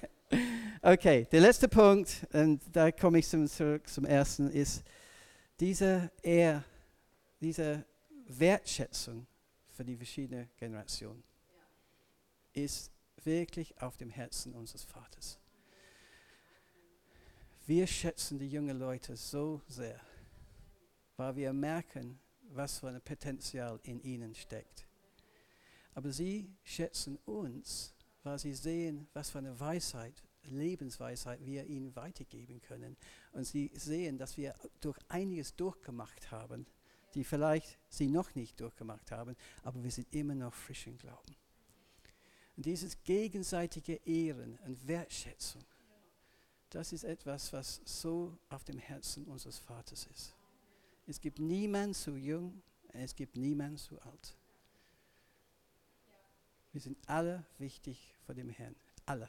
okay, 0.82 1.26
der 1.30 1.40
letzte 1.40 1.68
Punkt, 1.68 2.26
und 2.32 2.62
da 2.72 2.90
komme 2.90 3.18
ich 3.18 3.28
zum, 3.28 3.46
zurück 3.46 3.88
zum 3.88 4.04
ersten, 4.04 4.50
ist 4.50 4.82
diese 5.58 6.10
Ehr, 6.22 6.64
diese 7.40 7.84
Wertschätzung 8.26 9.26
für 9.68 9.84
die 9.84 9.96
verschiedenen 9.96 10.48
Generationen 10.56 11.22
ist 12.52 12.90
wirklich 13.24 13.80
auf 13.80 13.96
dem 13.96 14.10
Herzen 14.10 14.54
unseres 14.54 14.84
Vaters. 14.84 15.38
Wir 17.66 17.86
schätzen 17.86 18.38
die 18.38 18.48
jungen 18.48 18.78
Leute 18.78 19.16
so 19.16 19.60
sehr 19.68 20.00
weil 21.20 21.36
wir 21.36 21.52
merken, 21.52 22.18
was 22.54 22.78
für 22.78 22.88
ein 22.88 23.00
Potenzial 23.02 23.78
in 23.82 24.00
ihnen 24.00 24.34
steckt. 24.34 24.86
Aber 25.94 26.10
sie 26.12 26.50
schätzen 26.64 27.18
uns, 27.26 27.94
weil 28.22 28.38
sie 28.38 28.54
sehen, 28.54 29.06
was 29.12 29.28
für 29.28 29.36
eine 29.36 29.60
Weisheit, 29.60 30.24
Lebensweisheit 30.44 31.44
wir 31.44 31.66
ihnen 31.66 31.94
weitergeben 31.94 32.62
können. 32.62 32.96
Und 33.32 33.44
sie 33.44 33.70
sehen, 33.74 34.16
dass 34.16 34.38
wir 34.38 34.54
durch 34.80 34.98
einiges 35.08 35.54
durchgemacht 35.54 36.30
haben, 36.30 36.64
die 37.12 37.24
vielleicht 37.24 37.78
sie 37.90 38.06
noch 38.06 38.34
nicht 38.34 38.58
durchgemacht 38.58 39.12
haben, 39.12 39.36
aber 39.62 39.84
wir 39.84 39.90
sind 39.90 40.10
immer 40.14 40.34
noch 40.34 40.54
frisch 40.54 40.86
im 40.86 40.96
Glauben. 40.96 41.36
Und 42.56 42.64
dieses 42.64 43.02
gegenseitige 43.02 43.96
Ehren 44.06 44.58
und 44.60 44.88
Wertschätzung, 44.88 45.64
das 46.70 46.94
ist 46.94 47.04
etwas, 47.04 47.52
was 47.52 47.82
so 47.84 48.38
auf 48.48 48.64
dem 48.64 48.78
Herzen 48.78 49.26
unseres 49.26 49.58
Vaters 49.58 50.06
ist. 50.06 50.39
Es 51.10 51.20
gibt 51.20 51.40
niemand 51.40 51.96
zu 51.96 52.14
jung, 52.14 52.62
es 52.92 53.16
gibt 53.16 53.36
niemand 53.36 53.80
zu 53.80 54.00
alt. 54.00 54.36
Wir 56.70 56.80
sind 56.80 56.96
alle 57.08 57.44
wichtig 57.58 58.14
vor 58.24 58.36
dem 58.36 58.48
Herrn. 58.48 58.76
Alle. 59.06 59.28